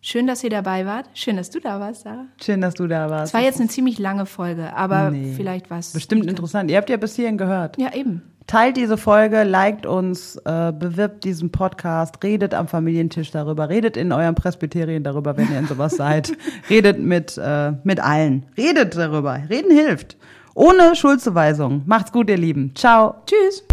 Schön, 0.04 0.26
dass 0.26 0.44
ihr 0.44 0.50
dabei 0.50 0.88
wart. 0.88 1.06
Schön, 1.14 1.38
dass 1.38 1.52
du 1.52 1.60
da 1.60 1.80
warst, 1.80 2.02
Sarah. 2.02 2.26
Schön, 2.44 2.60
dass 2.60 2.74
du 2.74 2.88
da 2.88 3.08
warst. 3.12 3.28
Es 3.28 3.34
war 3.36 3.42
jetzt 3.42 3.60
eine 3.60 3.70
ziemlich 3.70 4.00
lange 4.00 4.26
Folge, 4.26 4.76
aber 4.76 5.12
nee. 5.12 5.34
vielleicht 5.36 5.70
war 5.70 5.78
es. 5.78 5.94
Bestimmt 5.94 6.26
interessant. 6.26 6.72
Ihr 6.72 6.78
habt 6.78 6.90
ja 6.90 6.98
bis 6.98 7.16
hierhin 7.16 7.38
gehört. 7.38 7.78
Ja, 7.78 7.94
eben. 7.94 8.24
Teilt 8.48 8.78
diese 8.78 8.98
Folge, 8.98 9.44
liked 9.44 9.86
uns, 9.86 10.38
äh, 10.38 10.74
bewirbt 10.74 11.24
diesen 11.24 11.52
Podcast, 11.52 12.24
redet 12.24 12.56
am 12.56 12.68
Familientisch 12.68 13.30
darüber, 13.30 13.70
redet 13.70 13.96
in 13.96 14.12
eurem 14.12 14.34
Presbyterien 14.34 15.04
darüber, 15.04 15.38
wenn 15.38 15.52
ihr 15.52 15.60
in 15.60 15.68
sowas 15.68 15.96
seid. 15.98 16.36
Redet 16.68 16.98
mit, 17.00 17.38
äh, 17.38 17.74
mit 17.84 18.00
allen. 18.00 18.48
Redet 18.58 18.98
darüber. 18.98 19.40
Reden 19.52 19.70
hilft. 19.70 20.18
Ohne 20.56 20.96
Schuldzuweisung. 20.96 21.84
Macht's 21.86 22.12
gut, 22.12 22.28
ihr 22.28 22.38
Lieben. 22.38 22.74
Ciao. 22.74 23.18
Tschüss. 23.28 23.64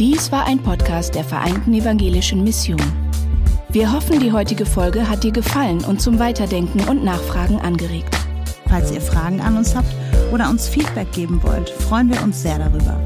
Dies 0.00 0.32
war 0.32 0.46
ein 0.48 0.58
Podcast 0.58 1.14
der 1.14 1.22
Vereinten 1.22 1.72
Evangelischen 1.72 2.42
Mission. 2.42 3.03
Wir 3.74 3.92
hoffen, 3.92 4.20
die 4.20 4.30
heutige 4.30 4.66
Folge 4.66 5.08
hat 5.08 5.24
dir 5.24 5.32
gefallen 5.32 5.84
und 5.84 6.00
zum 6.00 6.20
Weiterdenken 6.20 6.88
und 6.88 7.02
Nachfragen 7.02 7.60
angeregt. 7.60 8.16
Falls 8.68 8.92
ihr 8.92 9.00
Fragen 9.00 9.40
an 9.40 9.56
uns 9.56 9.74
habt 9.74 9.92
oder 10.32 10.48
uns 10.48 10.68
Feedback 10.68 11.10
geben 11.10 11.42
wollt, 11.42 11.70
freuen 11.70 12.08
wir 12.08 12.22
uns 12.22 12.40
sehr 12.40 12.60
darüber. 12.60 13.00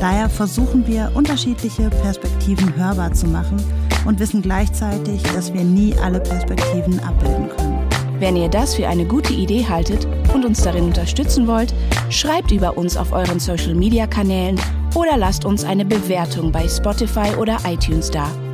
Daher 0.00 0.28
versuchen 0.28 0.86
wir, 0.86 1.10
unterschiedliche 1.14 1.88
Perspektiven 1.88 2.76
hörbar 2.76 3.12
zu 3.12 3.26
machen 3.26 3.56
und 4.04 4.20
wissen 4.20 4.42
gleichzeitig, 4.42 5.22
dass 5.22 5.52
wir 5.52 5.64
nie 5.64 5.94
alle 6.02 6.20
Perspektiven 6.20 7.00
abbilden 7.00 7.48
können. 7.48 7.78
Wenn 8.18 8.36
ihr 8.36 8.48
das 8.48 8.74
für 8.74 8.88
eine 8.88 9.04
gute 9.04 9.32
Idee 9.34 9.66
haltet 9.66 10.06
und 10.32 10.44
uns 10.44 10.62
darin 10.62 10.84
unterstützen 10.84 11.46
wollt, 11.46 11.74
schreibt 12.08 12.50
über 12.50 12.76
uns 12.76 12.96
auf 12.96 13.12
euren 13.12 13.40
Social-Media-Kanälen 13.40 14.58
oder 14.94 15.16
lasst 15.16 15.44
uns 15.44 15.64
eine 15.64 15.84
Bewertung 15.84 16.50
bei 16.50 16.66
Spotify 16.66 17.34
oder 17.38 17.58
iTunes 17.66 18.10
da. 18.10 18.26